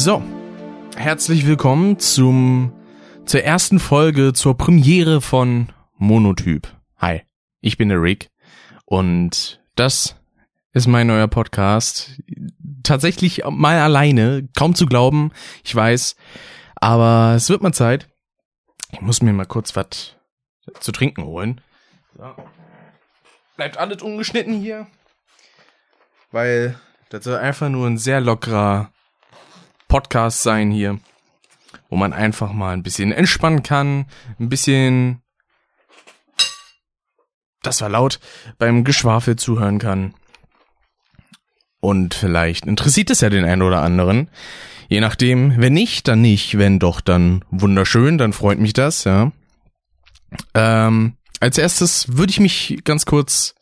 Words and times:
So, 0.00 0.22
herzlich 0.96 1.44
willkommen 1.44 1.98
zum 1.98 2.72
zur 3.26 3.42
ersten 3.42 3.80
Folge 3.80 4.32
zur 4.32 4.56
Premiere 4.56 5.20
von 5.20 5.72
Monotyp. 5.96 6.68
Hi, 6.98 7.22
ich 7.60 7.78
bin 7.78 7.88
der 7.88 8.00
Rick 8.00 8.30
und 8.84 9.60
das 9.74 10.14
ist 10.72 10.86
mein 10.86 11.08
neuer 11.08 11.26
Podcast. 11.26 12.22
Tatsächlich 12.84 13.42
mal 13.50 13.80
alleine, 13.80 14.48
kaum 14.56 14.76
zu 14.76 14.86
glauben, 14.86 15.32
ich 15.64 15.74
weiß, 15.74 16.14
aber 16.76 17.34
es 17.34 17.50
wird 17.50 17.64
mal 17.64 17.74
Zeit. 17.74 18.08
Ich 18.92 19.00
muss 19.00 19.20
mir 19.20 19.32
mal 19.32 19.46
kurz 19.46 19.74
was 19.74 20.14
zu 20.78 20.92
trinken 20.92 21.24
holen. 21.24 21.60
So. 22.16 22.36
Bleibt 23.56 23.78
alles 23.78 24.00
ungeschnitten 24.00 24.60
hier, 24.60 24.86
weil 26.30 26.78
das 27.08 27.24
soll 27.24 27.38
einfach 27.38 27.68
nur 27.68 27.88
ein 27.88 27.98
sehr 27.98 28.20
lockerer 28.20 28.92
Podcast 29.88 30.42
sein 30.42 30.70
hier, 30.70 31.00
wo 31.88 31.96
man 31.96 32.12
einfach 32.12 32.52
mal 32.52 32.74
ein 32.74 32.82
bisschen 32.82 33.10
entspannen 33.10 33.62
kann, 33.62 34.06
ein 34.38 34.48
bisschen, 34.50 35.22
das 37.62 37.80
war 37.80 37.88
laut, 37.88 38.20
beim 38.58 38.84
Geschwafel 38.84 39.36
zuhören 39.36 39.78
kann. 39.78 40.14
Und 41.80 42.14
vielleicht 42.14 42.66
interessiert 42.66 43.10
es 43.10 43.20
ja 43.20 43.30
den 43.30 43.44
einen 43.44 43.62
oder 43.62 43.82
anderen. 43.82 44.30
Je 44.88 45.00
nachdem, 45.00 45.60
wenn 45.60 45.74
nicht, 45.74 46.08
dann 46.08 46.20
nicht. 46.20 46.58
Wenn 46.58 46.78
doch, 46.78 47.00
dann 47.00 47.44
wunderschön, 47.50 48.18
dann 48.18 48.32
freut 48.32 48.58
mich 48.58 48.72
das, 48.72 49.04
ja. 49.04 49.32
Ähm, 50.54 51.16
als 51.40 51.56
erstes 51.56 52.16
würde 52.16 52.30
ich 52.30 52.40
mich 52.40 52.80
ganz 52.84 53.06
kurz 53.06 53.54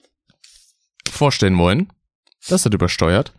vorstellen 1.09 1.59
wollen. 1.59 1.93
Das 2.49 2.65
hat 2.65 2.75
übersteuert 2.75 3.33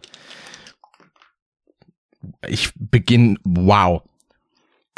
ich 2.45 2.71
beginne, 2.75 3.37
wow. 3.43 4.01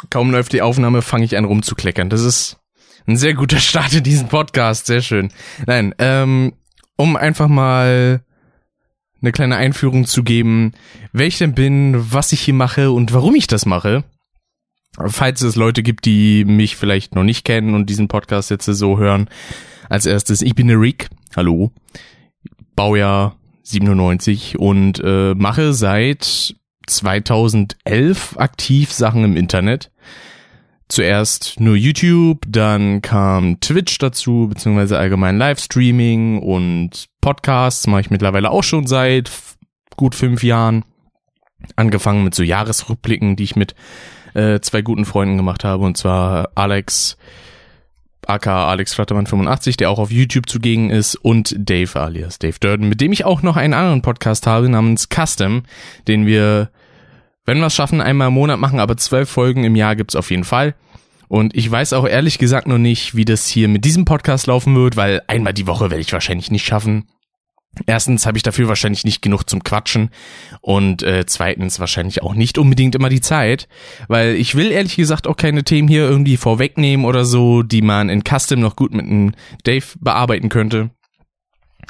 Kaum 0.09 0.31
läuft 0.31 0.53
die 0.53 0.61
Aufnahme, 0.61 1.01
fange 1.01 1.25
ich 1.25 1.37
an 1.37 1.45
rumzukleckern. 1.45 2.09
Das 2.09 2.21
ist 2.21 2.57
ein 3.07 3.17
sehr 3.17 3.33
guter 3.33 3.57
Start 3.59 3.93
in 3.93 4.03
diesen 4.03 4.27
Podcast, 4.27 4.85
sehr 4.85 5.01
schön. 5.01 5.29
Nein, 5.65 5.93
ähm, 5.99 6.53
um 6.95 7.15
einfach 7.15 7.47
mal 7.47 8.23
eine 9.21 9.31
kleine 9.31 9.57
Einführung 9.57 10.05
zu 10.05 10.23
geben, 10.23 10.73
wer 11.11 11.27
ich 11.27 11.37
denn 11.37 11.53
bin, 11.53 11.95
was 12.13 12.31
ich 12.31 12.41
hier 12.41 12.53
mache 12.53 12.91
und 12.91 13.13
warum 13.13 13.35
ich 13.35 13.47
das 13.47 13.65
mache. 13.65 14.03
Falls 14.97 15.41
es 15.41 15.55
Leute 15.55 15.83
gibt, 15.83 16.05
die 16.05 16.45
mich 16.45 16.75
vielleicht 16.75 17.15
noch 17.15 17.23
nicht 17.23 17.45
kennen 17.45 17.73
und 17.73 17.89
diesen 17.89 18.07
Podcast 18.07 18.49
jetzt 18.49 18.65
so 18.65 18.97
hören. 18.97 19.29
Als 19.87 20.05
erstes, 20.05 20.41
ich 20.41 20.55
bin 20.55 20.67
der 20.67 20.79
Rick. 20.79 21.09
Hallo. 21.35 21.71
Baujahr 22.75 23.35
97 23.63 24.57
und 24.57 25.01
äh, 25.03 25.35
mache 25.35 25.73
seit 25.73 26.55
2011 26.89 28.37
aktiv 28.37 28.91
Sachen 28.91 29.23
im 29.23 29.37
Internet. 29.37 29.91
Zuerst 30.87 31.59
nur 31.59 31.75
YouTube, 31.75 32.45
dann 32.47 33.03
kam 33.03 33.59
Twitch 33.59 33.99
dazu, 33.99 34.47
beziehungsweise 34.49 34.97
allgemein 34.97 35.37
Livestreaming 35.37 36.39
und 36.39 37.05
Podcasts 37.21 37.85
mache 37.85 38.01
ich 38.01 38.09
mittlerweile 38.09 38.49
auch 38.49 38.63
schon 38.63 38.87
seit 38.87 39.29
gut 39.97 40.15
fünf 40.15 40.43
Jahren. 40.43 40.83
Angefangen 41.75 42.23
mit 42.23 42.33
so 42.33 42.41
Jahresrückblicken, 42.41 43.35
die 43.35 43.43
ich 43.43 43.55
mit 43.55 43.75
äh, 44.33 44.59
zwei 44.61 44.81
guten 44.81 45.05
Freunden 45.05 45.37
gemacht 45.37 45.63
habe, 45.63 45.83
und 45.83 45.95
zwar 45.95 46.49
Alex 46.55 47.17
aka 48.25 48.69
Alex 48.69 48.93
Flattermann 48.93 49.27
85, 49.27 49.77
der 49.77 49.89
auch 49.89 49.99
auf 49.99 50.11
YouTube 50.11 50.49
zugegen 50.49 50.89
ist, 50.89 51.15
und 51.15 51.55
Dave 51.57 51.99
alias 51.99 52.39
Dave 52.39 52.57
Durden, 52.59 52.87
mit 52.89 53.01
dem 53.01 53.11
ich 53.11 53.25
auch 53.25 53.41
noch 53.41 53.57
einen 53.57 53.73
anderen 53.73 54.01
Podcast 54.01 54.47
habe 54.47 54.69
namens 54.69 55.07
Custom, 55.09 55.63
den 56.07 56.25
wir 56.25 56.69
wenn 57.49 57.57
wir 57.57 57.65
es 57.65 57.73
schaffen, 57.73 57.99
einmal 57.99 58.27
im 58.27 58.35
Monat 58.35 58.59
machen, 58.59 58.79
aber 58.79 58.95
zwölf 58.95 59.27
Folgen 59.27 59.63
im 59.63 59.75
Jahr 59.75 59.95
gibt's 59.95 60.15
auf 60.15 60.29
jeden 60.29 60.43
Fall. 60.43 60.75
Und 61.29 61.55
ich 61.55 61.69
weiß 61.69 61.93
auch 61.93 62.07
ehrlich 62.07 62.37
gesagt 62.37 62.67
noch 62.67 62.77
nicht, 62.77 63.15
wie 63.15 63.25
das 63.25 63.47
hier 63.47 63.67
mit 63.67 63.85
diesem 63.85 64.05
Podcast 64.05 64.45
laufen 64.45 64.75
wird, 64.75 64.97
weil 64.97 65.23
einmal 65.25 65.53
die 65.53 65.65
Woche 65.65 65.89
werde 65.89 66.01
ich 66.01 66.13
wahrscheinlich 66.13 66.51
nicht 66.51 66.63
schaffen. 66.63 67.07
Erstens 67.87 68.27
habe 68.27 68.37
ich 68.37 68.43
dafür 68.43 68.67
wahrscheinlich 68.67 69.03
nicht 69.03 69.23
genug 69.23 69.49
zum 69.49 69.63
Quatschen 69.63 70.11
und 70.61 71.01
äh, 71.01 71.25
zweitens 71.25 71.79
wahrscheinlich 71.79 72.21
auch 72.21 72.35
nicht 72.35 72.59
unbedingt 72.59 72.93
immer 72.93 73.09
die 73.09 73.21
Zeit, 73.21 73.67
weil 74.07 74.35
ich 74.35 74.53
will 74.53 74.71
ehrlich 74.71 74.95
gesagt 74.95 75.25
auch 75.25 75.35
keine 75.35 75.63
Themen 75.63 75.87
hier 75.87 76.03
irgendwie 76.03 76.37
vorwegnehmen 76.37 77.03
oder 77.03 77.25
so, 77.25 77.63
die 77.63 77.81
man 77.81 78.09
in 78.09 78.21
Custom 78.23 78.59
noch 78.59 78.75
gut 78.75 78.93
mit 78.93 79.07
einem 79.07 79.33
Dave 79.63 79.85
bearbeiten 79.99 80.49
könnte. 80.49 80.91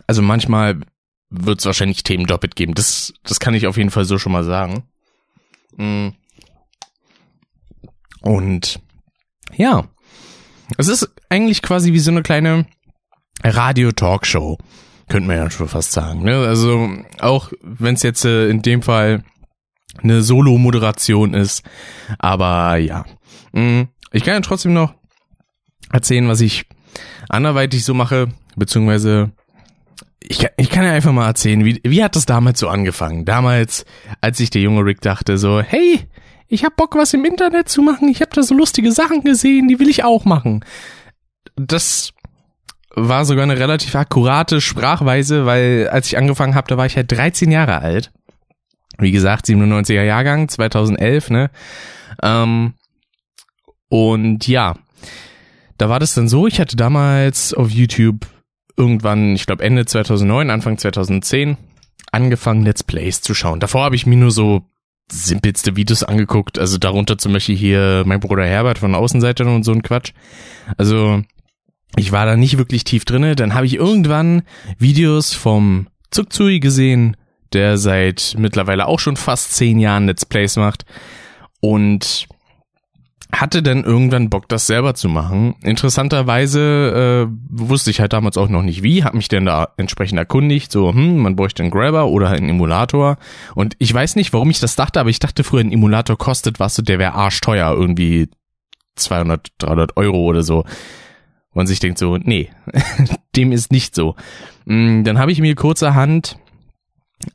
Also 0.08 0.22
manchmal 0.22 0.80
wird 1.30 1.59
es 1.59 1.66
wahrscheinlich 1.66 2.03
Themen 2.03 2.28
doppelt 2.28 2.56
geben. 2.56 2.75
Das, 2.75 3.14
das 3.24 3.42
kann 3.42 3.53
ich 3.53 3.68
auf 3.68 3.75
jeden 3.75 3.92
Fall 3.92 4.06
so 4.06 4.18
schon 4.18 4.31
mal 4.31 4.46
sagen. 4.46 4.84
Mm. 5.80 6.10
Und 8.22 8.82
ja, 9.56 9.86
es 10.78 10.88
ist 10.88 11.10
eigentlich 11.30 11.62
quasi 11.62 11.94
wie 11.94 12.00
so 12.00 12.12
eine 12.12 12.22
kleine 12.22 12.66
Radio-Talkshow, 13.44 14.58
könnte 15.08 15.28
man 15.28 15.38
ja 15.38 15.50
schon 15.50 15.70
fast 15.70 15.94
sagen. 15.94 16.24
Ne? 16.24 16.36
Also 16.36 16.90
auch 17.20 17.52
wenn 17.62 17.96
es 17.96 18.04
jetzt 18.04 18.26
äh, 18.26 18.50
in 18.50 18.62
dem 18.62 18.82
Fall 18.82 19.24
eine 20.04 20.22
Solo-Moderation 20.22 21.34
ist, 21.34 21.64
aber 22.20 22.78
ja, 22.78 23.06
mm. 23.54 23.84
ich 24.12 24.24
kann 24.24 24.36
ja 24.36 24.42
trotzdem 24.42 24.74
noch 24.74 24.94
erzählen, 25.92 26.28
was 26.28 26.42
ich 26.42 26.66
anderweitig 27.30 27.86
so 27.86 27.94
mache, 27.94 28.28
beziehungsweise 28.56 29.32
ich 30.30 30.38
kann, 30.38 30.52
ich 30.58 30.70
kann 30.70 30.86
ja 30.86 30.94
einfach 30.94 31.12
mal 31.12 31.26
erzählen, 31.26 31.66
wie, 31.66 31.82
wie 31.84 32.04
hat 32.04 32.16
das 32.16 32.28
damals 32.28 32.60
so 32.60 32.70
angefangen? 32.70 33.26
Damals, 33.26 33.84
als 34.22 34.38
sich 34.38 34.52
der 34.52 34.62
junge 34.62 34.86
Rick 34.86 35.02
dachte 35.02 35.40
so, 35.40 35.60
hey, 35.60 36.08
ich 36.48 36.64
hab 36.64 36.76
Bock, 36.76 36.96
was 36.96 37.16
im 37.16 37.26
Internet 37.26 37.68
zu 37.68 37.82
machen, 37.82 38.08
ich 38.10 38.22
hab 38.22 38.32
da 38.34 38.44
so 38.44 38.54
lustige 38.54 38.92
Sachen 38.92 39.24
gesehen, 39.24 39.68
die 39.68 39.80
will 39.80 39.90
ich 39.90 40.04
auch 40.04 40.26
machen. 40.26 40.64
Das 41.56 42.12
war 42.96 43.26
sogar 43.26 43.44
eine 43.44 43.58
relativ 43.58 43.96
akkurate 43.96 44.62
Sprachweise, 44.62 45.48
weil 45.48 45.90
als 45.92 46.08
ich 46.08 46.18
angefangen 46.18 46.54
habe, 46.54 46.68
da 46.68 46.78
war 46.78 46.86
ich 46.86 46.96
halt 46.96 47.12
13 47.12 47.50
Jahre 47.50 47.80
alt. 47.80 48.12
Wie 49.00 49.12
gesagt, 49.12 49.48
97er 49.48 50.04
Jahrgang, 50.04 50.48
2011, 50.48 51.32
ne? 51.32 51.50
Ähm, 52.22 52.76
und 53.90 54.48
ja, 54.48 54.76
da 55.80 55.90
war 55.90 56.00
das 56.00 56.14
dann 56.14 56.28
so, 56.28 56.46
ich 56.46 56.60
hatte 56.60 56.76
damals 56.76 57.56
auf 57.56 57.72
YouTube 57.72 58.28
irgendwann, 58.80 59.36
ich 59.36 59.46
glaube 59.46 59.64
Ende 59.64 59.86
2009, 59.86 60.50
Anfang 60.50 60.78
2010, 60.78 61.58
angefangen 62.12 62.64
Let's 62.64 62.84
Plays 62.84 63.22
zu 63.22 63.36
schauen. 63.36 63.60
Davor 63.60 63.84
habe 63.84 63.96
ich 63.96 64.06
mir 64.06 64.16
nur 64.16 64.32
so 64.32 64.64
simpelste 65.12 65.76
Videos 65.76 66.04
angeguckt, 66.04 66.58
also 66.58 66.78
darunter 66.78 67.18
zum 67.18 67.34
Beispiel 67.34 67.58
hier 67.58 68.04
mein 68.06 68.20
Bruder 68.20 68.46
Herbert 68.46 68.80
von 68.80 68.96
Außenseitern 68.96 69.48
und 69.48 69.64
so 69.64 69.72
ein 69.72 69.84
Quatsch. 69.84 70.14
Also 70.78 71.22
ich 71.96 72.12
war 72.12 72.26
da 72.26 72.38
nicht 72.38 72.58
wirklich 72.58 72.84
tief 72.84 73.06
drinne. 73.06 73.36
Dann 73.36 73.54
habe 73.54 73.66
ich 73.66 73.76
irgendwann 73.76 74.44
Videos 74.78 75.34
vom 75.34 75.88
Zugzui 76.12 76.60
gesehen, 76.60 77.18
der 77.54 77.78
seit 77.78 78.36
mittlerweile 78.38 78.88
auch 78.88 79.00
schon 79.00 79.18
fast 79.18 79.54
zehn 79.54 79.80
Jahren 79.80 80.06
Let's 80.06 80.26
Plays 80.26 80.56
macht. 80.56 80.86
Und 81.60 82.28
hatte 83.32 83.62
dann 83.62 83.84
irgendwann 83.84 84.30
Bock, 84.30 84.50
das 84.50 84.66
selber 84.66 84.96
zu 84.96 85.08
machen. 85.08 85.56
Interessanterweise 85.62 87.28
äh, 87.30 87.34
wusste 87.50 87.92
ich 87.92 88.00
halt 88.00 88.14
damals 88.14 88.38
auch 88.38 88.50
noch 88.50 88.64
nicht 88.64 88.82
wie, 88.82 89.04
habe 89.04 89.18
mich 89.18 89.28
dann 89.28 89.46
da 89.46 89.70
entsprechend 89.78 90.18
erkundigt, 90.18 90.72
so, 90.72 90.92
hm, 90.92 91.18
man 91.18 91.36
bräuchte 91.36 91.62
einen 91.62 91.72
Grabber 91.72 92.08
oder 92.08 92.30
einen 92.30 92.50
Emulator. 92.50 93.18
Und 93.54 93.76
ich 93.78 93.94
weiß 93.94 94.16
nicht, 94.16 94.34
warum 94.34 94.50
ich 94.50 94.60
das 94.60 94.76
dachte, 94.76 95.00
aber 95.00 95.10
ich 95.10 95.20
dachte 95.20 95.44
früher, 95.44 95.62
ein 95.62 95.72
Emulator 95.72 96.18
kostet 96.18 96.60
was, 96.60 96.76
der 96.76 96.98
wäre 96.98 97.14
arschteuer, 97.14 97.72
irgendwie 97.72 98.30
200, 98.96 99.50
300 99.60 99.96
Euro 99.98 100.24
oder 100.24 100.42
so. 100.42 100.66
Und 101.52 101.68
sich 101.68 101.80
denkt 101.80 102.00
so, 102.00 102.18
nee, 102.18 102.50
dem 103.36 103.52
ist 103.52 103.72
nicht 103.72 103.94
so. 103.94 104.16
Hm, 104.66 105.04
dann 105.04 105.20
habe 105.20 105.32
ich 105.32 105.40
mir 105.40 105.54
kurzerhand 105.54 106.38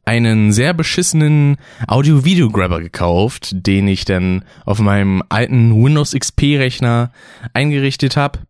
einen 0.05 0.53
sehr 0.53 0.75
beschissenen 0.75 1.57
Audio-Video-Grabber 1.87 2.81
gekauft, 2.81 3.51
den 3.53 3.89
ich 3.89 4.05
dann 4.05 4.45
auf 4.65 4.79
meinem 4.79 5.23
alten 5.29 5.75
Windows 5.75 6.13
XP-Rechner 6.13 7.13
eingerichtet 7.53 8.17
habe. 8.17 8.41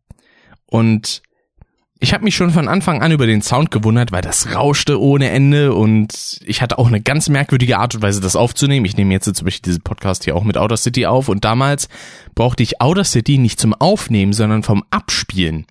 Und 0.66 1.22
ich 2.00 2.12
habe 2.12 2.24
mich 2.24 2.36
schon 2.36 2.50
von 2.50 2.68
Anfang 2.68 3.02
an 3.02 3.12
über 3.12 3.26
den 3.26 3.40
Sound 3.40 3.70
gewundert, 3.70 4.12
weil 4.12 4.20
das 4.20 4.54
rauschte 4.54 5.00
ohne 5.00 5.30
Ende 5.30 5.72
und 5.72 6.40
ich 6.44 6.60
hatte 6.60 6.78
auch 6.78 6.88
eine 6.88 7.00
ganz 7.00 7.28
merkwürdige 7.28 7.78
Art 7.78 7.94
und 7.94 8.02
Weise, 8.02 8.20
das 8.20 8.36
aufzunehmen. 8.36 8.84
Ich 8.84 8.96
nehme 8.96 9.14
jetzt 9.14 9.32
zum 9.34 9.44
Beispiel 9.44 9.70
diesen 9.70 9.82
Podcast 9.82 10.24
hier 10.24 10.36
auch 10.36 10.44
mit 10.44 10.58
Outer 10.58 10.76
City 10.76 11.06
auf 11.06 11.28
und 11.28 11.44
damals 11.44 11.88
brauchte 12.34 12.62
ich 12.62 12.80
Outer 12.80 13.04
City 13.04 13.38
nicht 13.38 13.58
zum 13.58 13.72
Aufnehmen, 13.74 14.32
sondern 14.32 14.62
vom 14.62 14.84
Abspielen. 14.90 15.66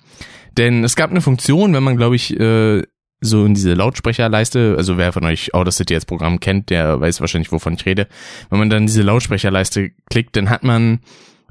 Denn 0.57 0.83
es 0.83 0.95
gab 0.95 1.11
eine 1.11 1.21
Funktion, 1.21 1.73
wenn 1.73 1.83
man, 1.83 1.97
glaube 1.97 2.15
ich, 2.15 2.39
äh, 2.39 2.83
so 3.23 3.45
in 3.45 3.53
diese 3.53 3.73
Lautsprecherleiste, 3.73 4.75
also 4.77 4.97
wer 4.97 5.13
von 5.13 5.25
euch 5.25 5.53
Audacity 5.53 5.95
als 5.95 6.05
Programm 6.05 6.39
kennt, 6.39 6.69
der 6.69 6.99
weiß 6.99 7.21
wahrscheinlich, 7.21 7.51
wovon 7.51 7.73
ich 7.73 7.85
rede. 7.85 8.07
Wenn 8.49 8.59
man 8.59 8.69
dann 8.69 8.85
diese 8.85 9.01
Lautsprecherleiste 9.01 9.91
klickt, 10.09 10.35
dann 10.35 10.49
hat 10.49 10.63
man 10.63 10.99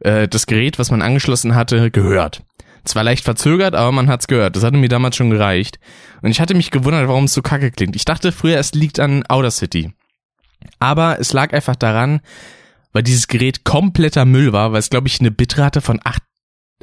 äh, 0.01 0.29
das 0.29 0.47
Gerät, 0.47 0.79
was 0.79 0.91
man 0.91 1.03
angeschlossen 1.03 1.55
hatte, 1.55 1.91
gehört. 1.91 2.43
Zwar 2.85 3.05
leicht 3.05 3.25
verzögert, 3.25 3.75
aber 3.75 3.93
man 3.93 4.09
hat's 4.09 4.27
gehört. 4.27 4.57
Das 4.57 4.65
hatte 4.65 4.77
mir 4.77 4.89
damals 4.89 5.17
schon 5.17 5.31
gereicht. 5.31 5.79
Und 6.21 6.31
ich 6.31 6.41
hatte 6.41 6.55
mich 6.55 6.71
gewundert, 6.71 7.07
warum 7.07 7.25
es 7.25 7.35
so 7.35 7.43
kacke 7.43 7.71
klingt. 7.71 7.95
Ich 7.95 8.05
dachte 8.05 8.33
früher, 8.33 8.59
es 8.59 8.75
liegt 8.75 8.99
an 8.99 9.25
Audacity. 9.29 9.93
Aber 10.81 11.21
es 11.21 11.33
lag 11.33 11.53
einfach 11.53 11.77
daran, 11.77 12.21
weil 12.93 13.03
dieses 13.03 13.29
Gerät 13.29 13.65
kompletter 13.65 14.25
Müll 14.25 14.53
war, 14.53 14.73
weil 14.73 14.81
es, 14.81 14.91
glaube 14.91 15.07
ich, 15.07 15.21
eine 15.21 15.31
Bitrate 15.31 15.81
von 15.81 16.01
8 16.03 16.23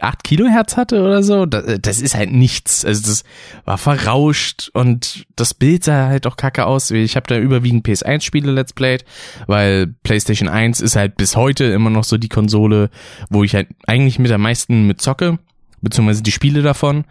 8 0.04 0.24
Kilohertz 0.24 0.78
hatte 0.78 1.02
oder 1.02 1.24
so. 1.24 1.46
Das, 1.46 1.80
das 1.82 2.02
ist 2.02 2.16
halt 2.16 2.32
nichts. 2.32 2.86
Also 2.86 3.02
das 3.02 3.24
war 3.66 3.78
verrauscht 3.78 4.70
und 4.74 5.26
das 5.36 5.54
Bild 5.54 5.84
sah 5.84 6.08
halt 6.08 6.28
auch 6.28 6.38
kacke 6.38 6.66
aus. 6.66 6.92
Ich 6.92 7.16
habe 7.16 7.28
da 7.28 7.38
überwiegend 7.38 7.88
PS1-Spiele 7.88 8.52
Let's 8.52 8.74
Played, 8.74 9.06
weil 9.48 9.88
PlayStation 10.04 10.50
1 10.50 10.82
ist 10.82 10.96
halt 10.96 11.18
bis 11.18 11.36
heute 11.36 11.66
immer 11.66 11.90
noch 11.90 12.04
so 12.04 12.18
die 12.18 12.30
Konsole, 12.30 12.90
wo 13.30 13.44
ich 13.44 13.56
halt 13.56 13.68
eigentlich 13.88 14.20
mit 14.20 14.32
am 14.32 14.42
meisten 14.42 14.88
mit 14.88 15.02
zocke, 15.02 15.40
beziehungsweise 15.82 16.24
die 16.24 16.32
Spiele 16.32 16.62
davon. 16.62 17.06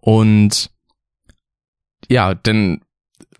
Und 0.00 0.70
ja, 2.08 2.34
dann 2.34 2.80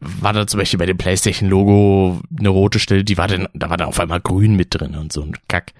war 0.01 0.33
da 0.33 0.47
zum 0.47 0.59
Beispiel 0.59 0.79
bei 0.79 0.87
dem 0.87 0.99
PlayStation-Logo 0.99 2.21
eine 2.39 2.49
rote 2.49 2.79
Stelle, 2.79 3.05
die 3.05 3.19
war 3.19 3.29
dann, 3.29 3.49
da 3.55 3.71
war 3.71 3.77
dann 3.77 3.89
auf 3.89 4.01
einmal 4.01 4.21
grün 4.21 4.55
mit 4.57 4.69
drin 4.71 4.95
und 4.95 5.13
so 5.13 5.23
ein 5.23 5.37
Kack. 5.49 5.73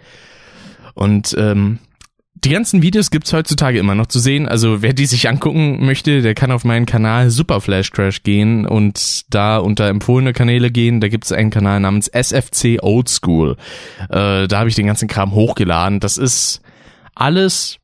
Und 0.95 1.35
ähm, 1.39 1.79
die 2.47 2.53
ganzen 2.53 2.81
Videos 2.81 3.11
gibt's 3.11 3.33
heutzutage 3.33 3.81
immer 3.81 3.97
noch 3.97 4.07
zu 4.07 4.21
sehen. 4.21 4.47
Also 4.47 4.81
wer 4.81 4.93
die 4.93 5.07
sich 5.07 5.29
angucken 5.29 5.85
möchte, 5.85 6.23
der 6.23 6.35
kann 6.35 6.53
auf 6.53 6.65
meinen 6.65 6.87
Kanal 6.87 7.31
Super 7.31 7.61
Flash 7.61 7.91
Crash 7.91 8.23
gehen 8.23 8.69
und 8.69 9.35
da 9.35 9.59
unter 9.59 9.89
empfohlene 9.89 10.33
Kanäle 10.33 10.71
gehen. 10.71 11.01
Da 11.01 11.09
gibt's 11.09 11.33
einen 11.33 11.51
Kanal 11.51 11.81
namens 11.81 12.07
SFC 12.07 12.79
Old 12.81 13.09
School. 13.09 13.57
Äh, 14.11 14.47
da 14.47 14.59
habe 14.61 14.69
ich 14.69 14.77
den 14.77 14.87
ganzen 14.87 15.09
Kram 15.09 15.33
hochgeladen. 15.33 15.99
Das 15.99 16.19
ist 16.19 16.61
alles 17.17 17.79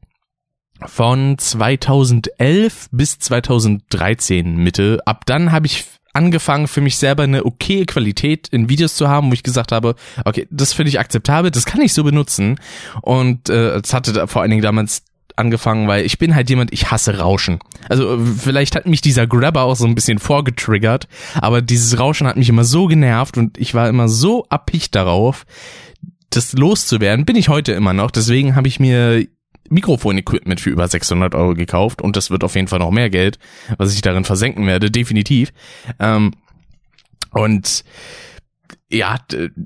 von 0.86 1.36
2011 1.38 2.86
bis 2.92 3.18
2013 3.18 4.56
Mitte. 4.58 5.00
Ab 5.06 5.26
dann 5.26 5.50
habe 5.50 5.66
ich 5.66 5.86
angefangen, 6.12 6.68
für 6.68 6.80
mich 6.80 6.98
selber 6.98 7.22
eine 7.22 7.44
okay 7.44 7.86
Qualität 7.86 8.48
in 8.48 8.68
Videos 8.68 8.94
zu 8.94 9.08
haben, 9.08 9.30
wo 9.30 9.34
ich 9.34 9.42
gesagt 9.42 9.72
habe, 9.72 9.94
okay, 10.24 10.46
das 10.50 10.72
finde 10.72 10.90
ich 10.90 11.00
akzeptabel, 11.00 11.50
das 11.50 11.64
kann 11.64 11.80
ich 11.80 11.94
so 11.94 12.04
benutzen. 12.04 12.58
Und 13.00 13.48
äh, 13.48 13.76
es 13.76 13.94
hatte 13.94 14.26
vor 14.28 14.42
allen 14.42 14.50
Dingen 14.50 14.62
damals 14.62 15.02
angefangen, 15.36 15.88
weil 15.88 16.04
ich 16.04 16.18
bin 16.18 16.34
halt 16.34 16.50
jemand, 16.50 16.72
ich 16.72 16.90
hasse 16.90 17.18
Rauschen. 17.18 17.58
Also 17.88 18.18
vielleicht 18.38 18.76
hat 18.76 18.86
mich 18.86 19.00
dieser 19.00 19.26
Grabber 19.26 19.62
auch 19.62 19.76
so 19.76 19.86
ein 19.86 19.94
bisschen 19.94 20.18
vorgetriggert, 20.18 21.08
aber 21.34 21.62
dieses 21.62 21.98
Rauschen 21.98 22.26
hat 22.26 22.36
mich 22.36 22.48
immer 22.48 22.64
so 22.64 22.86
genervt 22.86 23.38
und 23.38 23.56
ich 23.58 23.74
war 23.74 23.88
immer 23.88 24.08
so 24.08 24.46
abpicht 24.50 24.94
darauf, 24.94 25.46
das 26.30 26.52
loszuwerden. 26.52 27.24
Bin 27.24 27.36
ich 27.36 27.48
heute 27.48 27.72
immer 27.72 27.92
noch. 27.92 28.10
Deswegen 28.10 28.56
habe 28.56 28.68
ich 28.68 28.80
mir 28.80 29.26
Mikrofon-Equipment 29.70 30.60
für 30.60 30.70
über 30.70 30.86
600 30.86 31.34
Euro 31.34 31.54
gekauft 31.54 32.02
und 32.02 32.16
das 32.16 32.30
wird 32.30 32.44
auf 32.44 32.54
jeden 32.54 32.68
Fall 32.68 32.78
noch 32.78 32.90
mehr 32.90 33.10
Geld, 33.10 33.38
was 33.78 33.94
ich 33.94 34.02
darin 34.02 34.24
versenken 34.24 34.66
werde, 34.66 34.90
definitiv. 34.90 35.52
Ähm, 35.98 36.32
und 37.30 37.84
ja, 38.90 39.16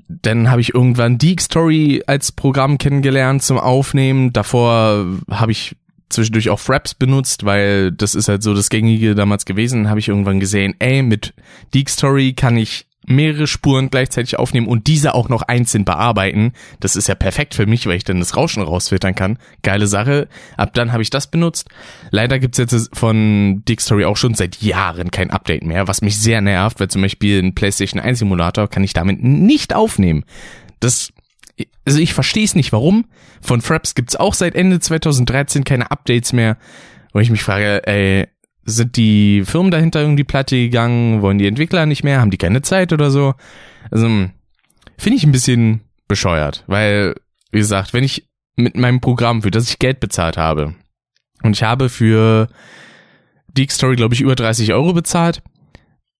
dann 0.07 0.49
habe 0.49 0.61
ich 0.61 0.73
irgendwann 0.73 1.17
Deek 1.17 1.41
Story 1.41 2.03
als 2.07 2.31
Programm 2.31 2.77
kennengelernt 2.77 3.43
zum 3.43 3.57
Aufnehmen. 3.57 4.31
Davor 4.31 5.05
habe 5.29 5.51
ich 5.51 5.75
zwischendurch 6.09 6.49
auch 6.49 6.59
Fraps 6.59 6.93
benutzt, 6.93 7.45
weil 7.45 7.91
das 7.91 8.15
ist 8.15 8.29
halt 8.29 8.41
so 8.41 8.53
das 8.53 8.69
gängige 8.69 9.15
damals 9.15 9.45
gewesen. 9.45 9.89
Habe 9.89 9.99
ich 9.99 10.07
irgendwann 10.07 10.39
gesehen, 10.39 10.75
ey, 10.79 11.03
mit 11.03 11.33
Deek 11.73 11.89
Story 11.89 12.33
kann 12.33 12.57
ich 12.57 12.86
mehrere 13.07 13.47
Spuren 13.47 13.89
gleichzeitig 13.89 14.37
aufnehmen 14.37 14.67
und 14.67 14.87
diese 14.87 15.15
auch 15.15 15.29
noch 15.29 15.41
einzeln 15.41 15.85
bearbeiten. 15.85 16.51
Das 16.79 16.95
ist 16.95 17.07
ja 17.07 17.15
perfekt 17.15 17.55
für 17.55 17.65
mich, 17.65 17.87
weil 17.87 17.95
ich 17.97 18.03
dann 18.03 18.19
das 18.19 18.35
Rauschen 18.35 18.61
rausfiltern 18.61 19.15
kann. 19.15 19.39
Geile 19.63 19.87
Sache. 19.87 20.27
Ab 20.57 20.73
dann 20.73 20.91
habe 20.91 21.01
ich 21.01 21.09
das 21.09 21.27
benutzt. 21.31 21.69
Leider 22.11 22.37
gibt's 22.37 22.57
jetzt 22.57 22.89
von 22.93 23.63
Dick 23.67 23.81
Story 23.81 24.05
auch 24.05 24.17
schon 24.17 24.33
seit 24.33 24.61
Jahren 24.61 25.09
kein 25.09 25.31
Update 25.31 25.63
mehr, 25.63 25.87
was 25.87 26.01
mich 26.01 26.17
sehr 26.19 26.41
nervt, 26.41 26.79
weil 26.79 26.89
zum 26.89 27.01
Beispiel 27.01 27.41
ein 27.41 27.55
PlayStation 27.55 28.01
1 28.01 28.19
Simulator 28.19 28.67
kann 28.69 28.83
ich 28.83 28.93
damit 28.93 29.23
nicht 29.23 29.73
aufnehmen. 29.73 30.25
Das 30.79 31.11
also 31.85 31.99
ich 31.99 32.13
verstehe 32.13 32.43
es 32.43 32.53
nicht, 32.53 32.71
warum. 32.71 33.05
Von 33.41 33.61
Fraps 33.61 33.95
gibt's 33.95 34.15
auch 34.15 34.33
seit 34.33 34.53
Ende 34.53 34.79
2013 34.79 35.63
keine 35.63 35.89
Updates 35.89 36.33
mehr, 36.33 36.57
wo 37.13 37.19
ich 37.19 37.31
mich 37.31 37.41
frage, 37.41 37.87
ey, 37.87 38.27
sind 38.67 38.97
die 38.97 39.43
Firmen 39.45 39.71
dahinter 39.71 40.01
irgendwie 40.01 40.25
platte 40.25 40.57
gegangen? 40.57 41.21
Wollen 41.21 41.37
die 41.39 41.47
Entwickler 41.47 41.85
nicht 41.85 42.03
mehr? 42.03 42.19
Haben 42.19 42.31
die 42.31 42.37
keine 42.37 42.61
Zeit 42.61 42.93
oder 42.93 43.09
so? 43.09 43.33
Also, 43.89 44.05
finde 44.05 45.17
ich 45.17 45.23
ein 45.23 45.31
bisschen 45.31 45.81
bescheuert, 46.07 46.63
weil, 46.67 47.15
wie 47.51 47.59
gesagt, 47.59 47.93
wenn 47.93 48.03
ich 48.03 48.27
mit 48.57 48.75
meinem 48.75 48.99
Programm, 48.99 49.41
für 49.41 49.51
das 49.51 49.69
ich 49.69 49.79
Geld 49.79 49.99
bezahlt 49.99 50.37
habe, 50.37 50.75
und 51.43 51.55
ich 51.55 51.63
habe 51.63 51.89
für 51.89 52.49
Deek 53.47 53.71
Story, 53.71 53.95
glaube 53.95 54.15
ich, 54.15 54.21
über 54.21 54.35
30 54.35 54.73
Euro 54.73 54.93
bezahlt, 54.93 55.41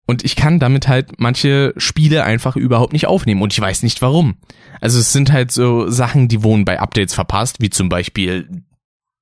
und 0.06 0.24
ich 0.24 0.36
kann 0.36 0.58
damit 0.58 0.88
halt 0.88 1.20
manche 1.20 1.74
Spiele 1.76 2.24
einfach 2.24 2.56
überhaupt 2.56 2.94
nicht 2.94 3.06
aufnehmen 3.06 3.42
und 3.42 3.52
ich 3.52 3.60
weiß 3.60 3.82
nicht 3.82 4.00
warum. 4.00 4.38
Also 4.80 4.98
es 5.00 5.12
sind 5.12 5.30
halt 5.32 5.52
so 5.52 5.90
Sachen, 5.90 6.28
die 6.28 6.42
wurden 6.42 6.64
bei 6.64 6.80
Updates 6.80 7.12
verpasst, 7.12 7.60
wie 7.60 7.68
zum 7.68 7.90
Beispiel 7.90 8.48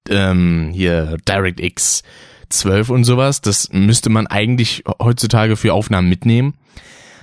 ähm, 0.08 0.70
hier 0.72 1.16
DirectX 1.26 2.04
12 2.48 2.90
und 2.90 3.04
sowas. 3.04 3.40
Das 3.40 3.70
müsste 3.72 4.10
man 4.10 4.26
eigentlich 4.26 4.84
heutzutage 5.00 5.56
für 5.56 5.74
Aufnahmen 5.74 6.08
mitnehmen. 6.08 6.54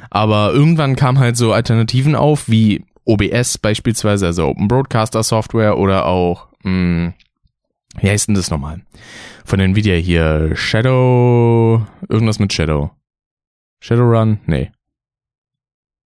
Aber 0.10 0.54
irgendwann 0.54 0.96
kam 0.96 1.20
halt 1.20 1.38
so 1.38 1.54
Alternativen 1.54 2.16
auf, 2.16 2.48
wie 2.50 2.86
OBS 3.06 3.58
beispielsweise, 3.58 4.28
also 4.28 4.48
Open 4.48 4.68
Broadcaster 4.68 5.24
Software 5.24 5.78
oder 5.78 6.06
auch, 6.06 6.48
mh, 6.64 6.70
hm, 6.72 7.14
wie 8.00 8.10
heißt 8.10 8.28
denn 8.28 8.36
das 8.36 8.50
nochmal? 8.50 8.82
Von 9.46 9.60
Nvidia 9.60 9.96
hier, 9.96 10.56
Shadow, 10.56 11.86
irgendwas 12.10 12.40
mit 12.40 12.54
Shadow. 12.54 12.92
Shadowrun? 13.82 14.40
Nee. 14.46 14.72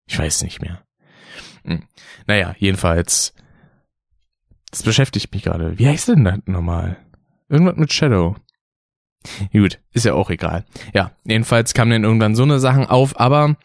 Ich 0.09 0.19
weiß 0.19 0.43
nicht 0.43 0.63
mehr. 0.63 0.83
Hm. 1.65 1.83
Naja, 2.27 2.55
jedenfalls, 2.59 3.35
das 4.71 4.83
beschäftigt 4.83 5.33
mich 5.33 5.43
gerade. 5.43 5.79
Wie 5.79 5.87
heißt 5.87 6.09
denn 6.09 6.25
das 6.25 6.39
nochmal? 6.47 6.97
Irgendwas 7.49 7.77
mit 7.77 7.93
Shadow. 7.93 8.37
Gut, 9.53 9.79
ist 9.93 10.05
ja 10.05 10.15
auch 10.15 10.31
egal. 10.31 10.65
Ja, 10.95 11.13
jedenfalls 11.25 11.75
kamen 11.75 11.91
dann 11.91 12.05
irgendwann 12.05 12.35
so 12.35 12.43
eine 12.43 12.59
Sachen 12.59 12.87
auf, 12.87 13.19
aber 13.19 13.57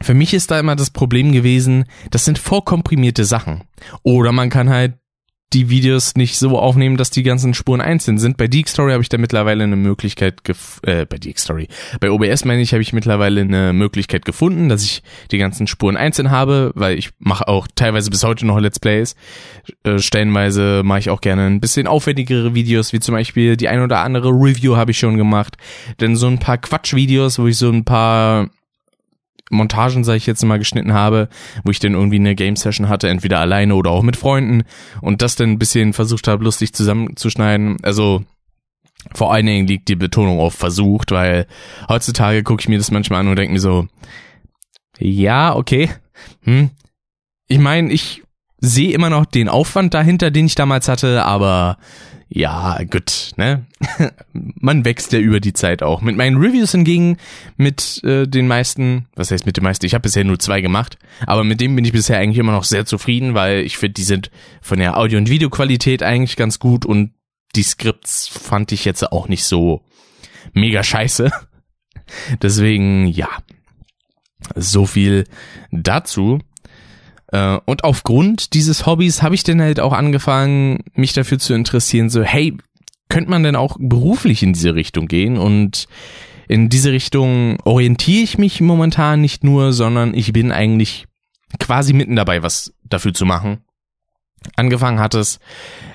für 0.00 0.14
mich 0.14 0.34
ist 0.34 0.50
da 0.50 0.58
immer 0.58 0.76
das 0.76 0.90
Problem 0.90 1.32
gewesen, 1.32 1.84
das 2.10 2.24
sind 2.24 2.38
vorkomprimierte 2.38 3.24
Sachen. 3.24 3.64
Oder 4.02 4.32
man 4.32 4.50
kann 4.50 4.68
halt 4.70 4.94
die 5.52 5.70
Videos 5.70 6.16
nicht 6.16 6.36
so 6.36 6.58
aufnehmen, 6.58 6.96
dass 6.96 7.10
die 7.10 7.22
ganzen 7.22 7.54
Spuren 7.54 7.80
einzeln 7.80 8.18
sind. 8.18 8.36
Bei 8.36 8.48
Deek 8.48 8.68
Story 8.68 8.92
habe 8.92 9.02
ich 9.02 9.08
da 9.08 9.18
mittlerweile 9.18 9.64
eine 9.64 9.76
Möglichkeit 9.76 10.42
gef 10.42 10.80
äh, 10.82 11.06
bei 11.06 11.16
Deek 11.16 11.38
Story. 11.38 11.68
Bei 12.00 12.10
OBS 12.10 12.44
meine 12.44 12.60
ich, 12.60 12.72
habe 12.72 12.82
ich 12.82 12.92
mittlerweile 12.92 13.42
eine 13.42 13.72
Möglichkeit 13.72 14.24
gefunden, 14.24 14.68
dass 14.68 14.82
ich 14.82 15.02
die 15.30 15.38
ganzen 15.38 15.66
Spuren 15.66 15.96
einzeln 15.96 16.30
habe, 16.30 16.72
weil 16.74 16.98
ich 16.98 17.10
mache 17.18 17.46
auch 17.46 17.68
teilweise 17.74 18.10
bis 18.10 18.24
heute 18.24 18.46
noch 18.46 18.58
Let's 18.58 18.80
Plays. 18.80 19.14
Äh, 19.84 19.98
stellenweise 19.98 20.82
mache 20.84 20.98
ich 20.98 21.10
auch 21.10 21.20
gerne 21.20 21.46
ein 21.46 21.60
bisschen 21.60 21.86
aufwendigere 21.86 22.54
Videos, 22.54 22.92
wie 22.92 23.00
zum 23.00 23.14
Beispiel 23.14 23.56
die 23.56 23.68
ein 23.68 23.80
oder 23.80 24.00
andere 24.00 24.30
Review 24.30 24.76
habe 24.76 24.90
ich 24.90 24.98
schon 24.98 25.16
gemacht. 25.16 25.56
Denn 26.00 26.16
so 26.16 26.26
ein 26.26 26.38
paar 26.38 26.58
Quatschvideos, 26.58 27.38
wo 27.38 27.46
ich 27.46 27.56
so 27.56 27.70
ein 27.70 27.84
paar 27.84 28.50
Montagen, 29.50 30.04
sag 30.04 30.16
ich 30.16 30.26
jetzt 30.26 30.44
mal, 30.44 30.58
geschnitten 30.58 30.94
habe, 30.94 31.28
wo 31.64 31.70
ich 31.70 31.78
dann 31.78 31.94
irgendwie 31.94 32.16
eine 32.16 32.34
Game-Session 32.34 32.88
hatte, 32.88 33.08
entweder 33.08 33.40
alleine 33.40 33.74
oder 33.74 33.90
auch 33.90 34.02
mit 34.02 34.16
Freunden 34.16 34.64
und 35.00 35.22
das 35.22 35.36
dann 35.36 35.50
ein 35.50 35.58
bisschen 35.58 35.92
versucht 35.92 36.28
habe, 36.28 36.44
lustig 36.44 36.72
zusammenzuschneiden. 36.72 37.76
Also 37.82 38.24
vor 39.12 39.32
allen 39.32 39.46
Dingen 39.46 39.66
liegt 39.66 39.88
die 39.88 39.96
Betonung 39.96 40.40
auf 40.40 40.54
versucht, 40.54 41.10
weil 41.10 41.46
heutzutage 41.88 42.42
gucke 42.42 42.62
ich 42.62 42.68
mir 42.68 42.78
das 42.78 42.90
manchmal 42.90 43.20
an 43.20 43.28
und 43.28 43.36
denke 43.36 43.52
mir 43.52 43.60
so, 43.60 43.86
ja, 44.98 45.54
okay, 45.54 45.90
hm. 46.42 46.70
Ich 47.46 47.58
meine, 47.58 47.92
ich 47.92 48.22
sehe 48.58 48.92
immer 48.92 49.10
noch 49.10 49.26
den 49.26 49.50
Aufwand 49.50 49.92
dahinter, 49.92 50.30
den 50.30 50.46
ich 50.46 50.54
damals 50.54 50.88
hatte, 50.88 51.24
aber 51.24 51.76
ja, 52.36 52.80
gut, 52.90 53.30
ne? 53.36 53.64
Man 54.32 54.84
wächst 54.84 55.12
ja 55.12 55.20
über 55.20 55.38
die 55.38 55.52
Zeit 55.52 55.84
auch. 55.84 56.00
Mit 56.00 56.16
meinen 56.16 56.36
Reviews 56.36 56.72
hingegen, 56.72 57.18
mit 57.56 58.02
äh, 58.02 58.26
den 58.26 58.48
meisten, 58.48 59.06
was 59.14 59.30
heißt 59.30 59.46
mit 59.46 59.56
den 59.56 59.62
meisten? 59.62 59.86
Ich 59.86 59.94
habe 59.94 60.02
bisher 60.02 60.24
nur 60.24 60.40
zwei 60.40 60.60
gemacht, 60.60 60.98
aber 61.28 61.44
mit 61.44 61.60
dem 61.60 61.76
bin 61.76 61.84
ich 61.84 61.92
bisher 61.92 62.18
eigentlich 62.18 62.38
immer 62.38 62.50
noch 62.50 62.64
sehr 62.64 62.86
zufrieden, 62.86 63.34
weil 63.34 63.60
ich 63.60 63.78
finde, 63.78 63.94
die 63.94 64.02
sind 64.02 64.32
von 64.62 64.80
der 64.80 64.98
Audio- 64.98 65.18
und 65.18 65.30
Videoqualität 65.30 66.02
eigentlich 66.02 66.34
ganz 66.34 66.58
gut 66.58 66.84
und 66.84 67.12
die 67.54 67.62
Skripts 67.62 68.26
fand 68.26 68.72
ich 68.72 68.84
jetzt 68.84 69.12
auch 69.12 69.28
nicht 69.28 69.44
so 69.44 69.84
mega 70.54 70.82
scheiße. 70.82 71.30
Deswegen, 72.42 73.06
ja. 73.06 73.28
So 74.56 74.86
viel 74.86 75.28
dazu. 75.70 76.40
Äh, 77.34 77.58
und 77.64 77.82
aufgrund 77.82 78.54
dieses 78.54 78.86
Hobbys 78.86 79.22
habe 79.22 79.34
ich 79.34 79.42
dann 79.42 79.60
halt 79.60 79.80
auch 79.80 79.92
angefangen, 79.92 80.84
mich 80.94 81.14
dafür 81.14 81.40
zu 81.40 81.52
interessieren, 81.52 82.08
so, 82.08 82.22
hey, 82.22 82.56
könnte 83.08 83.28
man 83.28 83.42
denn 83.42 83.56
auch 83.56 83.76
beruflich 83.80 84.44
in 84.44 84.52
diese 84.52 84.76
Richtung 84.76 85.08
gehen? 85.08 85.36
Und 85.36 85.86
in 86.46 86.68
diese 86.68 86.92
Richtung 86.92 87.58
orientiere 87.64 88.22
ich 88.22 88.38
mich 88.38 88.60
momentan 88.60 89.20
nicht 89.20 89.42
nur, 89.42 89.72
sondern 89.72 90.14
ich 90.14 90.32
bin 90.32 90.52
eigentlich 90.52 91.06
quasi 91.58 91.92
mitten 91.92 92.14
dabei, 92.14 92.44
was 92.44 92.72
dafür 92.84 93.12
zu 93.12 93.26
machen. 93.26 93.64
Angefangen 94.54 95.00
hat 95.00 95.14
es 95.14 95.40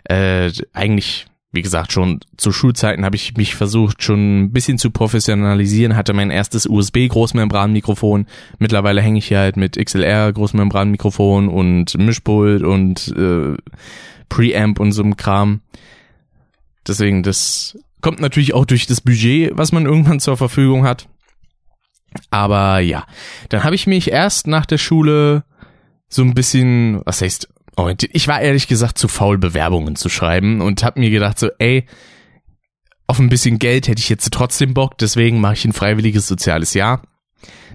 äh, 0.05 0.51
eigentlich 0.74 1.27
wie 1.51 1.62
gesagt, 1.63 1.91
schon 1.91 2.20
zu 2.38 2.51
Schulzeiten 2.51 3.03
habe 3.03 3.15
ich 3.15 3.36
mich 3.36 3.56
versucht, 3.56 4.03
schon 4.03 4.44
ein 4.44 4.51
bisschen 4.51 4.77
zu 4.77 4.91
professionalisieren, 4.91 5.96
hatte 5.96 6.13
mein 6.13 6.29
erstes 6.29 6.68
USB-Großmembranmikrofon. 6.68 8.27
Mittlerweile 8.60 9.01
hänge 9.01 9.18
ich 9.18 9.29
hier 9.29 9.39
halt 9.39 9.58
mit 9.58 9.84
XLR 9.84 10.32
Großmembranmikrofon 10.32 11.48
und 11.48 11.98
Mischpult 11.98 12.62
und 12.62 13.08
äh, 13.18 13.58
Preamp 14.29 14.79
und 14.79 14.91
so 14.91 15.01
einem 15.01 15.18
Kram. 15.18 15.62
Deswegen, 16.88 17.24
das 17.24 17.77
kommt 18.01 18.20
natürlich 18.20 18.53
auch 18.53 18.65
durch 18.65 18.86
das 18.86 19.01
Budget, 19.01 19.58
was 19.58 19.72
man 19.72 19.86
irgendwann 19.86 20.20
zur 20.20 20.38
Verfügung 20.38 20.86
hat. 20.86 21.08
Aber 22.29 22.79
ja, 22.79 23.06
dann 23.50 23.63
habe 23.63 23.75
ich 23.75 23.88
mich 23.88 24.12
erst 24.12 24.46
nach 24.46 24.68
der 24.68 24.77
Schule 24.77 25.44
so 26.10 26.24
ein 26.24 26.34
bisschen, 26.34 27.01
was 27.06 27.22
heißt, 27.22 27.50
orientiert. 27.79 28.12
Ich 28.13 28.27
war 28.27 28.41
ehrlich 28.41 28.67
gesagt 28.67 28.98
zu 28.98 29.07
faul, 29.07 29.38
Bewerbungen 29.38 29.95
zu 29.95 30.09
schreiben 30.09 30.62
und 30.62 30.83
habe 30.83 31.00
mir 31.00 31.09
gedacht 31.09 31.39
so, 31.39 31.50
ey, 31.59 31.86
auf 33.07 33.19
ein 33.19 33.29
bisschen 33.29 33.57
Geld 33.57 33.88
hätte 33.88 34.00
ich 34.00 34.09
jetzt 34.09 34.31
trotzdem 34.31 34.74
Bock, 34.74 34.98
deswegen 34.98 35.41
mache 35.41 35.53
ich 35.53 35.65
ein 35.65 35.74
freiwilliges 35.74 36.27
soziales 36.27 36.74
Jahr. 36.74 37.01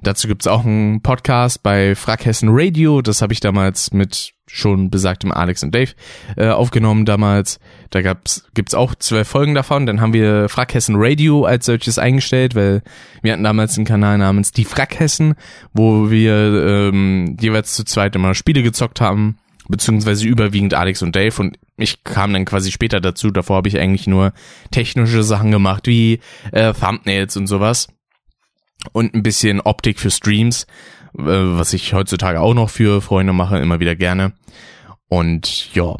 Dazu 0.02 0.28
gibt's 0.28 0.46
auch 0.46 0.64
einen 0.64 1.00
Podcast 1.00 1.62
bei 1.62 1.94
Frackhessen 1.94 2.50
Radio, 2.52 3.00
das 3.00 3.22
habe 3.22 3.32
ich 3.32 3.40
damals 3.40 3.92
mit 3.92 4.34
schon 4.46 4.90
besagtem 4.90 5.32
Alex 5.32 5.62
und 5.62 5.74
Dave 5.74 5.92
äh, 6.36 6.48
aufgenommen 6.48 7.06
damals. 7.06 7.58
Da 7.90 8.02
gab's, 8.02 8.46
gibt's 8.54 8.74
auch 8.74 8.94
zwölf 8.94 9.26
Folgen 9.26 9.54
davon. 9.54 9.86
Dann 9.86 10.00
haben 10.00 10.12
wir 10.12 10.48
Frackhessen 10.48 10.96
Radio 10.98 11.44
als 11.44 11.66
solches 11.66 11.98
eingestellt, 11.98 12.54
weil 12.54 12.82
wir 13.22 13.32
hatten 13.32 13.44
damals 13.44 13.76
einen 13.76 13.86
Kanal 13.86 14.18
namens 14.18 14.52
Die 14.52 14.64
Frackhessen, 14.64 15.34
wo 15.72 16.10
wir 16.10 16.92
ähm, 16.92 17.36
jeweils 17.40 17.74
zu 17.74 17.84
zweit 17.84 18.14
immer 18.14 18.34
Spiele 18.34 18.62
gezockt 18.62 19.00
haben, 19.00 19.38
beziehungsweise 19.68 20.26
überwiegend 20.26 20.74
Alex 20.74 21.02
und 21.02 21.16
Dave 21.16 21.40
und 21.40 21.58
ich 21.76 22.04
kam 22.04 22.32
dann 22.32 22.44
quasi 22.44 22.70
später 22.70 23.00
dazu. 23.00 23.30
Davor 23.30 23.56
habe 23.56 23.68
ich 23.68 23.78
eigentlich 23.78 24.06
nur 24.06 24.32
technische 24.70 25.22
Sachen 25.22 25.50
gemacht, 25.50 25.86
wie 25.86 26.20
äh, 26.52 26.72
Thumbnails 26.72 27.36
und 27.36 27.46
sowas 27.46 27.88
und 28.92 29.14
ein 29.14 29.22
bisschen 29.22 29.60
Optik 29.60 29.98
für 29.98 30.10
Streams, 30.10 30.66
äh, 31.16 31.22
was 31.22 31.72
ich 31.72 31.94
heutzutage 31.94 32.40
auch 32.40 32.54
noch 32.54 32.70
für 32.70 33.00
Freunde 33.00 33.32
mache, 33.32 33.58
immer 33.58 33.80
wieder 33.80 33.96
gerne. 33.96 34.32
Und 35.08 35.74
ja, 35.74 35.96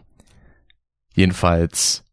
jedenfalls 1.15 2.05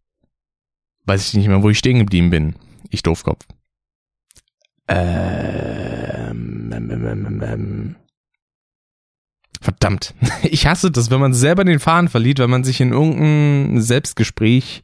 weiß 1.06 1.28
ich 1.28 1.34
nicht 1.34 1.48
mehr, 1.48 1.64
wo 1.64 1.70
ich 1.70 1.80
stehen 1.80 2.00
geblieben 2.00 2.30
bin. 2.30 2.56
Ich 2.90 3.04
Doofkopf. 3.04 3.46
Ähm, 4.88 6.72
ähm, 6.74 6.92
ähm, 6.92 7.44
ähm. 7.44 7.96
Verdammt. 9.62 10.16
Ich 10.44 10.66
hasse 10.66 10.92
das, 10.92 11.12
wenn 11.12 11.20
man 11.20 11.34
selber 11.34 11.64
den 11.64 11.80
Faden 11.80 12.10
verliert, 12.10 12.40
wenn 12.40 12.50
man 12.50 12.64
sich 12.64 12.82
in 12.82 12.92
irgendein 12.92 13.80
Selbstgespräch 13.80 14.84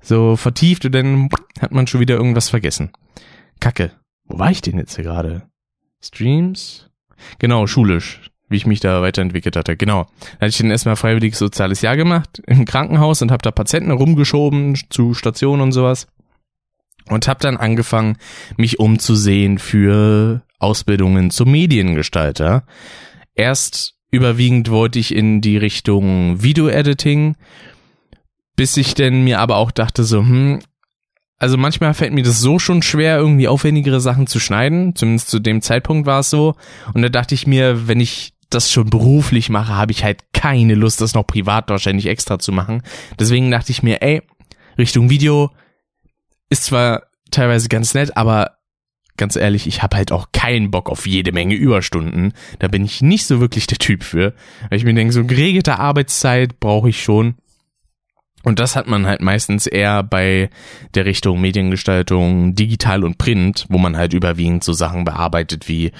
so 0.00 0.36
vertieft 0.36 0.84
und 0.84 0.92
dann 0.92 1.30
hat 1.60 1.72
man 1.72 1.86
schon 1.86 2.00
wieder 2.00 2.14
irgendwas 2.14 2.50
vergessen. 2.50 2.90
Kacke. 3.60 3.92
Wo 4.26 4.38
war 4.38 4.50
ich 4.50 4.60
denn 4.60 4.78
jetzt 4.78 4.94
hier 4.94 5.04
gerade? 5.04 5.42
Streams? 6.02 6.90
Genau, 7.38 7.66
schulisch, 7.66 8.20
wie 8.48 8.56
ich 8.56 8.66
mich 8.66 8.80
da 8.80 9.00
weiterentwickelt 9.00 9.56
hatte. 9.56 9.76
Genau. 9.76 10.06
Da 10.20 10.32
hatte 10.32 10.48
ich 10.48 10.58
dann 10.58 10.70
erstmal 10.70 10.96
freiwilliges 10.96 11.38
soziales 11.38 11.80
Jahr 11.80 11.96
gemacht 11.96 12.42
im 12.46 12.66
Krankenhaus 12.66 13.22
und 13.22 13.30
habe 13.30 13.42
da 13.42 13.50
Patienten 13.50 13.90
rumgeschoben 13.90 14.78
zu 14.90 15.14
Stationen 15.14 15.62
und 15.62 15.72
sowas. 15.72 16.06
Und 17.08 17.28
habe 17.28 17.40
dann 17.40 17.56
angefangen, 17.56 18.16
mich 18.56 18.78
umzusehen 18.78 19.58
für 19.58 20.42
Ausbildungen 20.58 21.30
zum 21.30 21.50
Mediengestalter. 21.50 22.64
Erst 23.34 23.94
überwiegend 24.10 24.70
wollte 24.70 24.98
ich 24.98 25.14
in 25.14 25.40
die 25.40 25.56
Richtung 25.56 26.42
Video-Editing, 26.42 27.36
bis 28.56 28.76
ich 28.76 28.94
denn 28.94 29.24
mir 29.24 29.40
aber 29.40 29.56
auch 29.56 29.70
dachte 29.70 30.04
so, 30.04 30.20
hm, 30.20 30.60
also 31.38 31.56
manchmal 31.56 31.94
fällt 31.94 32.12
mir 32.12 32.22
das 32.22 32.40
so 32.40 32.58
schon 32.58 32.82
schwer, 32.82 33.18
irgendwie 33.18 33.48
aufwendigere 33.48 34.00
Sachen 34.00 34.26
zu 34.26 34.38
schneiden. 34.38 34.94
Zumindest 34.94 35.28
zu 35.28 35.40
dem 35.40 35.60
Zeitpunkt 35.60 36.06
war 36.06 36.20
es 36.20 36.30
so. 36.30 36.54
Und 36.94 37.02
da 37.02 37.08
dachte 37.08 37.34
ich 37.34 37.46
mir, 37.46 37.88
wenn 37.88 38.00
ich 38.00 38.34
das 38.50 38.70
schon 38.70 38.88
beruflich 38.88 39.50
mache, 39.50 39.74
habe 39.74 39.92
ich 39.92 40.04
halt 40.04 40.32
keine 40.32 40.74
Lust, 40.74 41.00
das 41.00 41.14
noch 41.14 41.26
privat 41.26 41.68
wahrscheinlich 41.68 42.06
extra 42.06 42.38
zu 42.38 42.52
machen. 42.52 42.82
Deswegen 43.18 43.50
dachte 43.50 43.72
ich 43.72 43.82
mir, 43.82 44.00
ey, 44.00 44.22
Richtung 44.78 45.10
Video 45.10 45.50
ist 46.50 46.64
zwar 46.64 47.08
teilweise 47.30 47.68
ganz 47.68 47.94
nett, 47.94 48.16
aber 48.16 48.58
ganz 49.16 49.36
ehrlich, 49.36 49.66
ich 49.66 49.82
habe 49.82 49.96
halt 49.96 50.12
auch 50.12 50.28
keinen 50.32 50.70
Bock 50.70 50.90
auf 50.90 51.06
jede 51.06 51.32
Menge 51.32 51.54
Überstunden. 51.54 52.32
Da 52.58 52.68
bin 52.68 52.84
ich 52.84 53.02
nicht 53.02 53.26
so 53.26 53.40
wirklich 53.40 53.66
der 53.66 53.78
Typ 53.78 54.02
für. 54.02 54.34
Weil 54.68 54.78
ich 54.78 54.84
mir 54.84 54.94
denke, 54.94 55.12
so 55.12 55.24
geregelte 55.24 55.78
Arbeitszeit 55.78 56.58
brauche 56.60 56.88
ich 56.88 57.02
schon. 57.02 57.34
Und 58.42 58.58
das 58.58 58.76
hat 58.76 58.86
man 58.86 59.06
halt 59.06 59.22
meistens 59.22 59.66
eher 59.66 60.02
bei 60.02 60.50
der 60.94 61.06
Richtung 61.06 61.40
Mediengestaltung, 61.40 62.54
digital 62.54 63.02
und 63.02 63.16
print, 63.16 63.64
wo 63.70 63.78
man 63.78 63.96
halt 63.96 64.12
überwiegend 64.12 64.62
so 64.62 64.74
Sachen 64.74 65.04
bearbeitet 65.04 65.66
wie 65.68 65.92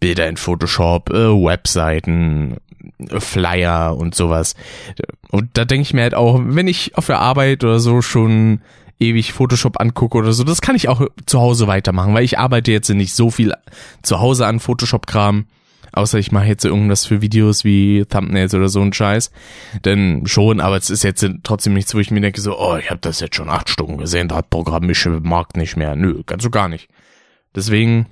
Bilder 0.00 0.28
in 0.28 0.36
Photoshop, 0.36 1.10
äh, 1.10 1.14
Webseiten, 1.14 2.56
äh, 2.98 3.20
Flyer 3.20 3.96
und 3.96 4.14
sowas. 4.14 4.56
Und 5.30 5.50
da 5.54 5.64
denke 5.64 5.82
ich 5.82 5.94
mir 5.94 6.02
halt 6.02 6.14
auch, 6.14 6.40
wenn 6.42 6.66
ich 6.66 6.98
auf 6.98 7.06
der 7.06 7.20
Arbeit 7.20 7.62
oder 7.62 7.78
so 7.78 8.02
schon 8.02 8.60
ewig 9.08 9.32
Photoshop 9.32 9.80
angucke 9.80 10.18
oder 10.18 10.32
so, 10.32 10.44
das 10.44 10.60
kann 10.60 10.76
ich 10.76 10.88
auch 10.88 11.06
zu 11.26 11.40
Hause 11.40 11.66
weitermachen, 11.66 12.14
weil 12.14 12.24
ich 12.24 12.38
arbeite 12.38 12.72
jetzt 12.72 12.88
nicht 12.90 13.14
so 13.14 13.30
viel 13.30 13.54
zu 14.02 14.20
Hause 14.20 14.46
an 14.46 14.60
Photoshop-Kram. 14.60 15.46
Außer 15.92 16.18
ich 16.18 16.32
mache 16.32 16.46
jetzt 16.46 16.64
irgendwas 16.64 17.06
für 17.06 17.22
Videos 17.22 17.62
wie 17.62 18.04
Thumbnails 18.04 18.52
oder 18.52 18.68
so 18.68 18.80
ein 18.80 18.92
Scheiß. 18.92 19.30
Denn 19.84 20.26
schon, 20.26 20.60
aber 20.60 20.76
es 20.76 20.90
ist 20.90 21.04
jetzt 21.04 21.24
trotzdem 21.44 21.74
nichts, 21.74 21.94
wo 21.94 22.00
ich 22.00 22.10
mir 22.10 22.20
denke 22.20 22.40
so, 22.40 22.58
oh, 22.58 22.76
ich 22.76 22.90
habe 22.90 23.00
das 23.00 23.20
jetzt 23.20 23.36
schon 23.36 23.48
acht 23.48 23.68
Stunden 23.68 23.96
gesehen, 23.96 24.26
da 24.26 24.36
hat 24.36 24.50
Programm 24.50 24.86
mich 24.86 25.06
mag 25.06 25.56
nicht 25.56 25.76
mehr. 25.76 25.94
Nö, 25.94 26.22
ganz 26.26 26.42
so 26.42 26.50
gar 26.50 26.68
nicht. 26.68 26.88
Deswegen 27.54 28.06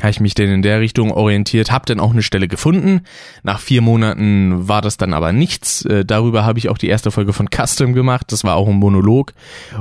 habe 0.00 0.10
ich 0.10 0.20
mich 0.20 0.34
denn 0.34 0.50
in 0.50 0.62
der 0.62 0.80
Richtung 0.80 1.10
orientiert, 1.10 1.70
habe 1.70 1.86
dann 1.86 2.00
auch 2.00 2.12
eine 2.12 2.22
Stelle 2.22 2.48
gefunden. 2.48 3.02
Nach 3.42 3.60
vier 3.60 3.82
Monaten 3.82 4.68
war 4.68 4.82
das 4.82 4.96
dann 4.96 5.14
aber 5.14 5.32
nichts. 5.32 5.84
Äh, 5.84 6.04
darüber 6.04 6.44
habe 6.44 6.58
ich 6.58 6.68
auch 6.68 6.78
die 6.78 6.88
erste 6.88 7.10
Folge 7.10 7.32
von 7.32 7.48
Custom 7.48 7.92
gemacht. 7.92 8.32
Das 8.32 8.44
war 8.44 8.56
auch 8.56 8.68
ein 8.68 8.76
Monolog. 8.76 9.32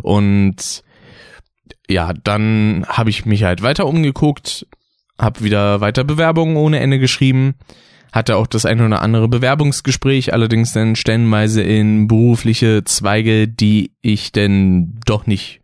Und 0.02 0.84
ja, 1.90 2.14
dann 2.14 2.86
habe 2.88 3.10
ich 3.10 3.26
mich 3.26 3.44
halt 3.44 3.62
weiter 3.62 3.86
umgeguckt, 3.86 4.68
hab 5.18 5.42
wieder 5.42 5.82
weiter 5.82 6.04
Bewerbungen 6.04 6.58
ohne 6.58 6.80
Ende 6.80 7.00
geschrieben, 7.00 7.56
hatte 8.12 8.36
auch 8.36 8.48
das 8.48 8.66
ein 8.66 8.82
oder 8.82 9.02
andere 9.02 9.28
Bewerbungsgespräch, 9.28 10.34
allerdings 10.34 10.74
dann 10.74 10.96
stellenweise 10.96 11.62
in 11.62 12.08
berufliche 12.08 12.84
Zweige, 12.84 13.48
die 13.48 13.92
ich 14.02 14.32
denn 14.32 15.00
doch 15.06 15.28
nicht 15.28 15.62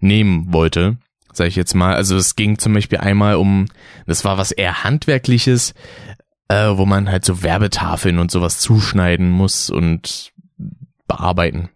nehmen 0.00 0.52
wollte, 0.52 0.96
sag 1.32 1.48
ich 1.48 1.56
jetzt 1.56 1.74
mal. 1.74 1.94
Also 1.94 2.16
es 2.16 2.36
ging 2.36 2.58
zum 2.58 2.72
Beispiel 2.72 2.98
einmal 2.98 3.36
um, 3.36 3.66
das 4.06 4.24
war 4.24 4.38
was 4.38 4.52
eher 4.52 4.84
handwerkliches, 4.84 5.74
äh, 6.48 6.70
wo 6.72 6.86
man 6.86 7.10
halt 7.10 7.24
so 7.24 7.42
Werbetafeln 7.42 8.18
und 8.18 8.30
sowas 8.30 8.58
zuschneiden 8.58 9.30
muss 9.30 9.70
und 9.70 10.32
bearbeiten. 11.06 11.70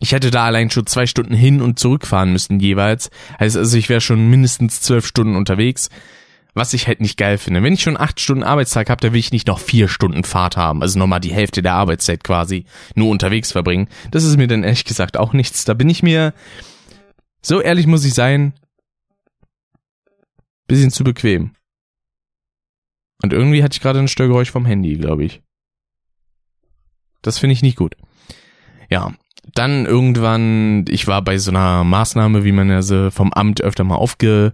Ich 0.00 0.12
hätte 0.12 0.30
da 0.30 0.44
allein 0.44 0.70
schon 0.70 0.86
zwei 0.86 1.06
Stunden 1.06 1.34
hin 1.34 1.62
und 1.62 1.78
zurückfahren 1.78 2.32
müssen 2.32 2.60
jeweils. 2.60 3.10
Heißt 3.38 3.56
also, 3.56 3.76
ich 3.78 3.88
wäre 3.88 4.00
schon 4.00 4.28
mindestens 4.28 4.80
zwölf 4.80 5.06
Stunden 5.06 5.36
unterwegs 5.36 5.88
was 6.54 6.72
ich 6.72 6.86
halt 6.86 7.00
nicht 7.00 7.18
geil 7.18 7.36
finde. 7.36 7.62
Wenn 7.62 7.74
ich 7.74 7.82
schon 7.82 8.00
acht 8.00 8.20
Stunden 8.20 8.44
Arbeitstag 8.44 8.88
habe, 8.88 9.00
dann 9.00 9.12
will 9.12 9.20
ich 9.20 9.32
nicht 9.32 9.48
noch 9.48 9.58
vier 9.58 9.88
Stunden 9.88 10.24
Fahrt 10.24 10.56
haben. 10.56 10.82
Also 10.82 10.98
nochmal 10.98 11.20
die 11.20 11.32
Hälfte 11.32 11.62
der 11.62 11.74
Arbeitszeit 11.74 12.22
quasi 12.22 12.64
nur 12.94 13.10
unterwegs 13.10 13.52
verbringen. 13.52 13.88
Das 14.12 14.24
ist 14.24 14.36
mir 14.36 14.46
dann 14.46 14.62
ehrlich 14.62 14.84
gesagt 14.84 15.16
auch 15.16 15.32
nichts. 15.32 15.64
Da 15.64 15.74
bin 15.74 15.90
ich 15.90 16.02
mir, 16.02 16.32
so 17.42 17.60
ehrlich 17.60 17.86
muss 17.86 18.04
ich 18.04 18.14
sein, 18.14 18.54
bisschen 20.66 20.90
zu 20.90 21.04
bequem. 21.04 21.52
Und 23.22 23.32
irgendwie 23.32 23.62
hatte 23.62 23.74
ich 23.74 23.80
gerade 23.80 23.98
ein 23.98 24.08
Störgeräusch 24.08 24.50
vom 24.50 24.66
Handy, 24.66 24.96
glaube 24.96 25.24
ich. 25.24 25.42
Das 27.22 27.38
finde 27.38 27.52
ich 27.52 27.62
nicht 27.62 27.76
gut. 27.76 27.96
Ja, 28.90 29.14
dann 29.54 29.86
irgendwann, 29.86 30.84
ich 30.88 31.06
war 31.06 31.22
bei 31.22 31.38
so 31.38 31.50
einer 31.50 31.84
Maßnahme, 31.84 32.44
wie 32.44 32.52
man 32.52 32.68
ja 32.68 32.82
so 32.82 33.10
vom 33.10 33.32
Amt 33.32 33.62
öfter 33.62 33.84
mal 33.84 33.96
aufge 33.96 34.52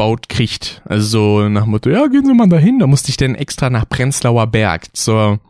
aufgebaut 0.00 0.28
kriegt. 0.28 0.82
Also 0.84 1.06
so 1.42 1.48
nach 1.48 1.64
dem 1.64 1.70
Motto, 1.70 1.90
ja, 1.90 2.06
gehen 2.06 2.24
Sie 2.24 2.34
mal 2.34 2.48
dahin. 2.48 2.78
Da 2.78 2.86
musste 2.86 3.10
ich 3.10 3.16
dann 3.16 3.34
extra 3.34 3.70
nach 3.70 3.88
Prenzlauer 3.88 4.46
Berg 4.46 4.96
zur 4.96 5.40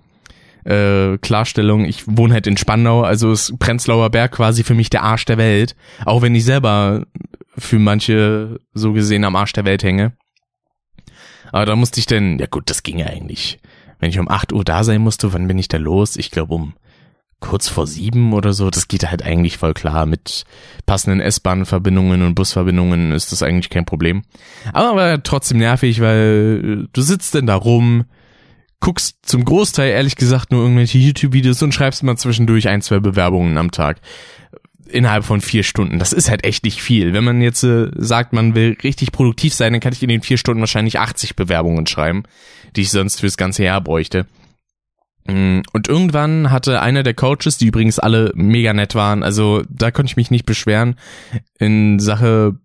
äh, 0.64 1.18
Klarstellung. 1.18 1.84
Ich 1.84 2.04
wohne 2.06 2.34
halt 2.34 2.46
in 2.46 2.56
Spandau, 2.56 3.02
also 3.02 3.32
ist 3.32 3.58
Prenzlauer 3.58 4.10
Berg 4.10 4.32
quasi 4.32 4.64
für 4.64 4.74
mich 4.74 4.90
der 4.90 5.02
Arsch 5.02 5.24
der 5.24 5.38
Welt. 5.38 5.76
Auch 6.04 6.22
wenn 6.22 6.34
ich 6.34 6.44
selber 6.44 7.06
für 7.60 7.78
manche 7.78 8.58
so 8.72 8.92
gesehen 8.92 9.24
am 9.24 9.36
Arsch 9.36 9.52
der 9.52 9.64
Welt 9.64 9.82
hänge. 9.82 10.12
Aber 11.52 11.66
da 11.66 11.76
musste 11.76 12.00
ich 12.00 12.06
dann, 12.06 12.38
ja 12.38 12.46
gut, 12.46 12.70
das 12.70 12.82
ging 12.82 12.98
ja 12.98 13.06
eigentlich. 13.06 13.58
Wenn 13.98 14.10
ich 14.10 14.18
um 14.18 14.28
8 14.28 14.52
Uhr 14.52 14.64
da 14.64 14.84
sein 14.84 15.02
musste, 15.02 15.32
wann 15.32 15.48
bin 15.48 15.58
ich 15.58 15.68
da 15.68 15.76
los? 15.76 16.16
Ich 16.16 16.30
glaube 16.30 16.54
um 16.54 16.74
kurz 17.40 17.68
vor 17.68 17.86
sieben 17.86 18.32
oder 18.32 18.52
so. 18.52 18.70
Das 18.70 18.86
geht 18.86 19.10
halt 19.10 19.22
eigentlich 19.22 19.58
voll 19.58 19.74
klar. 19.74 20.06
Mit 20.06 20.44
passenden 20.86 21.20
S-Bahn-Verbindungen 21.20 22.22
und 22.22 22.34
Busverbindungen 22.34 23.12
ist 23.12 23.32
das 23.32 23.42
eigentlich 23.42 23.70
kein 23.70 23.86
Problem. 23.86 24.22
Aber, 24.72 24.90
aber 24.90 25.22
trotzdem 25.22 25.58
nervig, 25.58 26.00
weil 26.00 26.88
du 26.92 27.00
sitzt 27.00 27.34
denn 27.34 27.46
da 27.46 27.56
rum, 27.56 28.04
guckst 28.80 29.18
zum 29.22 29.44
Großteil 29.44 29.90
ehrlich 29.90 30.16
gesagt 30.16 30.52
nur 30.52 30.62
irgendwelche 30.62 30.98
YouTube-Videos 30.98 31.62
und 31.62 31.74
schreibst 31.74 32.02
mal 32.02 32.16
zwischendurch 32.16 32.68
ein, 32.68 32.82
zwei 32.82 33.00
Bewerbungen 33.00 33.56
am 33.58 33.70
Tag. 33.70 34.00
Innerhalb 34.92 35.24
von 35.24 35.40
vier 35.40 35.62
Stunden. 35.62 35.98
Das 35.98 36.12
ist 36.12 36.30
halt 36.30 36.44
echt 36.44 36.64
nicht 36.64 36.82
viel. 36.82 37.12
Wenn 37.12 37.24
man 37.24 37.40
jetzt 37.40 37.62
äh, 37.62 37.90
sagt, 37.96 38.32
man 38.32 38.54
will 38.54 38.76
richtig 38.82 39.12
produktiv 39.12 39.54
sein, 39.54 39.72
dann 39.72 39.80
kann 39.80 39.92
ich 39.92 40.02
in 40.02 40.08
den 40.08 40.22
vier 40.22 40.36
Stunden 40.36 40.60
wahrscheinlich 40.60 40.98
80 40.98 41.36
Bewerbungen 41.36 41.86
schreiben, 41.86 42.24
die 42.76 42.82
ich 42.82 42.90
sonst 42.90 43.20
fürs 43.20 43.36
ganze 43.36 43.64
Jahr 43.64 43.80
bräuchte. 43.80 44.26
Mm, 45.26 45.60
und 45.72 45.88
irgendwann 45.88 46.50
hatte 46.50 46.80
einer 46.80 47.02
der 47.02 47.14
Coaches, 47.14 47.58
die 47.58 47.66
übrigens 47.66 47.98
alle 47.98 48.32
mega 48.34 48.72
nett 48.72 48.94
waren, 48.94 49.22
also 49.22 49.62
da 49.68 49.90
konnte 49.90 50.10
ich 50.10 50.16
mich 50.16 50.30
nicht 50.30 50.46
beschweren, 50.46 50.96
in 51.58 51.98
Sache 51.98 52.56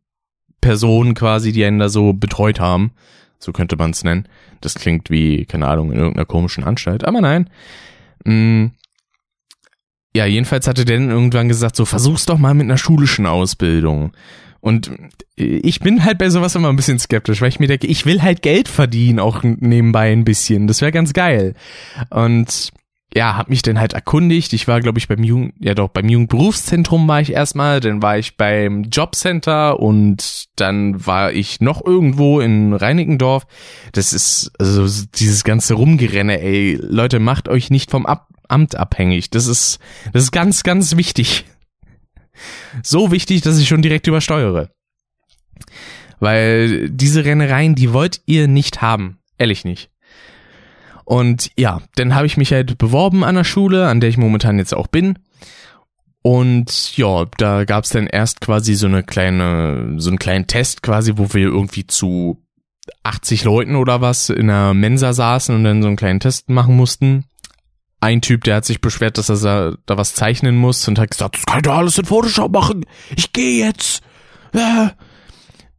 Personen 0.62 1.14
quasi, 1.14 1.52
die 1.52 1.64
einen 1.64 1.80
da 1.80 1.90
so 1.90 2.14
betreut 2.14 2.60
haben, 2.60 2.92
so 3.38 3.52
könnte 3.52 3.76
man 3.76 3.92
es 3.92 4.04
nennen. 4.04 4.28
Das 4.62 4.76
klingt 4.76 5.10
wie, 5.10 5.46
keine 5.46 5.68
Ahnung, 5.68 5.92
in 5.92 6.00
irgendeiner 6.00 6.26
komischen 6.26 6.64
Anstalt, 6.64 7.06
aber 7.06 7.22
nein. 7.22 7.50
Ja, 10.16 10.26
jedenfalls 10.26 10.66
hatte 10.66 10.86
der 10.86 10.98
dann 10.98 11.10
irgendwann 11.10 11.50
gesagt, 11.50 11.76
so 11.76 11.84
versuch's 11.84 12.26
doch 12.26 12.38
mal 12.38 12.54
mit 12.54 12.64
einer 12.64 12.78
schulischen 12.78 13.26
Ausbildung. 13.26 14.14
Und 14.62 14.90
ich 15.36 15.82
bin 15.82 16.06
halt 16.06 16.20
bei 16.20 16.30
sowas 16.30 16.56
immer 16.56 16.70
ein 16.70 16.78
bisschen 16.78 17.00
skeptisch, 17.00 17.42
weil 17.42 17.50
ich 17.50 17.60
mir 17.60 17.68
denke, 17.68 17.86
ich 17.88 18.06
will 18.06 18.22
halt 18.22 18.42
Geld 18.42 18.70
verdienen, 18.70 19.20
auch 19.20 19.44
nebenbei 19.44 20.14
ein 20.14 20.24
bisschen. 20.24 20.68
Das 20.68 20.80
wäre 20.80 20.94
ganz 20.94 21.12
geil. 21.12 21.54
Und 22.12 22.72
ja, 23.14 23.38
hab 23.38 23.50
mich 23.50 23.62
dann 23.62 23.80
halt 23.80 23.94
erkundigt. 23.94 24.52
Ich 24.54 24.68
war, 24.68 24.82
glaube 24.82 25.00
ich, 25.00 25.08
beim 25.08 25.24
Jugend, 25.24 25.54
ja 25.60 25.74
doch, 25.74 25.90
beim 25.90 26.10
Jugendberufszentrum 26.10 27.08
war 27.08 27.22
ich 27.22 27.32
erstmal, 27.32 27.80
dann 27.80 28.02
war 28.02 28.18
ich 28.18 28.36
beim 28.36 28.84
Jobcenter 28.84 29.80
und 29.80 30.46
dann 30.58 31.06
war 31.06 31.32
ich 31.32 31.62
noch 31.62 31.86
irgendwo 31.86 32.42
in 32.42 32.74
Reinickendorf. 32.74 33.46
Das 33.94 34.12
ist, 34.12 34.52
also 34.60 34.86
dieses 35.16 35.44
ganze 35.44 35.76
Rumgerenne, 35.76 36.42
ey, 36.42 36.78
Leute, 36.82 37.20
macht 37.20 37.48
euch 37.48 37.70
nicht 37.70 37.92
vom 37.92 38.06
Ab 38.06 38.28
Amt 38.48 38.76
abhängig. 38.76 39.32
Das 39.32 39.48
ist, 39.48 39.80
das 40.14 40.24
ist 40.24 40.32
ganz, 40.32 40.62
ganz 40.62 40.96
wichtig. 40.98 41.46
So 42.84 43.12
wichtig, 43.12 43.42
dass 43.42 43.58
ich 43.58 43.68
schon 43.68 43.82
direkt 43.82 44.06
übersteuere. 44.06 44.70
Weil 46.20 46.90
diese 46.90 47.26
Rennereien, 47.26 47.76
die 47.76 47.94
wollt 47.94 48.22
ihr 48.26 48.48
nicht 48.48 48.82
haben. 48.82 49.18
Ehrlich 49.38 49.66
nicht. 49.66 49.90
Und 51.06 51.52
ja, 51.58 51.82
dann 51.96 52.16
habe 52.16 52.26
ich 52.26 52.38
mich 52.38 52.52
halt 52.52 52.78
beworben 52.78 53.24
an 53.24 53.36
der 53.36 53.44
Schule, 53.44 53.88
an 53.88 54.00
der 54.00 54.10
ich 54.10 54.18
momentan 54.18 54.58
jetzt 54.58 54.74
auch 54.74 54.88
bin. 54.88 55.20
Und 56.22 56.98
ja, 56.98 57.26
da 57.38 57.66
gab's 57.66 57.90
dann 57.90 58.08
erst 58.08 58.42
quasi 58.42 58.74
so 58.74 58.88
eine 58.88 59.04
kleine, 59.04 59.94
so 59.98 60.10
einen 60.10 60.18
kleinen 60.20 60.48
Test 60.48 60.82
quasi, 60.82 61.14
wo 61.16 61.34
wir 61.34 61.44
irgendwie 61.44 61.86
zu 61.86 62.42
80 63.04 63.44
Leuten 63.44 63.76
oder 63.76 64.02
was 64.02 64.30
in 64.30 64.48
der 64.48 64.74
Mensa 64.74 65.14
saßen 65.14 65.56
und 65.56 65.64
dann 65.64 65.84
so 65.84 65.88
einen 65.88 65.98
kleinen 65.98 66.20
Test 66.20 66.50
machen 66.50 66.76
mussten 66.76 67.26
ein 68.06 68.22
Typ, 68.22 68.44
der 68.44 68.58
hat 68.58 68.66
sich 68.66 68.82
beschwert, 68.82 69.18
dass 69.18 69.30
er 69.30 69.78
da 69.86 69.98
was 69.98 70.14
zeichnen 70.14 70.56
muss 70.56 70.88
und 70.88 71.00
hat 71.00 71.12
gesagt, 71.12 71.38
das 71.38 71.46
kann 71.46 71.64
doch 71.64 71.76
alles 71.76 71.98
in 71.98 72.06
Photoshop 72.06 72.52
machen. 72.52 72.86
Ich 73.16 73.34
gehe 73.34 73.66
jetzt. 73.66 74.04
Ja. 74.54 74.94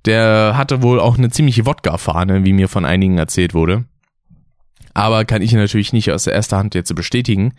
Der 0.04 0.54
hatte 0.56 0.82
wohl 0.82 0.98
auch 0.98 1.18
eine 1.18 1.30
ziemliche 1.30 1.66
Wodka-Fahne, 1.66 2.44
wie 2.44 2.52
mir 2.52 2.68
von 2.68 2.84
einigen 2.84 3.18
erzählt 3.18 3.54
wurde. 3.54 3.84
Aber 4.96 5.26
kann 5.26 5.42
ich 5.42 5.52
natürlich 5.52 5.92
nicht 5.92 6.10
aus 6.10 6.26
erster 6.26 6.56
Hand 6.56 6.74
jetzt 6.74 6.94
bestätigen. 6.94 7.52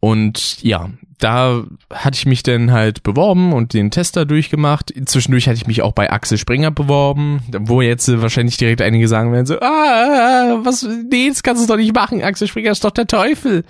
Und 0.00 0.62
ja, 0.62 0.90
da 1.18 1.64
hatte 1.90 2.18
ich 2.18 2.26
mich 2.26 2.42
dann 2.42 2.72
halt 2.72 3.02
beworben 3.02 3.54
und 3.54 3.72
den 3.72 3.90
Tester 3.90 4.26
durchgemacht. 4.26 4.92
Zwischendurch 5.06 5.48
hatte 5.48 5.56
ich 5.56 5.66
mich 5.66 5.80
auch 5.80 5.92
bei 5.92 6.12
Axel 6.12 6.36
Springer 6.36 6.70
beworben, 6.70 7.40
wo 7.60 7.80
jetzt 7.80 8.06
wahrscheinlich 8.20 8.58
direkt 8.58 8.82
einige 8.82 9.08
sagen 9.08 9.32
werden 9.32 9.46
so, 9.46 9.58
ah, 9.60 10.58
was, 10.62 10.86
nee, 11.10 11.30
das 11.30 11.42
kannst 11.42 11.62
du 11.62 11.66
doch 11.66 11.78
nicht 11.78 11.94
machen. 11.94 12.22
Axel 12.22 12.48
Springer 12.48 12.72
ist 12.72 12.84
doch 12.84 12.90
der 12.90 13.06
Teufel. 13.06 13.64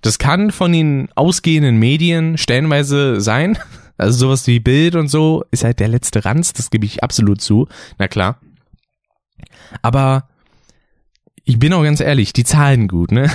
Das 0.00 0.18
kann 0.18 0.50
von 0.50 0.72
den 0.72 1.10
ausgehenden 1.16 1.76
Medien 1.76 2.38
stellenweise 2.38 3.20
sein. 3.20 3.58
Also 3.98 4.16
sowas 4.16 4.46
wie 4.46 4.58
Bild 4.58 4.94
und 4.94 5.08
so 5.08 5.44
ist 5.50 5.64
halt 5.64 5.80
der 5.80 5.88
letzte 5.88 6.24
Ranz, 6.24 6.54
das 6.54 6.70
gebe 6.70 6.86
ich 6.86 7.04
absolut 7.04 7.42
zu. 7.42 7.68
Na 7.98 8.08
klar. 8.08 8.40
Aber 9.82 10.27
ich 11.48 11.58
bin 11.58 11.72
auch 11.72 11.82
ganz 11.82 12.00
ehrlich, 12.00 12.34
die 12.34 12.44
zahlen 12.44 12.88
gut, 12.88 13.10
ne? 13.10 13.30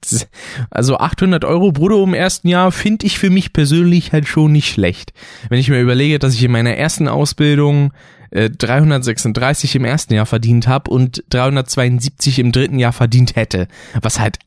also 0.70 0.98
800 0.98 1.46
Euro 1.46 1.72
brutto 1.72 2.04
im 2.04 2.12
ersten 2.12 2.46
Jahr 2.48 2.70
finde 2.72 3.06
ich 3.06 3.18
für 3.18 3.30
mich 3.30 3.54
persönlich 3.54 4.12
halt 4.12 4.28
schon 4.28 4.52
nicht 4.52 4.70
schlecht. 4.70 5.14
Wenn 5.48 5.58
ich 5.58 5.70
mir 5.70 5.80
überlege, 5.80 6.18
dass 6.18 6.34
ich 6.34 6.44
in 6.44 6.52
meiner 6.52 6.74
ersten 6.74 7.08
Ausbildung 7.08 7.94
äh, 8.30 8.50
336 8.50 9.76
im 9.76 9.86
ersten 9.86 10.12
Jahr 10.12 10.26
verdient 10.26 10.68
habe 10.68 10.90
und 10.90 11.24
372 11.30 12.38
im 12.38 12.52
dritten 12.52 12.78
Jahr 12.78 12.92
verdient 12.92 13.34
hätte, 13.34 13.66
was 14.02 14.20
halt 14.20 14.38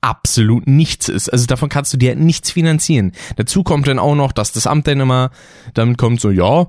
absolut 0.00 0.66
nichts 0.66 1.08
ist. 1.08 1.28
Also 1.28 1.46
davon 1.46 1.68
kannst 1.68 1.92
du 1.92 1.96
dir 1.96 2.16
nichts 2.16 2.50
finanzieren. 2.50 3.12
Dazu 3.36 3.62
kommt 3.62 3.86
dann 3.86 4.00
auch 4.00 4.16
noch, 4.16 4.32
dass 4.32 4.50
das 4.50 4.66
Amt 4.66 4.88
dann 4.88 5.00
immer 5.00 5.30
damit 5.74 5.96
kommt 5.96 6.20
so, 6.20 6.30
ja, 6.30 6.66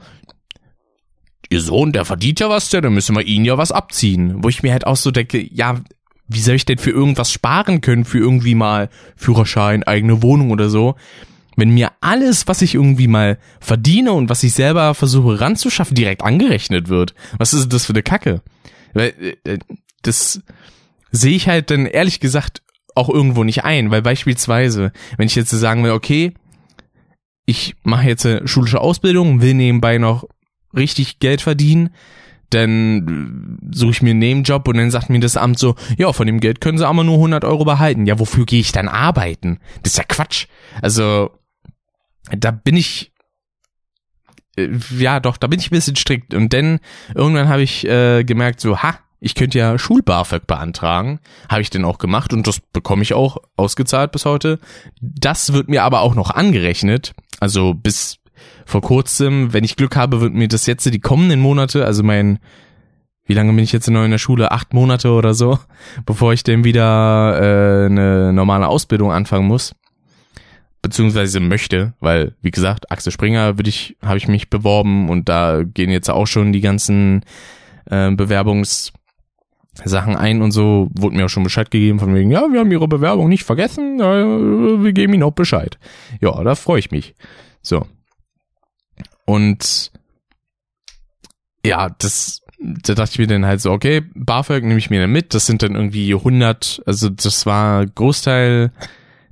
ihr 1.49 1.61
Sohn, 1.61 1.91
der 1.91 2.05
verdient 2.05 2.39
ja 2.39 2.49
was, 2.49 2.69
der, 2.69 2.81
dann 2.81 2.93
müssen 2.93 3.15
wir 3.15 3.23
ihn 3.23 3.45
ja 3.45 3.57
was 3.57 3.71
abziehen. 3.71 4.43
Wo 4.43 4.49
ich 4.49 4.63
mir 4.63 4.71
halt 4.71 4.85
auch 4.85 4.95
so 4.95 5.11
denke, 5.11 5.41
ja, 5.51 5.81
wie 6.27 6.41
soll 6.41 6.55
ich 6.55 6.65
denn 6.65 6.77
für 6.77 6.91
irgendwas 6.91 7.31
sparen 7.31 7.81
können, 7.81 8.05
für 8.05 8.19
irgendwie 8.19 8.55
mal 8.55 8.89
Führerschein, 9.15 9.83
eigene 9.83 10.21
Wohnung 10.21 10.51
oder 10.51 10.69
so, 10.69 10.95
wenn 11.55 11.71
mir 11.71 11.91
alles, 12.01 12.47
was 12.47 12.61
ich 12.61 12.75
irgendwie 12.75 13.07
mal 13.07 13.39
verdiene 13.59 14.13
und 14.13 14.29
was 14.29 14.43
ich 14.43 14.53
selber 14.53 14.93
versuche 14.93 15.41
ranzuschaffen, 15.41 15.95
direkt 15.95 16.21
angerechnet 16.21 16.87
wird. 16.87 17.13
Was 17.37 17.53
ist 17.53 17.73
das 17.73 17.85
für 17.85 17.93
eine 17.93 18.03
Kacke? 18.03 18.41
Weil 18.93 19.13
äh, 19.19 19.53
äh, 19.53 19.59
das 20.03 20.41
sehe 21.11 21.35
ich 21.35 21.47
halt 21.47 21.71
dann 21.71 21.85
ehrlich 21.85 22.19
gesagt 22.19 22.61
auch 22.95 23.09
irgendwo 23.09 23.43
nicht 23.43 23.63
ein, 23.63 23.91
weil 23.91 24.01
beispielsweise, 24.01 24.91
wenn 25.17 25.27
ich 25.27 25.35
jetzt 25.35 25.49
sagen 25.49 25.83
will, 25.83 25.91
okay, 25.91 26.33
ich 27.45 27.75
mache 27.83 28.07
jetzt 28.07 28.25
eine 28.25 28.47
schulische 28.47 28.79
Ausbildung, 28.79 29.41
will 29.41 29.55
nebenbei 29.55 29.97
noch 29.97 30.25
richtig 30.75 31.19
Geld 31.19 31.41
verdienen, 31.41 31.89
dann 32.49 33.59
suche 33.71 33.91
ich 33.91 34.01
mir 34.01 34.11
einen 34.11 34.19
Nebenjob 34.19 34.67
und 34.67 34.77
dann 34.77 34.91
sagt 34.91 35.09
mir 35.09 35.19
das 35.19 35.37
Amt 35.37 35.59
so, 35.59 35.75
ja, 35.97 36.11
von 36.13 36.25
dem 36.25 36.39
Geld 36.39 36.61
können 36.61 36.77
sie 36.77 36.87
aber 36.87 37.03
nur 37.03 37.15
100 37.15 37.45
Euro 37.45 37.63
behalten. 37.65 38.05
Ja, 38.05 38.17
wofür 38.19 38.45
gehe 38.45 38.59
ich 38.59 38.71
dann 38.71 38.87
arbeiten? 38.87 39.59
Das 39.83 39.93
ist 39.93 39.97
ja 39.97 40.03
Quatsch. 40.03 40.47
Also, 40.81 41.31
da 42.31 42.51
bin 42.51 42.75
ich, 42.75 43.11
äh, 44.57 44.69
ja 44.97 45.19
doch, 45.19 45.37
da 45.37 45.47
bin 45.47 45.59
ich 45.59 45.67
ein 45.67 45.75
bisschen 45.75 45.95
strikt. 45.95 46.33
Und 46.33 46.53
dann, 46.53 46.79
irgendwann 47.13 47.49
habe 47.49 47.61
ich 47.61 47.85
äh, 47.85 48.23
gemerkt, 48.23 48.61
so, 48.61 48.81
ha, 48.81 48.97
ich 49.19 49.35
könnte 49.35 49.59
ja 49.59 49.77
Schul-BAföG 49.77 50.47
beantragen. 50.47 51.19
Habe 51.49 51.61
ich 51.61 51.69
denn 51.69 51.85
auch 51.85 51.97
gemacht 51.97 52.33
und 52.33 52.47
das 52.47 52.61
bekomme 52.73 53.03
ich 53.03 53.13
auch 53.13 53.37
ausgezahlt 53.57 54.11
bis 54.11 54.25
heute. 54.25 54.59
Das 55.01 55.53
wird 55.53 55.67
mir 55.67 55.83
aber 55.83 56.01
auch 56.01 56.15
noch 56.15 56.31
angerechnet. 56.31 57.13
Also 57.39 57.73
bis 57.73 58.18
vor 58.69 58.81
kurzem, 58.81 59.51
wenn 59.51 59.63
ich 59.63 59.75
Glück 59.75 59.95
habe, 59.95 60.21
wird 60.21 60.33
mir 60.33 60.47
das 60.47 60.67
jetzt 60.67 60.85
die 60.85 60.99
kommenden 60.99 61.39
Monate, 61.39 61.85
also 61.85 62.03
mein, 62.03 62.37
wie 63.25 63.33
lange 63.33 63.51
bin 63.51 63.63
ich 63.63 63.71
jetzt 63.71 63.89
noch 63.89 64.05
in 64.05 64.11
der 64.11 64.19
Schule? 64.19 64.51
Acht 64.51 64.75
Monate 64.75 65.09
oder 65.09 65.33
so, 65.33 65.57
bevor 66.05 66.33
ich 66.33 66.43
dann 66.43 66.63
wieder 66.63 67.39
äh, 67.41 67.85
eine 67.87 68.31
normale 68.31 68.67
Ausbildung 68.67 69.11
anfangen 69.11 69.47
muss. 69.47 69.73
Beziehungsweise 70.81 71.39
möchte, 71.39 71.93
weil, 71.99 72.35
wie 72.41 72.51
gesagt, 72.51 72.91
Axel 72.91 73.11
Springer 73.11 73.57
würde 73.57 73.69
ich, 73.69 73.97
habe 74.03 74.17
ich 74.17 74.27
mich 74.27 74.49
beworben 74.49 75.09
und 75.09 75.27
da 75.27 75.63
gehen 75.63 75.89
jetzt 75.89 76.09
auch 76.09 76.27
schon 76.27 76.53
die 76.53 76.61
ganzen 76.61 77.25
äh, 77.89 78.11
Bewerbungs 78.11 78.93
Sachen 79.83 80.15
ein 80.15 80.41
und 80.41 80.51
so 80.51 80.89
wurde 80.93 81.15
mir 81.15 81.25
auch 81.25 81.29
schon 81.29 81.43
Bescheid 81.43 81.71
gegeben 81.71 81.99
von 81.99 82.13
wegen, 82.13 82.31
ja, 82.31 82.45
wir 82.51 82.59
haben 82.59 82.71
ihre 82.71 82.87
Bewerbung 82.87 83.29
nicht 83.29 83.43
vergessen, 83.45 83.99
äh, 83.99 84.83
wir 84.83 84.93
geben 84.93 85.13
ihnen 85.13 85.23
auch 85.23 85.31
Bescheid. 85.31 85.79
Ja, 86.21 86.43
da 86.43 86.55
freue 86.55 86.79
ich 86.79 86.91
mich. 86.91 87.15
So, 87.61 87.85
und 89.29 89.91
ja, 91.65 91.89
das, 91.99 92.41
da 92.59 92.95
dachte 92.95 93.11
ich 93.13 93.19
mir 93.19 93.27
dann 93.27 93.45
halt 93.45 93.61
so, 93.61 93.71
okay, 93.71 94.01
BAföG 94.15 94.63
nehme 94.63 94.79
ich 94.79 94.89
mir 94.89 95.01
dann 95.01 95.11
mit. 95.11 95.33
Das 95.33 95.45
sind 95.45 95.61
dann 95.61 95.75
irgendwie 95.75 96.13
100, 96.13 96.81
also 96.85 97.09
das 97.09 97.45
war 97.45 97.85
Großteil 97.85 98.71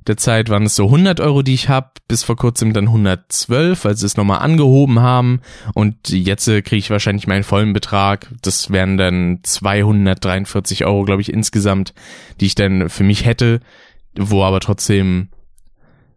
der 0.08 0.16
Zeit 0.16 0.48
waren 0.48 0.64
es 0.64 0.74
so 0.74 0.86
100 0.86 1.20
Euro, 1.20 1.42
die 1.42 1.54
ich 1.54 1.68
habe, 1.68 1.90
bis 2.08 2.22
vor 2.22 2.36
kurzem 2.36 2.72
dann 2.72 2.86
112, 2.86 3.84
weil 3.84 3.96
sie 3.96 4.06
es 4.06 4.16
nochmal 4.16 4.38
angehoben 4.38 5.00
haben 5.00 5.40
und 5.74 6.08
jetzt 6.08 6.48
äh, 6.48 6.62
kriege 6.62 6.78
ich 6.78 6.90
wahrscheinlich 6.90 7.26
meinen 7.26 7.44
vollen 7.44 7.74
Betrag. 7.74 8.28
Das 8.40 8.70
wären 8.70 8.96
dann 8.96 9.40
243 9.42 10.86
Euro, 10.86 11.04
glaube 11.04 11.20
ich, 11.20 11.30
insgesamt, 11.30 11.92
die 12.40 12.46
ich 12.46 12.54
dann 12.54 12.88
für 12.88 13.04
mich 13.04 13.26
hätte, 13.26 13.60
wo 14.16 14.42
aber 14.44 14.60
trotzdem 14.60 15.28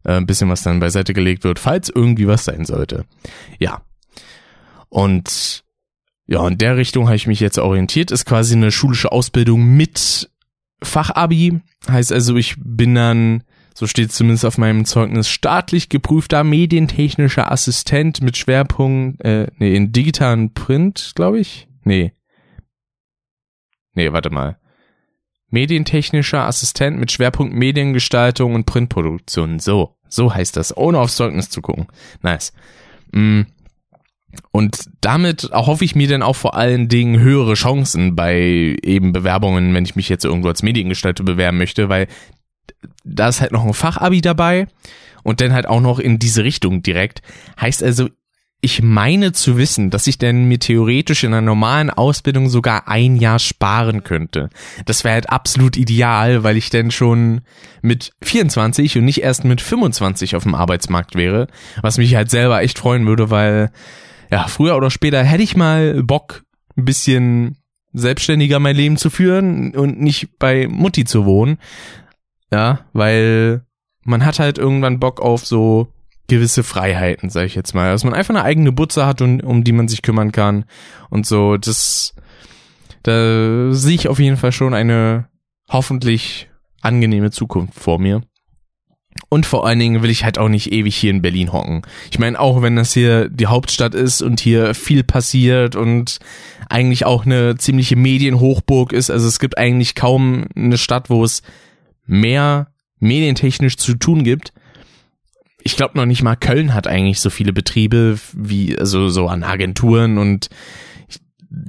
äh, 0.03 0.13
ein 0.13 0.25
bisschen 0.25 0.49
was 0.49 0.63
dann 0.63 0.79
beiseite 0.79 1.13
gelegt 1.13 1.43
wird, 1.43 1.59
falls 1.59 1.89
irgendwie 1.89 2.27
was 2.27 2.45
sein 2.45 2.65
sollte. 2.65 3.05
Ja. 3.59 3.81
Und 4.89 5.63
ja, 6.27 6.47
in 6.47 6.57
der 6.57 6.77
Richtung 6.77 7.07
habe 7.07 7.15
ich 7.15 7.27
mich 7.27 7.39
jetzt 7.39 7.57
orientiert. 7.57 8.11
Ist 8.11 8.25
quasi 8.25 8.55
eine 8.55 8.71
schulische 8.71 9.11
Ausbildung 9.11 9.75
mit 9.75 10.29
Fachabi. 10.83 11.61
Heißt 11.89 12.11
also, 12.11 12.37
ich 12.37 12.55
bin 12.57 12.95
dann, 12.95 13.43
so 13.73 13.87
steht 13.87 14.11
zumindest 14.11 14.45
auf 14.45 14.57
meinem 14.57 14.85
Zeugnis, 14.85 15.29
staatlich 15.29 15.89
geprüfter 15.89 16.43
medientechnischer 16.43 17.51
Assistent 17.51 18.21
mit 18.21 18.37
Schwerpunkt, 18.37 19.23
äh, 19.25 19.47
nee, 19.57 19.75
in 19.75 19.91
digitalen 19.91 20.53
Print, 20.53 21.11
glaube 21.15 21.39
ich. 21.39 21.67
Nee. 21.83 22.13
Nee, 23.93 24.13
warte 24.13 24.29
mal. 24.29 24.61
Medientechnischer 25.51 26.45
Assistent 26.45 26.97
mit 26.99 27.11
Schwerpunkt 27.11 27.53
Mediengestaltung 27.53 28.55
und 28.55 28.65
Printproduktion. 28.65 29.59
So, 29.59 29.95
so 30.07 30.33
heißt 30.33 30.57
das, 30.57 30.75
ohne 30.75 30.99
aufs 30.99 31.15
Zeugnis 31.15 31.49
zu 31.49 31.61
gucken. 31.61 31.87
Nice. 32.21 32.53
Mm. 33.11 33.41
Und 34.51 34.89
damit 35.01 35.49
hoffe 35.51 35.83
ich 35.83 35.93
mir 35.93 36.07
dann 36.07 36.23
auch 36.23 36.37
vor 36.37 36.55
allen 36.55 36.87
Dingen 36.87 37.19
höhere 37.19 37.55
Chancen 37.55 38.15
bei 38.15 38.77
eben 38.81 39.11
Bewerbungen, 39.11 39.73
wenn 39.73 39.83
ich 39.83 39.97
mich 39.97 40.07
jetzt 40.07 40.23
irgendwo 40.23 40.47
als 40.47 40.63
Mediengestalter 40.63 41.23
bewerben 41.25 41.57
möchte, 41.57 41.89
weil 41.89 42.07
da 43.03 43.27
ist 43.27 43.41
halt 43.41 43.51
noch 43.51 43.65
ein 43.65 43.73
Fachabi 43.73 44.21
dabei 44.21 44.67
und 45.23 45.41
dann 45.41 45.53
halt 45.53 45.67
auch 45.67 45.81
noch 45.81 45.99
in 45.99 46.17
diese 46.17 46.43
Richtung 46.43 46.81
direkt. 46.81 47.21
Heißt 47.59 47.83
also, 47.83 48.09
ich 48.63 48.84
meine 48.84 49.32
zu 49.32 49.58
wissen, 49.58 49.89
dass 49.89 50.06
ich 50.06 50.19
denn 50.19 50.45
mir 50.45 50.60
theoretisch 50.60 51.24
in 51.24 51.34
einer 51.34 51.41
normalen 51.41 51.89
Ausbildung 51.89 52.47
sogar 52.47 52.88
ein 52.88 53.15
Jahr 53.15 53.39
sparen 53.39 54.04
könnte. 54.04 54.50
Das 54.86 55.04
wäre 55.04 55.15
halt 55.15 55.32
absolut 55.32 55.78
ideal, 55.78 56.43
weil 56.43 56.58
ich 56.58 56.69
dann 56.69 56.91
schon 56.91 57.41
mit 57.82 58.13
24 58.21 59.00
und 59.00 59.06
nicht 59.06 59.24
erst 59.24 59.45
mit 59.45 59.62
25 59.62 60.36
auf 60.36 60.43
dem 60.43 60.54
Arbeitsmarkt 60.54 61.15
wäre, 61.15 61.47
was 61.82 61.97
mich 61.97 62.13
halt 62.13 62.30
selber 62.30 62.62
echt 62.62 62.78
freuen 62.78 63.08
würde, 63.08 63.32
weil 63.32 63.71
ja, 64.30 64.47
früher 64.47 64.78
oder 64.78 64.91
später 64.91 65.24
hätte 65.24 65.43
ich 65.43 65.58
mal 65.58 66.04
Bock, 66.04 66.43
ein 66.78 66.86
bisschen 66.86 67.58
selbstständiger 67.93 68.60
mein 68.60 68.76
Leben 68.76 68.97
zu 68.97 69.10
führen 69.10 69.76
und 69.76 70.00
nicht 70.00 70.38
bei 70.38 70.67
Mutti 70.67 71.04
zu 71.04 71.26
wohnen. 71.26 71.58
Ja, 72.52 72.86
weil 72.93 73.65
man 74.04 74.24
hat 74.24 74.39
halt 74.39 74.58
irgendwann 74.58 75.00
Bock 75.00 75.19
auf 75.19 75.45
so 75.45 75.88
gewisse 76.27 76.63
Freiheiten, 76.63 77.29
sag 77.29 77.45
ich 77.45 77.55
jetzt 77.55 77.73
mal. 77.73 77.91
Dass 77.91 78.03
man 78.03 78.13
einfach 78.13 78.34
eine 78.34 78.43
eigene 78.43 78.71
Butze 78.71 79.05
hat 79.05 79.21
und 79.21 79.41
um 79.43 79.63
die 79.63 79.73
man 79.73 79.88
sich 79.88 80.01
kümmern 80.01 80.31
kann 80.31 80.65
und 81.10 81.25
so. 81.25 81.57
Das, 81.57 82.15
da 83.03 83.71
sehe 83.71 83.95
ich 83.95 84.07
auf 84.07 84.19
jeden 84.19 84.38
Fall 84.38 84.51
schon 84.51 84.73
eine 84.73 85.27
hoffentlich 85.69 86.49
angenehme 86.81 87.31
Zukunft 87.31 87.79
vor 87.79 87.99
mir. 87.99 88.21
Und 89.29 89.45
vor 89.45 89.65
allen 89.65 89.79
Dingen 89.79 90.01
will 90.03 90.10
ich 90.10 90.23
halt 90.23 90.38
auch 90.38 90.49
nicht 90.49 90.71
ewig 90.71 90.95
hier 90.95 91.12
in 91.12 91.21
Berlin 91.21 91.51
hocken. 91.51 91.81
Ich 92.12 92.19
meine, 92.19 92.39
auch 92.39 92.62
wenn 92.62 92.75
das 92.75 92.93
hier 92.93 93.29
die 93.29 93.47
Hauptstadt 93.47 93.93
ist 93.93 94.21
und 94.21 94.39
hier 94.39 94.73
viel 94.73 95.03
passiert 95.03 95.75
und 95.75 96.19
eigentlich 96.69 97.05
auch 97.05 97.25
eine 97.25 97.55
ziemliche 97.57 97.95
Medienhochburg 97.95 98.93
ist, 98.93 99.10
also 99.10 99.27
es 99.27 99.39
gibt 99.39 99.57
eigentlich 99.57 99.95
kaum 99.95 100.45
eine 100.55 100.77
Stadt, 100.77 101.10
wo 101.10 101.23
es 101.23 101.43
mehr 102.05 102.71
medientechnisch 102.99 103.77
zu 103.77 103.95
tun 103.95 104.23
gibt, 104.23 104.53
ich 105.63 105.76
glaube 105.76 105.97
noch 105.97 106.06
nicht 106.06 106.24
mal 106.24 106.36
Köln 106.36 106.74
hat 106.74 106.88
eigentlich 106.88 107.19
so 107.19 107.30
viele 107.30 107.54
Betriebe 107.54 108.17
wie 108.34 108.78
also 108.78 109.10
so 109.10 109.28
an 109.28 109.43
Agenturen 109.43 110.17
und 110.17 110.50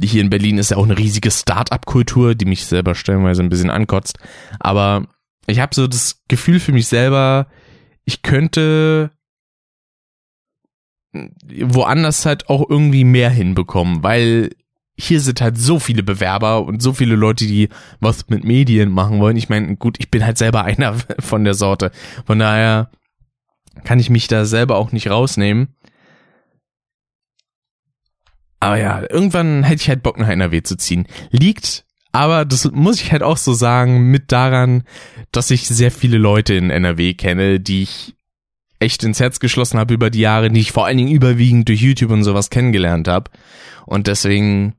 hier 0.03 0.21
in 0.21 0.31
Berlin 0.31 0.59
ist 0.59 0.71
ja 0.71 0.77
auch 0.77 0.85
eine 0.85 0.99
riesige 0.99 1.31
Start-up-Kultur, 1.31 2.35
die 2.35 2.45
mich 2.45 2.67
selber 2.67 2.95
stellenweise 2.95 3.43
ein 3.43 3.49
bisschen 3.49 3.71
ankotzt. 3.71 4.19
Aber 4.61 5.07
ich 5.47 5.59
habe 5.59 5.75
so 5.75 5.89
das 5.89 6.21
Gefühl 6.29 6.61
für 6.61 6.73
mich 6.73 6.87
selber, 6.87 7.49
ich 8.05 8.23
könnte 8.23 9.11
woanders 11.13 12.25
halt 12.25 12.49
auch 12.49 12.69
irgendwie 12.69 13.05
mehr 13.05 13.31
hinbekommen, 13.31 14.03
weil 14.03 14.51
hier 14.97 15.21
sind 15.21 15.41
halt 15.41 15.59
so 15.59 15.79
viele 15.79 16.03
Bewerber 16.03 16.65
und 16.65 16.83
so 16.83 16.93
viele 16.93 17.17
Leute, 17.17 17.47
die 17.47 17.69
was 18.01 18.29
mit 18.29 18.45
Medien 18.45 18.91
machen 18.91 19.21
wollen. 19.21 19.37
Ich 19.37 19.49
meine, 19.49 19.77
gut, 19.77 19.97
ich 19.99 20.11
bin 20.11 20.25
halt 20.25 20.39
selber 20.39 20.65
einer 20.65 20.95
von 21.19 21.45
der 21.45 21.55
Sorte. 21.55 21.91
Von 22.25 22.39
daher 22.39 22.91
kann 23.85 23.99
ich 23.99 24.11
mich 24.11 24.29
da 24.29 24.45
selber 24.45 24.77
auch 24.77 24.93
nicht 24.93 25.11
rausnehmen. 25.11 25.75
Aber 28.61 28.79
ja, 28.79 29.03
irgendwann 29.11 29.65
hätte 29.65 29.83
ich 29.83 29.89
halt 29.89 30.03
Bock 30.03 30.19
nach 30.19 30.29
NRW 30.29 30.63
zu 30.63 30.77
ziehen. 30.77 31.07
Liegt, 31.31 31.85
aber 32.13 32.45
das 32.45 32.71
muss 32.71 33.01
ich 33.01 33.11
halt 33.11 33.23
auch 33.23 33.37
so 33.37 33.55
sagen, 33.55 34.11
mit 34.11 34.31
daran, 34.31 34.85
dass 35.33 35.51
ich 35.51 35.67
sehr 35.67 35.91
viele 35.91 36.19
Leute 36.19 36.55
in 36.55 36.71
NRW 36.71 37.15
kenne, 37.15 37.59
die 37.59 37.83
ich 37.83 38.15
echt 38.79 39.03
ins 39.03 39.21
Herz 39.21 39.41
geschlossen 39.41 39.79
habe 39.79 39.95
über 39.95 40.11
die 40.11 40.21
Jahre, 40.21 40.51
die 40.51 40.61
ich 40.61 40.73
vor 40.73 40.87
allen 40.87 40.99
Dingen 40.99 41.11
überwiegend 41.11 41.69
durch 41.69 41.81
YouTube 41.81 42.11
und 42.11 42.25
sowas 42.25 42.51
kennengelernt 42.51 43.09
habe. 43.09 43.31
Und 43.87 44.07
deswegen 44.07 44.75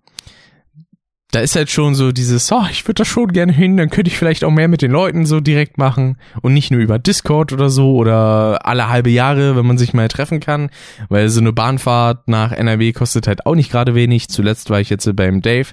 da 1.33 1.39
ist 1.39 1.55
halt 1.55 1.71
schon 1.71 1.95
so 1.95 2.11
dieses, 2.11 2.51
oh, 2.51 2.65
ich 2.69 2.83
würde 2.85 3.01
da 3.01 3.05
schon 3.05 3.29
gerne 3.29 3.51
hin, 3.51 3.75
dann 3.75 3.89
könnte 3.89 4.11
ich 4.11 4.17
vielleicht 4.17 4.43
auch 4.43 4.51
mehr 4.51 4.67
mit 4.67 4.83
den 4.83 4.91
Leuten 4.91 5.25
so 5.25 5.39
direkt 5.39 5.79
machen 5.79 6.17
und 6.43 6.53
nicht 6.53 6.69
nur 6.69 6.79
über 6.79 6.99
Discord 6.99 7.51
oder 7.51 7.71
so 7.71 7.95
oder 7.95 8.67
alle 8.67 8.87
halbe 8.87 9.09
Jahre, 9.09 9.55
wenn 9.55 9.65
man 9.65 9.79
sich 9.79 9.95
mal 9.95 10.07
treffen 10.09 10.39
kann, 10.39 10.69
weil 11.09 11.29
so 11.29 11.41
eine 11.41 11.51
Bahnfahrt 11.51 12.27
nach 12.27 12.51
NRW 12.51 12.93
kostet 12.93 13.25
halt 13.25 13.47
auch 13.47 13.55
nicht 13.55 13.71
gerade 13.71 13.95
wenig. 13.95 14.29
Zuletzt 14.29 14.69
war 14.69 14.79
ich 14.79 14.91
jetzt 14.91 15.09
beim 15.15 15.41
Dave. 15.41 15.69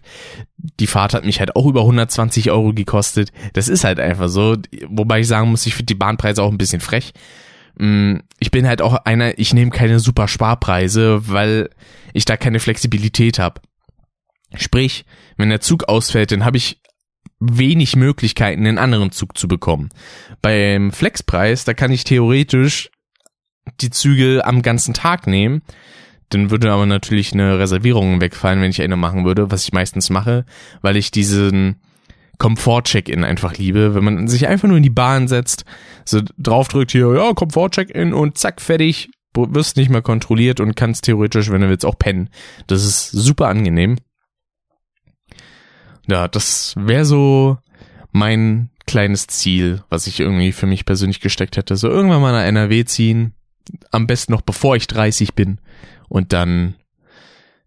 Die 0.56 0.86
Fahrt 0.86 1.12
hat 1.12 1.26
mich 1.26 1.40
halt 1.40 1.54
auch 1.56 1.66
über 1.66 1.82
120 1.82 2.50
Euro 2.50 2.72
gekostet. 2.72 3.30
Das 3.52 3.68
ist 3.68 3.84
halt 3.84 4.00
einfach 4.00 4.28
so, 4.28 4.56
wobei 4.88 5.20
ich 5.20 5.28
sagen 5.28 5.50
muss, 5.50 5.66
ich 5.66 5.74
finde 5.74 5.86
die 5.86 5.94
Bahnpreise 5.94 6.42
auch 6.42 6.50
ein 6.50 6.58
bisschen 6.58 6.80
frech. 6.80 7.12
Mm, 7.76 8.16
ich 8.38 8.50
bin 8.50 8.66
halt 8.66 8.80
auch 8.80 8.94
einer, 9.04 9.38
ich 9.38 9.52
nehme 9.52 9.70
keine 9.70 10.00
super 10.00 10.26
Sparpreise, 10.26 11.28
weil 11.28 11.68
ich 12.14 12.24
da 12.24 12.38
keine 12.38 12.60
Flexibilität 12.60 13.38
habe. 13.38 13.60
Sprich, 14.56 15.04
wenn 15.36 15.50
der 15.50 15.60
Zug 15.60 15.84
ausfällt, 15.84 16.32
dann 16.32 16.44
habe 16.44 16.56
ich 16.56 16.80
wenig 17.38 17.96
Möglichkeiten, 17.96 18.66
einen 18.66 18.78
anderen 18.78 19.12
Zug 19.12 19.36
zu 19.36 19.48
bekommen. 19.48 19.88
Beim 20.42 20.92
Flexpreis, 20.92 21.64
da 21.64 21.74
kann 21.74 21.90
ich 21.90 22.04
theoretisch 22.04 22.90
die 23.80 23.90
Züge 23.90 24.44
am 24.44 24.62
ganzen 24.62 24.94
Tag 24.94 25.26
nehmen. 25.26 25.62
Dann 26.28 26.50
würde 26.50 26.72
aber 26.72 26.86
natürlich 26.86 27.32
eine 27.32 27.58
Reservierung 27.58 28.20
wegfallen, 28.20 28.60
wenn 28.60 28.70
ich 28.70 28.82
eine 28.82 28.96
machen 28.96 29.24
würde, 29.24 29.50
was 29.50 29.64
ich 29.64 29.72
meistens 29.72 30.10
mache, 30.10 30.44
weil 30.80 30.96
ich 30.96 31.10
diesen 31.10 31.80
Komfort-Check-In 32.38 33.24
einfach 33.24 33.56
liebe, 33.56 33.94
wenn 33.94 34.04
man 34.04 34.28
sich 34.28 34.46
einfach 34.46 34.68
nur 34.68 34.76
in 34.76 34.82
die 34.82 34.90
Bahn 34.90 35.28
setzt, 35.28 35.64
so 36.04 36.20
draufdrückt 36.38 36.92
hier, 36.92 37.12
ja, 37.14 37.32
Komfort-Check-In 37.32 38.14
und 38.14 38.38
zack, 38.38 38.60
fertig, 38.60 39.10
wirst 39.34 39.76
nicht 39.76 39.90
mehr 39.90 40.02
kontrolliert 40.02 40.60
und 40.60 40.76
kannst 40.76 41.04
theoretisch, 41.04 41.50
wenn 41.50 41.60
du 41.60 41.68
willst, 41.68 41.84
auch 41.84 41.98
pennen. 41.98 42.30
Das 42.66 42.84
ist 42.84 43.10
super 43.10 43.48
angenehm. 43.48 43.96
Ja, 46.10 46.26
das 46.26 46.74
wäre 46.76 47.04
so 47.04 47.58
mein 48.10 48.70
kleines 48.84 49.28
Ziel, 49.28 49.84
was 49.88 50.08
ich 50.08 50.18
irgendwie 50.18 50.50
für 50.50 50.66
mich 50.66 50.84
persönlich 50.84 51.20
gesteckt 51.20 51.56
hätte. 51.56 51.76
So 51.76 51.88
irgendwann 51.88 52.20
mal 52.20 52.32
nach 52.32 52.44
NRW 52.44 52.84
ziehen, 52.84 53.32
am 53.92 54.08
besten 54.08 54.32
noch 54.32 54.42
bevor 54.42 54.74
ich 54.74 54.88
30 54.88 55.34
bin 55.34 55.60
und 56.08 56.32
dann 56.32 56.74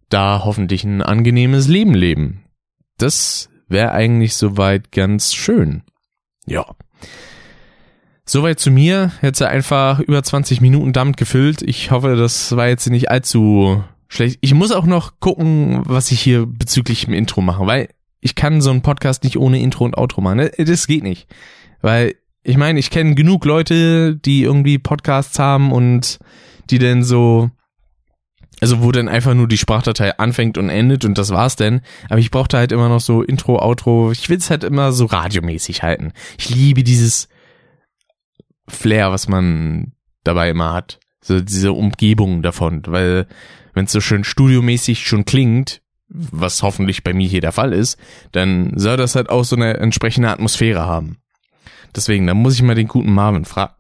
da 0.10 0.41
hoffentlich 0.43 0.84
ein 0.84 1.01
angenehmes 1.01 1.69
Leben 1.69 1.93
leben. 1.93 2.43
Das 2.97 3.49
wäre 3.69 3.93
eigentlich 3.93 4.36
soweit 4.36 4.91
ganz 4.91 5.34
schön. 5.34 5.84
Ja. 6.45 6.65
Soweit 8.25 8.60
zu 8.60 8.71
mir. 8.71 9.13
Jetzt 9.21 9.41
einfach 9.41 10.01
über 10.01 10.21
20 10.21 10.60
Minuten 10.60 10.91
damit 10.91 11.15
gefüllt. 11.15 11.62
Ich 11.62 11.91
hoffe, 11.91 12.17
das 12.17 12.56
war 12.58 12.67
jetzt 12.67 12.89
nicht 12.89 13.10
allzu 13.10 13.86
schlecht. 14.10 14.38
Ich 14.41 14.53
muss 14.53 14.73
auch 14.73 14.86
noch 14.86 15.21
gucken, 15.21 15.84
was 15.86 16.12
ich 16.12 16.19
hier 16.19 16.45
bezüglich 16.45 17.06
dem 17.06 17.13
Intro 17.13 17.39
mache, 17.39 17.65
weil 17.65 17.88
ich 18.24 18.36
kann 18.36 18.62
so 18.62 18.72
einen 18.72 18.82
Podcast 18.82 19.26
nicht 19.26 19.38
ohne 19.38 19.62
Intro 19.62 19.84
und 19.84 19.98
Outro 19.98 20.22
machen. 20.22 20.38
Ne? 20.38 20.52
Das 20.58 20.88
geht 20.88 21.04
nicht. 21.04 21.28
Weil, 21.82 22.16
ich 22.42 22.56
meine, 22.56 22.80
ich 22.80 22.90
kenne 22.90 23.16
genug 23.16 23.44
Leute, 23.44 24.16
die 24.16 24.44
irgendwie 24.44 24.80
Podcasts 24.80 25.38
haben 25.40 25.74
und 25.74 26.20
die 26.70 26.80
denn 26.80 27.04
so, 27.04 27.52
also 28.62 28.82
wo 28.82 28.94
dann 28.94 29.10
einfach 29.10 29.34
nur 29.34 29.50
die 29.50 29.58
Sprachdatei 29.58 30.18
anfängt 30.20 30.58
und 30.58 30.70
endet 30.70 31.04
und 31.04 31.18
das 31.18 31.32
war's 31.32 31.58
denn. 31.58 31.82
Aber 32.10 32.20
ich 32.20 32.32
brauchte 32.32 32.58
halt 32.58 32.72
immer 32.72 32.88
noch 32.88 33.02
so 33.02 33.22
Intro, 33.22 33.62
Outro. 33.62 34.14
Ich 34.14 34.30
will 34.30 34.38
es 34.38 34.50
halt 34.50 34.64
immer 34.64 34.94
so 34.94 35.06
radiomäßig 35.06 35.84
halten. 35.84 36.14
Ich 36.38 36.50
liebe 36.50 36.84
dieses 36.84 37.28
Flair, 38.70 39.12
was 39.12 39.28
man 39.28 39.92
dabei 40.24 40.50
immer 40.50 40.72
hat. 40.72 41.02
So 41.20 41.42
diese 41.42 41.74
Umgebung 41.74 42.42
davon, 42.42 42.84
weil 42.88 43.28
wenn 43.74 43.84
es 43.84 43.92
so 43.92 44.00
schön 44.00 44.24
studiomäßig 44.24 45.06
schon 45.06 45.26
klingt, 45.26 45.83
was 46.13 46.62
hoffentlich 46.62 47.04
bei 47.04 47.13
mir 47.13 47.28
hier 47.28 47.41
der 47.41 47.52
Fall 47.52 47.73
ist, 47.73 47.97
dann 48.32 48.71
soll 48.76 48.97
das 48.97 49.15
halt 49.15 49.30
auch 49.30 49.43
so 49.43 49.56
eine 49.56 49.78
entsprechende 49.78 50.30
Atmosphäre 50.30 50.86
haben. 50.86 51.17
Deswegen, 51.95 52.28
da 52.28 52.34
muss 52.34 52.56
ich 52.56 52.62
mal 52.62 52.76
den 52.76 52.88
guten 52.88 53.13
Marvin 53.13 53.45
fragen. 53.45 53.73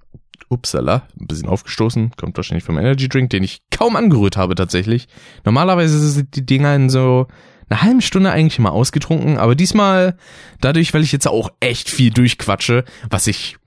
Upsala, 0.49 1.07
ein 1.19 1.27
bisschen 1.27 1.49
aufgestoßen, 1.49 2.11
kommt 2.15 2.37
wahrscheinlich 2.37 2.63
vom 2.63 2.77
Energy 2.77 3.09
Drink, 3.09 3.31
den 3.31 3.43
ich 3.43 3.61
kaum 3.71 3.95
angerührt 3.95 4.37
habe 4.37 4.53
tatsächlich. 4.53 5.07
Normalerweise 5.45 5.97
sind 5.97 6.35
die 6.35 6.45
Dinger 6.45 6.75
in 6.75 6.89
so 6.89 7.27
einer 7.69 7.81
halben 7.81 8.01
Stunde 8.01 8.31
eigentlich 8.31 8.59
immer 8.59 8.71
ausgetrunken, 8.71 9.37
aber 9.37 9.55
diesmal, 9.55 10.17
dadurch, 10.61 10.93
weil 10.93 11.01
ich 11.01 11.11
jetzt 11.11 11.27
auch 11.27 11.49
echt 11.59 11.89
viel 11.89 12.11
durchquatsche, 12.11 12.83
was 13.09 13.25
ich 13.25 13.57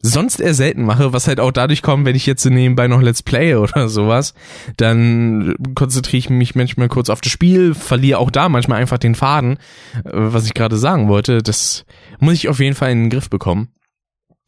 sonst 0.00 0.40
eher 0.40 0.54
selten 0.54 0.84
mache, 0.84 1.12
was 1.12 1.26
halt 1.26 1.40
auch 1.40 1.50
dadurch 1.50 1.82
kommt, 1.82 2.04
wenn 2.04 2.16
ich 2.16 2.26
jetzt 2.26 2.44
nebenbei 2.44 2.88
noch 2.88 3.00
Let's 3.00 3.22
Play 3.22 3.54
oder 3.56 3.88
sowas, 3.88 4.34
dann 4.76 5.54
konzentriere 5.74 6.18
ich 6.18 6.30
mich 6.30 6.54
manchmal 6.54 6.88
kurz 6.88 7.10
auf 7.10 7.20
das 7.20 7.32
Spiel, 7.32 7.74
verliere 7.74 8.18
auch 8.18 8.30
da 8.30 8.48
manchmal 8.48 8.80
einfach 8.80 8.98
den 8.98 9.14
Faden, 9.14 9.58
äh, 10.04 10.10
was 10.12 10.46
ich 10.46 10.54
gerade 10.54 10.76
sagen 10.76 11.08
wollte. 11.08 11.42
Das 11.42 11.84
muss 12.18 12.34
ich 12.34 12.48
auf 12.48 12.60
jeden 12.60 12.76
Fall 12.76 12.92
in 12.92 13.04
den 13.04 13.10
Griff 13.10 13.30
bekommen. 13.30 13.68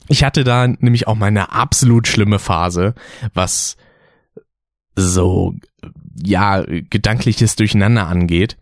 Ich 0.09 0.25
hatte 0.25 0.45
da 0.45 0.67
nämlich 0.67 1.07
auch 1.07 1.17
mal 1.17 1.27
eine 1.27 1.53
absolut 1.53 2.09
schlimme 2.09 2.39
Phase, 2.39 2.95
was 3.35 3.77
so, 4.97 5.55
ja, 6.23 6.65
gedankliches 6.67 7.57
Durcheinander 7.57 8.07
angeht, 8.07 8.57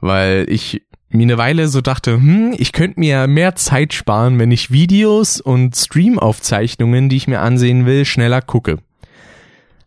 weil 0.00 0.46
ich 0.48 0.82
mir 1.14 1.22
eine 1.22 1.38
Weile 1.38 1.68
so 1.68 1.80
dachte, 1.80 2.14
hm, 2.14 2.54
ich 2.58 2.72
könnte 2.72 3.00
mir 3.00 3.26
mehr 3.26 3.54
Zeit 3.54 3.94
sparen, 3.94 4.38
wenn 4.38 4.50
ich 4.50 4.70
Videos 4.70 5.40
und 5.40 5.76
Streamaufzeichnungen, 5.76 7.08
die 7.08 7.16
ich 7.16 7.28
mir 7.28 7.40
ansehen 7.40 7.86
will, 7.86 8.04
schneller 8.04 8.42
gucke. 8.42 8.78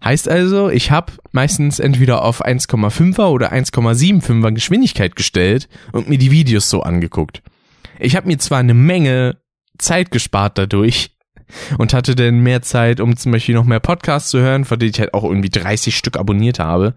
Heißt 0.04 0.30
also, 0.30 0.70
ich 0.70 0.92
habe 0.92 1.14
meistens 1.32 1.80
entweder 1.80 2.24
auf 2.24 2.46
1,5er 2.46 3.28
oder 3.28 3.52
1,75er 3.52 4.52
Geschwindigkeit 4.52 5.16
gestellt 5.16 5.68
und 5.92 6.08
mir 6.08 6.18
die 6.18 6.32
Videos 6.32 6.70
so 6.70 6.82
angeguckt. 6.82 7.42
Ich 8.00 8.16
habe 8.16 8.28
mir 8.28 8.38
zwar 8.38 8.60
eine 8.60 8.76
Menge 8.76 9.38
Zeit 9.78 10.12
gespart 10.12 10.58
dadurch 10.58 11.12
und 11.78 11.94
hatte 11.94 12.16
dann 12.16 12.40
mehr 12.40 12.62
Zeit, 12.62 13.00
um 13.00 13.18
zum 13.18 13.32
Beispiel 13.32 13.56
noch 13.56 13.66
mehr 13.66 13.80
Podcasts 13.80 14.30
zu 14.30 14.40
hören, 14.40 14.66
von 14.66 14.80
denen 14.80 14.92
ich 14.92 15.00
halt 15.00 15.14
auch 15.14 15.24
irgendwie 15.24 15.50
30 15.50 15.98
Stück 15.98 16.18
abonniert 16.18 16.60
habe. 16.60 16.94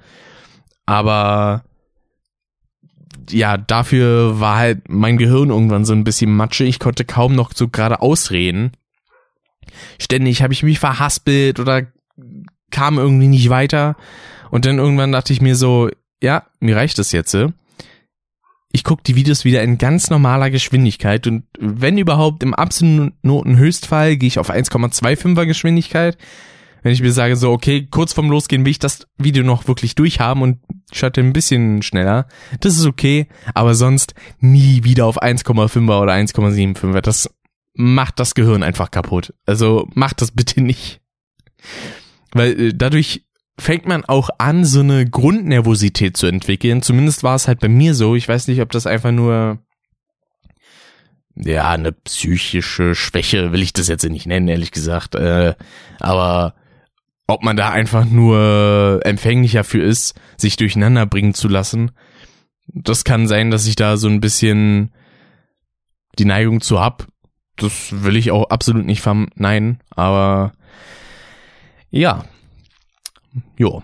Aber 0.86 1.64
ja, 3.30 3.56
dafür 3.56 4.40
war 4.40 4.56
halt 4.56 4.88
mein 4.88 5.18
Gehirn 5.18 5.50
irgendwann 5.50 5.84
so 5.84 5.92
ein 5.92 6.04
bisschen 6.04 6.34
Matsche. 6.34 6.64
Ich 6.64 6.78
konnte 6.78 7.04
kaum 7.04 7.34
noch 7.34 7.52
so 7.54 7.68
gerade 7.68 8.00
ausreden. 8.00 8.72
Ständig 9.98 10.42
habe 10.42 10.52
ich 10.52 10.62
mich 10.62 10.78
verhaspelt 10.78 11.60
oder 11.60 11.86
kam 12.70 12.98
irgendwie 12.98 13.28
nicht 13.28 13.50
weiter. 13.50 13.96
Und 14.50 14.64
dann 14.64 14.78
irgendwann 14.78 15.12
dachte 15.12 15.32
ich 15.32 15.40
mir 15.40 15.54
so, 15.54 15.90
ja, 16.22 16.44
mir 16.58 16.76
reicht 16.76 16.98
das 16.98 17.12
jetzt. 17.12 17.36
Ich 18.72 18.84
gucke 18.84 19.02
die 19.04 19.16
Videos 19.16 19.44
wieder 19.44 19.62
in 19.62 19.78
ganz 19.78 20.10
normaler 20.10 20.50
Geschwindigkeit 20.50 21.26
und 21.26 21.44
wenn 21.58 21.98
überhaupt 21.98 22.42
im 22.44 22.54
absoluten 22.54 23.56
Höchstfall 23.56 24.16
gehe 24.16 24.28
ich 24.28 24.38
auf 24.38 24.50
1,25er 24.50 25.46
Geschwindigkeit. 25.46 26.16
Wenn 26.82 26.92
ich 26.92 27.02
mir 27.02 27.12
sage 27.12 27.36
so, 27.36 27.50
okay, 27.50 27.86
kurz 27.90 28.12
vorm 28.12 28.30
Losgehen 28.30 28.64
will 28.64 28.70
ich 28.70 28.78
das 28.78 29.06
Video 29.18 29.44
noch 29.44 29.68
wirklich 29.68 29.94
durchhaben 29.94 30.42
und 30.42 30.58
schalte 30.92 31.20
ein 31.20 31.32
bisschen 31.32 31.82
schneller. 31.82 32.26
Das 32.60 32.76
ist 32.76 32.86
okay, 32.86 33.28
aber 33.54 33.74
sonst 33.74 34.14
nie 34.38 34.84
wieder 34.84 35.06
auf 35.06 35.22
1,5er 35.22 36.00
oder 36.00 36.12
1,75er. 36.12 37.00
Das 37.00 37.30
macht 37.74 38.18
das 38.18 38.34
Gehirn 38.34 38.62
einfach 38.62 38.90
kaputt. 38.90 39.34
Also 39.46 39.88
macht 39.94 40.22
das 40.22 40.32
bitte 40.32 40.60
nicht. 40.60 41.00
Weil 42.32 42.60
äh, 42.60 42.74
dadurch 42.74 43.26
fängt 43.58 43.86
man 43.86 44.04
auch 44.04 44.30
an, 44.38 44.64
so 44.64 44.80
eine 44.80 45.08
Grundnervosität 45.08 46.16
zu 46.16 46.26
entwickeln. 46.26 46.82
Zumindest 46.82 47.22
war 47.22 47.34
es 47.34 47.46
halt 47.46 47.60
bei 47.60 47.68
mir 47.68 47.94
so. 47.94 48.16
Ich 48.16 48.26
weiß 48.26 48.48
nicht, 48.48 48.60
ob 48.62 48.70
das 48.70 48.86
einfach 48.86 49.12
nur 49.12 49.58
ja, 51.36 51.70
eine 51.70 51.92
psychische 51.92 52.94
Schwäche 52.94 53.52
will 53.52 53.62
ich 53.62 53.72
das 53.72 53.88
jetzt 53.88 54.08
nicht 54.08 54.26
nennen, 54.26 54.48
ehrlich 54.48 54.72
gesagt. 54.72 55.14
Äh, 55.14 55.54
aber 55.98 56.54
ob 57.30 57.42
man 57.42 57.56
da 57.56 57.70
einfach 57.70 58.04
nur 58.04 59.00
empfänglicher 59.04 59.64
für 59.64 59.82
ist, 59.82 60.18
sich 60.36 60.56
durcheinander 60.56 61.06
bringen 61.06 61.34
zu 61.34 61.48
lassen, 61.48 61.92
das 62.66 63.04
kann 63.04 63.26
sein, 63.28 63.50
dass 63.50 63.66
ich 63.66 63.76
da 63.76 63.96
so 63.96 64.08
ein 64.08 64.20
bisschen 64.20 64.92
die 66.18 66.24
Neigung 66.24 66.60
zu 66.60 66.80
hab. 66.80 67.08
Das 67.56 68.04
will 68.04 68.16
ich 68.16 68.30
auch 68.30 68.50
absolut 68.50 68.86
nicht 68.86 69.00
verneinen, 69.00 69.80
aber 69.90 70.52
ja. 71.90 72.24
Jo. 73.58 73.82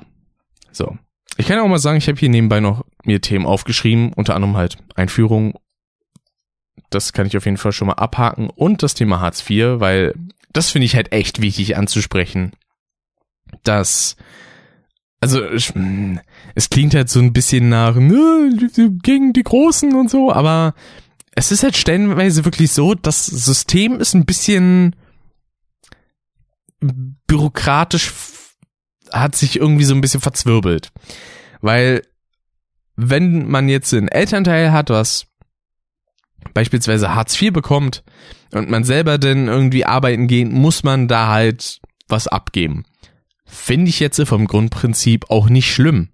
So. 0.73 0.97
Ich 1.37 1.47
kann 1.47 1.59
auch 1.59 1.69
mal 1.69 1.79
sagen, 1.79 1.99
ich 1.99 2.09
habe 2.09 2.19
hier 2.19 2.29
nebenbei 2.29 2.61
noch 2.61 2.85
mir 3.05 3.21
Themen 3.21 3.47
aufgeschrieben, 3.47 4.13
unter 4.13 4.35
anderem 4.35 4.57
halt 4.57 4.79
Einführung. 4.95 5.59
Das 6.91 7.13
kann 7.13 7.27
ich 7.27 7.37
auf 7.37 7.45
jeden 7.45 7.59
Fall 7.59 7.73
schon 7.73 7.89
mal 7.89 7.95
abhaken. 7.95 8.49
Und 8.49 8.83
das 8.83 8.95
Thema 8.95 9.21
Hartz 9.21 9.49
IV, 9.49 9.81
weil 9.81 10.15
das 10.53 10.71
finde 10.71 10.87
ich 10.87 10.97
halt 10.97 11.13
echt 11.13 11.43
wichtig 11.43 11.77
anzusprechen. 11.77 12.53
Dass, 13.63 14.17
also, 15.21 15.43
es 16.55 16.71
klingt 16.71 16.95
halt 16.95 17.09
so 17.09 17.21
ein 17.21 17.33
bisschen 17.33 17.69
nach, 17.69 17.97
ne, 17.97 18.51
gegen 19.03 19.33
die 19.33 19.43
Großen 19.43 19.95
und 19.95 20.11
so, 20.11 20.33
aber 20.33 20.75
es 21.35 21.53
ist 21.53 21.63
halt 21.63 21.77
stellenweise 21.77 22.45
wirklich 22.45 22.73
so, 22.73 22.95
das 22.95 23.27
System 23.27 24.01
ist 24.01 24.15
ein 24.15 24.25
bisschen 24.25 24.97
bürokratisch 27.27 28.13
hat 29.13 29.37
sich 29.37 29.57
irgendwie 29.57 29.85
so 29.85 29.95
ein 29.95 30.01
bisschen 30.01 30.21
verzwirbelt. 30.21 30.91
Weil 31.61 32.03
wenn 32.97 33.49
man 33.49 33.69
jetzt 33.69 33.93
einen 33.93 34.09
Elternteil 34.09 34.73
hat, 34.73 34.91
was 34.91 35.27
beispielsweise 36.55 37.15
Hartz 37.15 37.41
IV 37.41 37.53
bekommt 37.53 38.03
und 38.53 38.71
man 38.71 38.85
selber 38.85 39.19
denn 39.19 39.49
irgendwie 39.49 39.85
arbeiten 39.85 40.27
geht, 40.27 40.51
muss 40.51 40.83
man 40.83 41.09
da 41.09 41.29
halt 41.29 41.81
was 42.09 42.29
abgeben. 42.29 42.85
Finde 43.47 43.89
ich 43.89 44.01
jetzt 44.01 44.21
vom 44.27 44.47
Grundprinzip 44.47 45.31
auch 45.31 45.49
nicht 45.49 45.73
schlimm. 45.73 46.09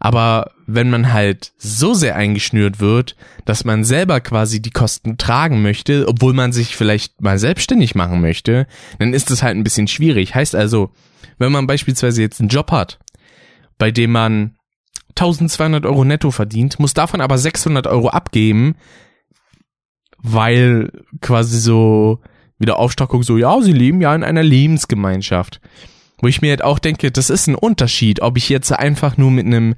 Aber 0.00 0.52
wenn 0.66 0.88
man 0.88 1.12
halt 1.12 1.52
so 1.58 1.92
sehr 1.92 2.16
eingeschnürt 2.16 2.80
wird, 2.80 3.16
dass 3.44 3.64
man 3.64 3.84
selber 3.84 4.20
quasi 4.20 4.62
die 4.62 4.70
Kosten 4.70 5.18
tragen 5.18 5.60
möchte, 5.60 6.08
obwohl 6.08 6.32
man 6.32 6.52
sich 6.52 6.74
vielleicht 6.74 7.20
mal 7.20 7.38
selbstständig 7.38 7.94
machen 7.94 8.22
möchte, 8.22 8.66
dann 8.98 9.12
ist 9.12 9.30
das 9.30 9.42
halt 9.42 9.56
ein 9.56 9.62
bisschen 9.62 9.88
schwierig. 9.88 10.34
Heißt 10.34 10.54
also, 10.54 10.90
wenn 11.38 11.52
man 11.52 11.66
beispielsweise 11.66 12.22
jetzt 12.22 12.40
einen 12.40 12.48
Job 12.48 12.72
hat, 12.72 12.98
bei 13.76 13.90
dem 13.90 14.12
man 14.12 14.56
1200 15.10 15.84
Euro 15.84 16.04
netto 16.04 16.30
verdient, 16.30 16.78
muss 16.78 16.94
davon 16.94 17.20
aber 17.20 17.36
600 17.36 17.86
Euro 17.86 18.08
abgeben, 18.08 18.76
weil 20.16 20.92
quasi 21.20 21.58
so 21.58 22.20
wieder 22.58 22.78
Aufstockung 22.78 23.22
so, 23.22 23.36
ja, 23.36 23.60
sie 23.60 23.72
leben 23.72 24.00
ja 24.00 24.14
in 24.14 24.24
einer 24.24 24.42
Lebensgemeinschaft. 24.42 25.60
Wo 26.20 26.28
ich 26.28 26.42
mir 26.42 26.50
halt 26.50 26.62
auch 26.62 26.78
denke, 26.78 27.10
das 27.10 27.30
ist 27.30 27.46
ein 27.46 27.54
Unterschied, 27.54 28.20
ob 28.20 28.36
ich 28.36 28.48
jetzt 28.48 28.72
einfach 28.72 29.16
nur 29.16 29.30
mit 29.30 29.46
einem 29.46 29.74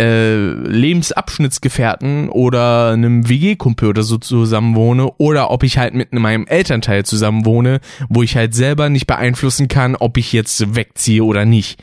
äh, 0.00 0.52
Lebensabschnittsgefährten 0.52 2.28
oder 2.30 2.90
einem 2.90 3.28
WG-Kumpel 3.28 3.90
oder 3.90 4.02
so 4.02 4.16
zusammen 4.16 4.74
wohne 4.74 5.12
oder 5.18 5.50
ob 5.50 5.62
ich 5.62 5.78
halt 5.78 5.94
mit 5.94 6.12
meinem 6.12 6.46
Elternteil 6.46 7.04
zusammen 7.04 7.44
wohne, 7.44 7.80
wo 8.08 8.22
ich 8.22 8.34
halt 8.36 8.54
selber 8.54 8.88
nicht 8.88 9.06
beeinflussen 9.06 9.68
kann, 9.68 9.94
ob 9.94 10.16
ich 10.16 10.32
jetzt 10.32 10.74
wegziehe 10.74 11.22
oder 11.22 11.44
nicht. 11.44 11.82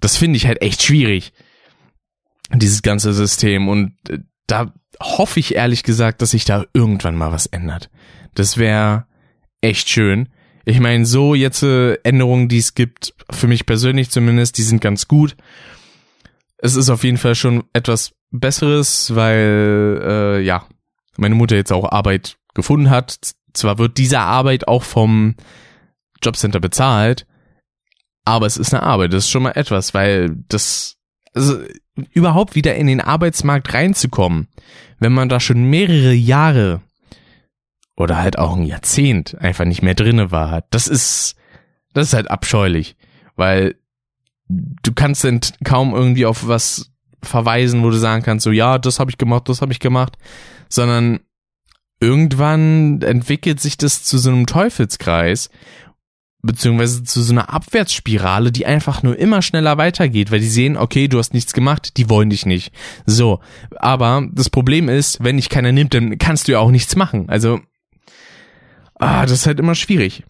Das 0.00 0.16
finde 0.16 0.38
ich 0.38 0.46
halt 0.46 0.62
echt 0.62 0.82
schwierig, 0.82 1.32
dieses 2.54 2.82
ganze 2.82 3.12
System. 3.12 3.68
Und 3.68 3.92
äh, 4.08 4.18
da 4.46 4.72
hoffe 5.00 5.38
ich 5.38 5.54
ehrlich 5.54 5.82
gesagt, 5.82 6.22
dass 6.22 6.30
sich 6.30 6.44
da 6.44 6.64
irgendwann 6.72 7.14
mal 7.14 7.30
was 7.30 7.46
ändert. 7.46 7.90
Das 8.34 8.56
wäre 8.56 9.06
echt 9.60 9.88
schön. 9.88 10.28
Ich 10.68 10.80
meine, 10.80 11.06
so 11.06 11.34
jetzt 11.34 11.62
äh, 11.62 11.94
Änderungen, 12.02 12.48
die 12.48 12.58
es 12.58 12.74
gibt, 12.74 13.14
für 13.30 13.46
mich 13.46 13.64
persönlich 13.64 14.10
zumindest, 14.10 14.58
die 14.58 14.62
sind 14.62 14.82
ganz 14.82 15.08
gut. 15.08 15.34
Es 16.58 16.76
ist 16.76 16.90
auf 16.90 17.04
jeden 17.04 17.16
Fall 17.16 17.34
schon 17.34 17.64
etwas 17.72 18.12
Besseres, 18.30 19.14
weil 19.14 19.98
äh, 20.04 20.40
ja, 20.42 20.66
meine 21.16 21.36
Mutter 21.36 21.56
jetzt 21.56 21.72
auch 21.72 21.90
Arbeit 21.90 22.36
gefunden 22.52 22.90
hat. 22.90 23.18
Zwar 23.54 23.78
wird 23.78 23.96
diese 23.96 24.20
Arbeit 24.20 24.68
auch 24.68 24.82
vom 24.82 25.36
Jobcenter 26.22 26.60
bezahlt, 26.60 27.26
aber 28.26 28.44
es 28.44 28.58
ist 28.58 28.74
eine 28.74 28.82
Arbeit. 28.82 29.14
Das 29.14 29.24
ist 29.24 29.30
schon 29.30 29.44
mal 29.44 29.52
etwas, 29.52 29.94
weil 29.94 30.36
das 30.48 30.98
also 31.32 31.62
überhaupt 32.12 32.56
wieder 32.56 32.74
in 32.74 32.88
den 32.88 33.00
Arbeitsmarkt 33.00 33.72
reinzukommen, 33.72 34.48
wenn 34.98 35.14
man 35.14 35.30
da 35.30 35.40
schon 35.40 35.64
mehrere 35.64 36.12
Jahre 36.12 36.82
oder 37.98 38.16
halt 38.18 38.38
auch 38.38 38.56
ein 38.56 38.64
Jahrzehnt 38.64 39.36
einfach 39.40 39.64
nicht 39.64 39.82
mehr 39.82 39.94
drinne 39.94 40.30
war. 40.30 40.64
Das 40.70 40.86
ist, 40.86 41.34
das 41.92 42.08
ist 42.08 42.14
halt 42.14 42.30
abscheulich, 42.30 42.96
weil 43.34 43.74
du 44.48 44.92
kannst 44.94 45.24
dann 45.24 45.40
kaum 45.64 45.94
irgendwie 45.94 46.24
auf 46.24 46.46
was 46.46 46.92
verweisen, 47.22 47.82
wo 47.82 47.90
du 47.90 47.96
sagen 47.96 48.22
kannst, 48.22 48.44
so 48.44 48.52
ja, 48.52 48.78
das 48.78 49.00
habe 49.00 49.10
ich 49.10 49.18
gemacht, 49.18 49.48
das 49.48 49.60
habe 49.60 49.72
ich 49.72 49.80
gemacht, 49.80 50.16
sondern 50.68 51.18
irgendwann 52.00 53.02
entwickelt 53.02 53.60
sich 53.60 53.76
das 53.76 54.04
zu 54.04 54.18
so 54.18 54.30
einem 54.30 54.46
Teufelskreis, 54.46 55.50
beziehungsweise 56.40 57.02
zu 57.02 57.20
so 57.20 57.32
einer 57.32 57.52
Abwärtsspirale, 57.52 58.52
die 58.52 58.64
einfach 58.64 59.02
nur 59.02 59.18
immer 59.18 59.42
schneller 59.42 59.76
weitergeht, 59.76 60.30
weil 60.30 60.38
die 60.38 60.46
sehen, 60.46 60.76
okay, 60.76 61.08
du 61.08 61.18
hast 61.18 61.34
nichts 61.34 61.52
gemacht, 61.52 61.96
die 61.96 62.08
wollen 62.08 62.30
dich 62.30 62.46
nicht. 62.46 62.72
So, 63.06 63.40
aber 63.76 64.28
das 64.32 64.48
Problem 64.48 64.88
ist, 64.88 65.22
wenn 65.24 65.36
dich 65.36 65.48
keiner 65.48 65.72
nimmt, 65.72 65.94
dann 65.94 66.16
kannst 66.18 66.46
du 66.46 66.52
ja 66.52 66.60
auch 66.60 66.70
nichts 66.70 66.94
machen. 66.94 67.28
Also 67.28 67.58
ah, 68.98 69.22
das 69.22 69.32
ist 69.32 69.46
halt 69.46 69.60
immer 69.60 69.74
schwierig. 69.74 70.24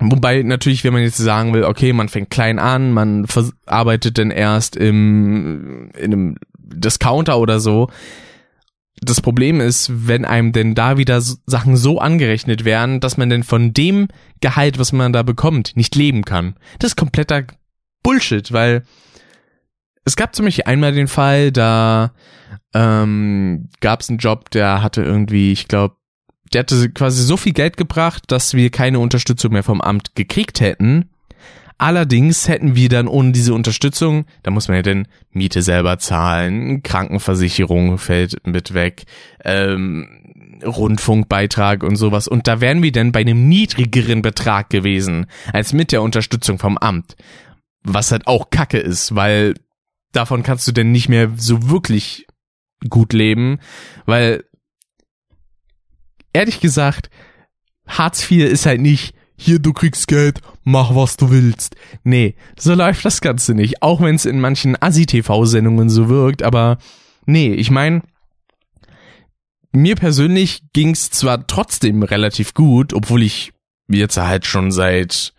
Wobei 0.00 0.42
natürlich, 0.42 0.84
wenn 0.84 0.92
man 0.92 1.02
jetzt 1.02 1.16
sagen 1.16 1.52
will, 1.52 1.64
okay, 1.64 1.92
man 1.92 2.08
fängt 2.08 2.30
klein 2.30 2.58
an, 2.58 2.92
man 2.92 3.26
arbeitet 3.66 4.18
dann 4.18 4.30
erst 4.30 4.76
im, 4.76 5.90
in 5.96 6.12
einem 6.12 6.36
Discounter 6.56 7.38
oder 7.38 7.58
so. 7.58 7.90
Das 9.00 9.20
Problem 9.20 9.60
ist, 9.60 9.90
wenn 10.08 10.24
einem 10.24 10.52
denn 10.52 10.74
da 10.74 10.98
wieder 10.98 11.20
Sachen 11.20 11.76
so 11.76 11.98
angerechnet 11.98 12.64
werden, 12.64 13.00
dass 13.00 13.16
man 13.16 13.30
denn 13.30 13.42
von 13.42 13.72
dem 13.72 14.08
Gehalt, 14.40 14.78
was 14.78 14.92
man 14.92 15.12
da 15.12 15.22
bekommt, 15.22 15.76
nicht 15.76 15.94
leben 15.94 16.24
kann. 16.24 16.54
Das 16.78 16.92
ist 16.92 16.96
kompletter 16.96 17.44
Bullshit, 18.02 18.52
weil 18.52 18.82
es 20.04 20.16
gab 20.16 20.34
zum 20.34 20.46
Beispiel 20.46 20.64
einmal 20.64 20.92
den 20.92 21.08
Fall, 21.08 21.52
da 21.52 22.12
ähm, 22.72 23.68
gab 23.80 24.00
es 24.00 24.08
einen 24.08 24.18
Job, 24.18 24.50
der 24.50 24.82
hatte 24.82 25.02
irgendwie, 25.02 25.52
ich 25.52 25.68
glaube, 25.68 25.96
der 26.52 26.60
hatte 26.60 26.90
quasi 26.90 27.22
so 27.22 27.36
viel 27.36 27.52
Geld 27.52 27.76
gebracht, 27.76 28.24
dass 28.28 28.54
wir 28.54 28.70
keine 28.70 28.98
Unterstützung 28.98 29.52
mehr 29.52 29.62
vom 29.62 29.80
Amt 29.80 30.14
gekriegt 30.14 30.60
hätten. 30.60 31.10
Allerdings 31.78 32.48
hätten 32.48 32.74
wir 32.74 32.88
dann 32.88 33.06
ohne 33.06 33.30
diese 33.30 33.54
Unterstützung, 33.54 34.26
da 34.42 34.50
muss 34.50 34.66
man 34.66 34.78
ja 34.78 34.82
dann 34.82 35.06
Miete 35.30 35.62
selber 35.62 35.98
zahlen, 35.98 36.82
Krankenversicherung 36.82 37.98
fällt 37.98 38.44
mit 38.44 38.74
weg, 38.74 39.04
ähm, 39.44 40.58
Rundfunkbeitrag 40.64 41.84
und 41.84 41.94
sowas. 41.94 42.26
Und 42.26 42.48
da 42.48 42.60
wären 42.60 42.82
wir 42.82 42.90
dann 42.90 43.12
bei 43.12 43.20
einem 43.20 43.48
niedrigeren 43.48 44.22
Betrag 44.22 44.70
gewesen, 44.70 45.26
als 45.52 45.72
mit 45.72 45.92
der 45.92 46.02
Unterstützung 46.02 46.58
vom 46.58 46.78
Amt. 46.78 47.16
Was 47.84 48.10
halt 48.10 48.26
auch 48.26 48.50
Kacke 48.50 48.78
ist, 48.78 49.14
weil 49.14 49.54
davon 50.12 50.42
kannst 50.42 50.66
du 50.66 50.72
denn 50.72 50.90
nicht 50.90 51.08
mehr 51.08 51.30
so 51.36 51.70
wirklich 51.70 52.26
gut 52.88 53.12
leben, 53.12 53.60
weil 54.04 54.44
ehrlich 56.38 56.60
gesagt, 56.60 57.10
Hartz 57.86 58.30
IV 58.30 58.44
ist 58.44 58.64
halt 58.64 58.80
nicht, 58.80 59.14
hier 59.36 59.58
du 59.58 59.72
kriegst 59.72 60.06
Geld, 60.06 60.40
mach 60.62 60.94
was 60.94 61.16
du 61.16 61.30
willst. 61.30 61.74
Nee, 62.04 62.36
so 62.56 62.74
läuft 62.74 63.04
das 63.04 63.20
Ganze 63.20 63.54
nicht, 63.54 63.82
auch 63.82 64.00
wenn 64.00 64.14
es 64.14 64.24
in 64.24 64.40
manchen 64.40 64.80
Assi-TV-Sendungen 64.80 65.90
so 65.90 66.08
wirkt, 66.08 66.42
aber 66.42 66.78
nee, 67.26 67.52
ich 67.52 67.70
meine, 67.70 68.02
mir 69.72 69.96
persönlich 69.96 70.62
ging's 70.72 71.10
zwar 71.10 71.46
trotzdem 71.46 72.02
relativ 72.04 72.54
gut, 72.54 72.94
obwohl 72.94 73.22
ich 73.22 73.52
jetzt 73.88 74.16
halt 74.16 74.46
schon 74.46 74.70
seit 74.70 75.34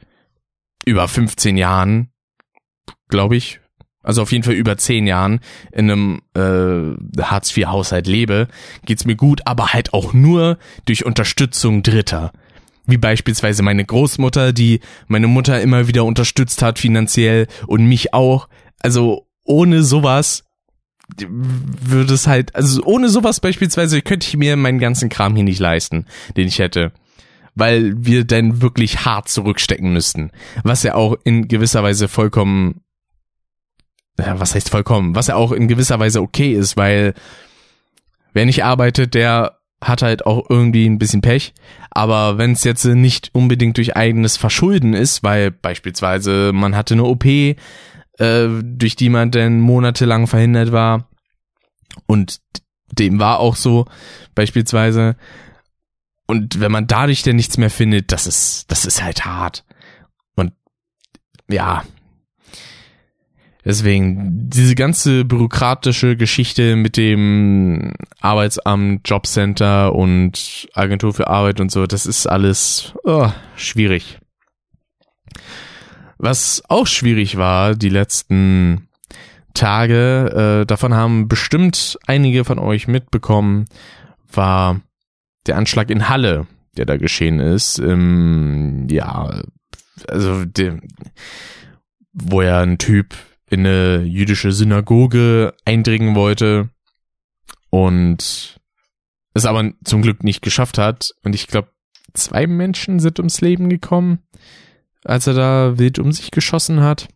über 0.85 1.07
15 1.07 1.55
Jahren, 1.55 2.09
glaube 3.07 3.37
ich, 3.37 3.61
also 4.01 4.21
auf 4.21 4.31
jeden 4.31 4.43
Fall 4.43 4.53
über 4.53 4.77
zehn 4.77 5.07
Jahren 5.07 5.39
in 5.71 5.91
einem 5.91 6.21
äh, 6.33 7.21
Hartz-IV-Haushalt 7.21 8.07
lebe, 8.07 8.47
geht's 8.85 9.05
mir 9.05 9.15
gut, 9.15 9.41
aber 9.45 9.73
halt 9.73 9.93
auch 9.93 10.13
nur 10.13 10.57
durch 10.85 11.05
Unterstützung 11.05 11.83
Dritter. 11.83 12.31
Wie 12.87 12.97
beispielsweise 12.97 13.61
meine 13.61 13.85
Großmutter, 13.85 14.51
die 14.53 14.79
meine 15.07 15.27
Mutter 15.27 15.61
immer 15.61 15.87
wieder 15.87 16.05
unterstützt 16.05 16.61
hat 16.61 16.79
finanziell 16.79 17.47
und 17.67 17.85
mich 17.85 18.13
auch. 18.13 18.49
Also 18.81 19.27
ohne 19.43 19.83
sowas 19.83 20.45
würde 21.17 22.13
es 22.13 22.27
halt, 22.27 22.55
also 22.55 22.83
ohne 22.83 23.09
sowas 23.09 23.39
beispielsweise 23.39 24.01
könnte 24.01 24.27
ich 24.27 24.37
mir 24.37 24.55
meinen 24.55 24.79
ganzen 24.79 25.09
Kram 25.09 25.35
hier 25.35 25.43
nicht 25.43 25.59
leisten, 25.59 26.05
den 26.37 26.47
ich 26.47 26.59
hätte. 26.59 26.91
Weil 27.55 27.93
wir 27.97 28.25
dann 28.25 28.61
wirklich 28.61 29.05
hart 29.05 29.27
zurückstecken 29.27 29.91
müssten. 29.91 30.31
Was 30.63 30.83
ja 30.83 30.95
auch 30.95 31.15
in 31.23 31.47
gewisser 31.47 31.83
Weise 31.83 32.07
vollkommen 32.07 32.81
ja, 34.19 34.39
was 34.39 34.55
heißt 34.55 34.69
vollkommen, 34.69 35.15
was 35.15 35.27
ja 35.27 35.35
auch 35.35 35.51
in 35.51 35.67
gewisser 35.67 35.99
Weise 35.99 36.21
okay 36.21 36.53
ist, 36.53 36.77
weil 36.77 37.13
wer 38.33 38.45
nicht 38.45 38.63
arbeitet, 38.63 39.13
der 39.13 39.59
hat 39.81 40.01
halt 40.01 40.25
auch 40.25 40.49
irgendwie 40.49 40.87
ein 40.87 40.99
bisschen 40.99 41.21
Pech. 41.21 41.53
Aber 41.91 42.37
wenn 42.37 42.51
es 42.51 42.63
jetzt 42.63 42.85
nicht 42.85 43.29
unbedingt 43.33 43.77
durch 43.77 43.95
eigenes 43.95 44.37
Verschulden 44.37 44.93
ist, 44.93 45.23
weil 45.23 45.51
beispielsweise 45.51 46.51
man 46.53 46.75
hatte 46.75 46.95
eine 46.95 47.05
OP, 47.05 47.25
äh, 47.25 47.55
durch 48.17 48.95
die 48.95 49.09
man 49.09 49.31
dann 49.31 49.61
monatelang 49.61 50.27
verhindert 50.27 50.71
war 50.71 51.09
und 52.05 52.41
dem 52.91 53.19
war 53.19 53.39
auch 53.39 53.55
so 53.55 53.85
beispielsweise. 54.35 55.15
Und 56.25 56.59
wenn 56.59 56.71
man 56.71 56.87
dadurch 56.87 57.23
denn 57.23 57.37
nichts 57.37 57.57
mehr 57.57 57.69
findet, 57.69 58.11
das 58.11 58.27
ist, 58.27 58.65
das 58.69 58.85
ist 58.85 59.03
halt 59.03 59.25
hart. 59.25 59.65
Und 60.35 60.53
ja, 61.49 61.83
Deswegen, 63.65 64.49
diese 64.49 64.73
ganze 64.73 65.25
bürokratische 65.25 66.15
Geschichte 66.15 66.77
mit 66.77 66.95
dem 66.95 67.93
Arbeitsamt, 68.21 69.07
Jobcenter 69.07 69.93
und 69.93 70.69
Agentur 70.73 71.13
für 71.13 71.27
Arbeit 71.27 71.59
und 71.59 71.69
so, 71.69 71.85
das 71.85 72.05
ist 72.05 72.25
alles 72.25 72.93
oh, 73.03 73.29
schwierig. 73.55 74.19
Was 76.17 76.63
auch 76.69 76.87
schwierig 76.87 77.37
war, 77.37 77.75
die 77.75 77.89
letzten 77.89 78.87
Tage, 79.53 80.61
äh, 80.61 80.65
davon 80.65 80.93
haben 80.93 81.27
bestimmt 81.27 81.97
einige 82.07 82.45
von 82.45 82.59
euch 82.59 82.87
mitbekommen, 82.87 83.65
war 84.31 84.79
der 85.47 85.57
Anschlag 85.57 85.89
in 85.89 86.07
Halle, 86.07 86.47
der 86.77 86.85
da 86.85 86.95
geschehen 86.95 87.39
ist. 87.39 87.79
Ähm, 87.79 88.87
ja, 88.89 89.41
also 90.07 90.45
der, 90.45 90.79
wo 92.13 92.41
ja 92.41 92.61
ein 92.61 92.77
Typ 92.77 93.15
in 93.49 93.65
eine 93.65 94.03
jüdische 94.03 94.51
Synagoge 94.51 95.53
eindringen 95.65 96.15
wollte 96.15 96.69
und 97.69 98.59
es 99.33 99.45
aber 99.45 99.71
zum 99.83 100.01
Glück 100.01 100.23
nicht 100.23 100.41
geschafft 100.41 100.77
hat. 100.77 101.11
Und 101.23 101.35
ich 101.35 101.47
glaube, 101.47 101.69
zwei 102.13 102.47
Menschen 102.47 102.99
sind 102.99 103.19
ums 103.19 103.41
Leben 103.41 103.69
gekommen, 103.69 104.19
als 105.03 105.27
er 105.27 105.33
da 105.33 105.77
wild 105.77 105.99
um 105.99 106.11
sich 106.11 106.31
geschossen 106.31 106.81
hat. 106.81 107.07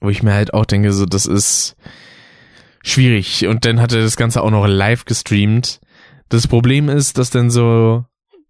Wo 0.00 0.10
ich 0.10 0.22
mir 0.22 0.34
halt 0.34 0.54
auch 0.54 0.64
denke, 0.64 0.92
so, 0.92 1.06
das 1.06 1.26
ist 1.26 1.76
schwierig. 2.82 3.46
Und 3.46 3.64
dann 3.64 3.80
hat 3.80 3.92
er 3.92 4.02
das 4.02 4.16
Ganze 4.16 4.42
auch 4.42 4.50
noch 4.50 4.66
live 4.66 5.04
gestreamt. 5.04 5.80
Das 6.28 6.46
Problem 6.46 6.88
ist, 6.88 7.18
dass 7.18 7.30
dann 7.30 7.50
so 7.50 8.04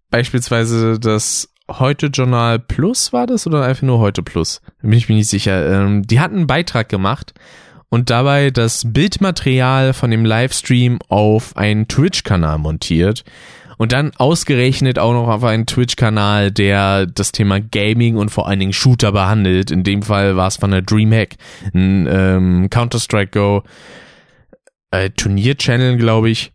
beispielsweise 0.09 0.99
das 0.99 1.53
Heute 1.69 2.07
Journal 2.07 2.59
Plus 2.59 3.13
war 3.13 3.27
das 3.27 3.45
oder 3.45 3.63
einfach 3.63 3.83
nur 3.83 3.99
Heute 3.99 4.23
Plus? 4.23 4.61
bin 4.81 4.93
ich 4.93 5.07
mir 5.07 5.15
nicht 5.15 5.29
sicher. 5.29 5.71
Ähm, 5.71 6.05
die 6.05 6.19
hatten 6.19 6.37
einen 6.37 6.47
Beitrag 6.47 6.89
gemacht 6.89 7.33
und 7.89 8.09
dabei 8.09 8.49
das 8.49 8.91
Bildmaterial 8.91 9.93
von 9.93 10.09
dem 10.09 10.25
Livestream 10.25 10.99
auf 11.09 11.55
einen 11.55 11.87
Twitch-Kanal 11.87 12.57
montiert 12.57 13.23
und 13.77 13.91
dann 13.91 14.11
ausgerechnet 14.17 14.99
auch 14.99 15.13
noch 15.13 15.27
auf 15.27 15.43
einen 15.43 15.65
Twitch-Kanal, 15.65 16.51
der 16.51 17.05
das 17.05 17.31
Thema 17.31 17.61
Gaming 17.61 18.17
und 18.17 18.29
vor 18.29 18.47
allen 18.47 18.59
Dingen 18.59 18.73
Shooter 18.73 19.11
behandelt. 19.11 19.71
In 19.71 19.83
dem 19.83 20.01
Fall 20.01 20.35
war 20.35 20.47
es 20.47 20.57
von 20.57 20.71
der 20.71 20.81
Dreamhack, 20.81 21.35
ein 21.73 22.07
ähm, 22.09 22.69
Counter-Strike 22.69 23.31
Go 23.31 23.63
äh, 24.91 25.11
Turnier-Channel, 25.11 25.97
glaube 25.97 26.29
ich. 26.29 26.51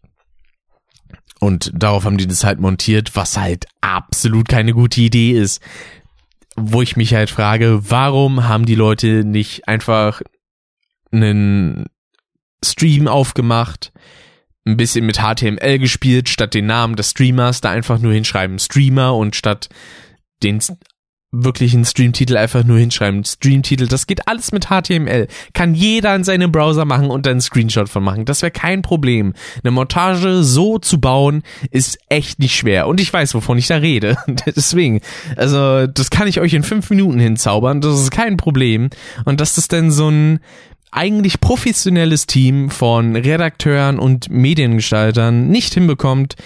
Und 1.44 1.70
darauf 1.74 2.07
haben 2.07 2.16
die 2.16 2.26
das 2.26 2.42
halt 2.42 2.59
montiert, 2.59 3.16
was 3.16 3.37
halt 3.37 3.66
absolut 3.83 4.48
keine 4.48 4.72
gute 4.72 5.02
Idee 5.02 5.33
ist. 5.33 5.61
Wo 6.57 6.80
ich 6.80 6.96
mich 6.96 7.12
halt 7.12 7.28
frage, 7.28 7.90
warum 7.90 8.48
haben 8.48 8.64
die 8.64 8.74
Leute 8.74 9.24
nicht 9.24 9.68
einfach 9.68 10.22
einen 11.12 11.85
Stream 12.64 13.09
aufgemacht, 13.09 13.92
ein 14.64 14.78
bisschen 14.78 15.04
mit 15.04 15.18
HTML 15.18 15.78
gespielt, 15.78 16.30
statt 16.30 16.54
den 16.54 16.64
Namen 16.64 16.96
des 16.96 17.11
Streamers 17.11 17.61
da 17.61 17.70
einfach 17.70 17.98
nur 17.98 18.14
hinschreiben 18.14 18.59
Streamer 18.59 19.14
und 19.14 19.37
statt 19.37 19.68
den 20.42 20.62
wirklich 21.42 21.74
einen 21.74 21.84
Streamtitel 21.84 22.36
einfach 22.36 22.64
nur 22.64 22.78
hinschreiben. 22.78 23.24
Streamtitel, 23.24 23.86
das 23.86 24.06
geht 24.06 24.28
alles 24.28 24.52
mit 24.52 24.66
HTML. 24.66 25.26
Kann 25.52 25.74
jeder 25.74 26.14
in 26.14 26.24
seinem 26.24 26.52
Browser 26.52 26.84
machen 26.84 27.10
und 27.10 27.26
dann 27.26 27.32
einen 27.32 27.40
Screenshot 27.40 27.88
von 27.88 28.04
machen. 28.04 28.24
Das 28.24 28.42
wäre 28.42 28.50
kein 28.50 28.82
Problem. 28.82 29.34
Eine 29.62 29.72
Montage 29.72 30.42
so 30.42 30.78
zu 30.78 31.00
bauen, 31.00 31.42
ist 31.70 31.98
echt 32.08 32.38
nicht 32.38 32.56
schwer. 32.56 32.86
Und 32.86 33.00
ich 33.00 33.12
weiß, 33.12 33.34
wovon 33.34 33.58
ich 33.58 33.66
da 33.66 33.76
rede. 33.76 34.16
Deswegen, 34.46 35.00
also, 35.36 35.86
das 35.86 36.10
kann 36.10 36.28
ich 36.28 36.40
euch 36.40 36.54
in 36.54 36.62
fünf 36.62 36.90
Minuten 36.90 37.18
hinzaubern. 37.18 37.80
Das 37.80 38.00
ist 38.00 38.10
kein 38.10 38.36
Problem. 38.36 38.90
Und 39.24 39.40
dass 39.40 39.54
das 39.54 39.68
denn 39.68 39.90
so 39.90 40.08
ein 40.08 40.40
eigentlich 40.90 41.40
professionelles 41.40 42.26
Team 42.26 42.70
von 42.70 43.16
Redakteuren 43.16 43.98
und 43.98 44.30
Mediengestaltern 44.30 45.48
nicht 45.48 45.74
hinbekommt, 45.74 46.36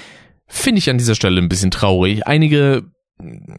finde 0.46 0.78
ich 0.78 0.88
an 0.88 0.96
dieser 0.96 1.14
Stelle 1.14 1.40
ein 1.40 1.50
bisschen 1.50 1.70
traurig. 1.70 2.26
Einige 2.26 2.84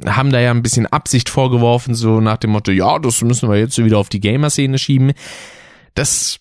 haben 0.06 0.32
da 0.32 0.39
ja 0.39 0.52
ein 0.52 0.63
bisschen 0.63 0.86
Absicht 0.88 1.30
vorgeworfen, 1.30 1.95
so 1.95 2.22
nach 2.22 2.38
dem 2.38 2.52
Motto, 2.52 2.72
ja, 2.72 3.00
das 3.00 3.22
müssen 3.22 3.50
wir 3.50 3.58
jetzt 3.58 3.78
wieder 3.84 3.98
auf 3.98 4.10
die 4.10 4.19
Gamer-Szene 4.19 4.78
schieben. 4.78 5.13
Das, 5.95 6.39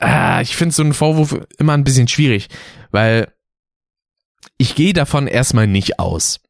äh, 0.00 0.42
ich 0.42 0.56
finde 0.56 0.74
so 0.74 0.82
einen 0.82 0.94
Vorwurf 0.94 1.38
immer 1.58 1.74
ein 1.74 1.84
bisschen 1.84 2.08
schwierig, 2.08 2.48
weil 2.90 3.32
ich 4.58 4.74
gehe 4.74 4.92
davon 4.92 5.26
erstmal 5.26 5.66
nicht 5.66 5.98
aus. 5.98 6.40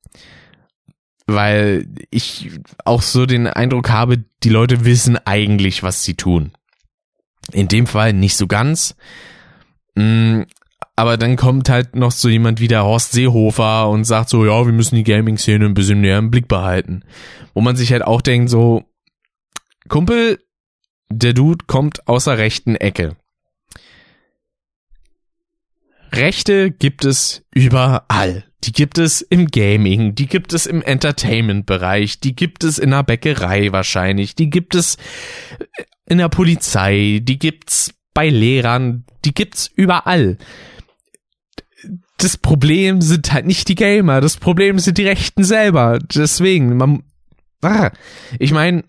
Weil 1.26 1.86
ich 2.10 2.50
auch 2.84 3.02
so 3.02 3.24
den 3.24 3.46
Eindruck 3.46 3.90
habe, 3.90 4.24
die 4.42 4.48
Leute 4.48 4.84
wissen 4.84 5.16
eigentlich, 5.16 5.82
was 5.84 6.02
sie 6.02 6.14
tun. 6.14 6.52
In 7.52 7.68
dem 7.68 7.86
Fall 7.86 8.12
nicht 8.12 8.36
so 8.36 8.48
ganz. 8.48 8.96
Aber 10.96 11.16
dann 11.16 11.36
kommt 11.36 11.68
halt 11.70 11.96
noch 11.96 12.12
so 12.12 12.28
jemand 12.28 12.60
wie 12.60 12.68
der 12.68 12.84
Horst 12.84 13.12
Seehofer 13.12 13.88
und 13.88 14.04
sagt 14.04 14.28
so, 14.28 14.44
ja, 14.44 14.66
wir 14.66 14.72
müssen 14.72 14.96
die 14.96 15.04
Gaming-Szene 15.04 15.64
ein 15.64 15.74
bisschen 15.74 16.02
näher 16.02 16.18
im 16.18 16.30
Blick 16.30 16.46
behalten. 16.46 17.04
Wo 17.54 17.60
man 17.60 17.76
sich 17.76 17.92
halt 17.92 18.02
auch 18.02 18.20
denkt 18.20 18.50
so, 18.50 18.84
Kumpel, 19.88 20.38
der 21.08 21.32
Dude 21.32 21.64
kommt 21.66 22.06
aus 22.06 22.24
der 22.24 22.38
rechten 22.38 22.76
Ecke. 22.76 23.16
Rechte 26.12 26.70
gibt 26.70 27.04
es 27.04 27.44
überall. 27.54 28.44
Die 28.64 28.72
gibt 28.72 28.98
es 28.98 29.22
im 29.22 29.46
Gaming, 29.46 30.14
die 30.14 30.26
gibt 30.26 30.52
es 30.52 30.66
im 30.66 30.82
Entertainment-Bereich, 30.82 32.20
die 32.20 32.36
gibt 32.36 32.62
es 32.62 32.78
in 32.78 32.90
der 32.90 33.04
Bäckerei 33.04 33.72
wahrscheinlich, 33.72 34.34
die 34.34 34.50
gibt 34.50 34.74
es 34.74 34.98
in 36.04 36.18
der 36.18 36.28
Polizei, 36.28 37.20
die 37.22 37.38
gibt's 37.38 37.94
bei 38.12 38.28
Lehrern, 38.28 39.06
die 39.24 39.32
gibt's 39.32 39.70
überall 39.74 40.36
das 42.20 42.36
Problem 42.36 43.00
sind 43.00 43.32
halt 43.32 43.46
nicht 43.46 43.68
die 43.68 43.74
Gamer, 43.74 44.20
das 44.20 44.36
Problem 44.36 44.78
sind 44.78 44.98
die 44.98 45.06
Rechten 45.06 45.44
selber. 45.44 45.98
Deswegen, 45.98 46.76
man, 46.76 47.02
ah, 47.62 47.90
ich 48.38 48.52
meine, 48.52 48.84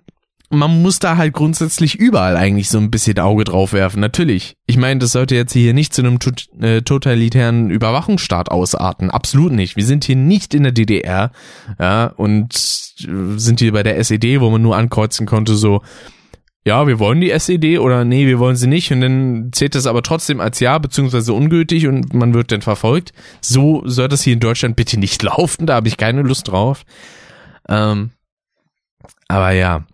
man 0.49 0.82
muss 0.82 0.99
da 0.99 1.15
halt 1.15 1.34
grundsätzlich 1.34 1.95
überall 1.95 2.36
eigentlich 2.36 2.67
so 2.67 2.77
ein 2.77 2.91
bisschen 2.91 3.19
Auge 3.19 3.45
drauf 3.45 3.71
werfen. 3.71 4.01
Natürlich. 4.01 4.57
Ich 4.67 4.75
meine, 4.75 4.99
das 4.99 5.13
sollte 5.13 5.34
jetzt 5.34 5.53
hier 5.53 5.73
nicht 5.73 5.93
zu 5.93 6.01
einem 6.01 6.19
äh, 6.59 6.82
totalitären 6.82 7.69
Überwachungsstaat 7.69 8.51
ausarten. 8.51 9.09
Absolut 9.09 9.53
nicht. 9.53 9.77
Wir 9.77 9.86
sind 9.86 10.03
hier 10.03 10.17
nicht 10.17 10.53
in 10.53 10.63
der 10.63 10.73
DDR, 10.73 11.32
ja, 11.79 12.07
und 12.07 12.53
sind 12.53 13.61
hier 13.61 13.71
bei 13.71 13.84
der 13.84 13.97
SED, 13.97 14.41
wo 14.41 14.49
man 14.49 14.61
nur 14.61 14.75
ankreuzen 14.75 15.25
konnte, 15.25 15.55
so, 15.55 15.82
ja, 16.64 16.86
wir 16.86 16.99
wollen 16.99 17.22
die 17.22 17.32
SED 17.32 17.80
oder 17.80 18.05
nee, 18.05 18.28
wir 18.28 18.38
wollen 18.38 18.55
sie 18.55 18.68
nicht 18.68 18.91
und 18.91 19.01
dann 19.01 19.49
zählt 19.51 19.74
das 19.74 19.88
aber 19.88 20.03
trotzdem 20.03 20.39
als 20.39 20.59
ja 20.59 20.78
beziehungsweise 20.78 21.34
ungültig 21.34 21.88
und 21.88 22.14
man 22.14 22.36
wird 22.36 22.51
dann 22.51 22.62
verfolgt. 22.62 23.14
So 23.41 23.82
soll 23.86 24.07
das 24.07 24.22
hier 24.22 24.34
in 24.34 24.39
Deutschland 24.39 24.76
bitte 24.76 24.99
nicht 24.99 25.24
laufen, 25.24 25.66
da 25.66 25.76
habe 25.76 25.88
ich 25.88 25.97
keine 25.97 26.22
Lust 26.22 26.49
drauf. 26.49 26.84
Ähm, 27.68 28.12
aber 29.28 29.51
ja, 29.51 29.86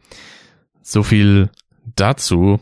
so 0.82 1.04
viel 1.04 1.50
dazu. 1.96 2.60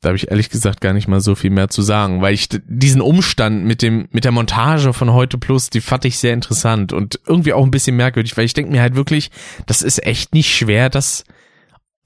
Da 0.00 0.08
habe 0.08 0.16
ich 0.16 0.30
ehrlich 0.30 0.48
gesagt 0.48 0.80
gar 0.80 0.94
nicht 0.94 1.08
mal 1.08 1.20
so 1.20 1.34
viel 1.34 1.50
mehr 1.50 1.68
zu 1.68 1.82
sagen, 1.82 2.22
weil 2.22 2.32
ich 2.32 2.48
diesen 2.66 3.02
Umstand 3.02 3.64
mit 3.64 3.82
dem 3.82 4.08
mit 4.12 4.24
der 4.24 4.32
Montage 4.32 4.94
von 4.94 5.12
heute 5.12 5.36
plus, 5.36 5.68
die 5.68 5.82
fand 5.82 6.06
ich 6.06 6.18
sehr 6.18 6.32
interessant 6.32 6.94
und 6.94 7.20
irgendwie 7.26 7.52
auch 7.52 7.64
ein 7.64 7.70
bisschen 7.70 7.96
merkwürdig, 7.96 8.34
weil 8.36 8.46
ich 8.46 8.54
denke 8.54 8.70
mir 8.70 8.80
halt 8.80 8.94
wirklich, 8.94 9.30
das 9.66 9.82
ist 9.82 10.06
echt 10.06 10.32
nicht 10.32 10.56
schwer, 10.56 10.88
das 10.88 11.24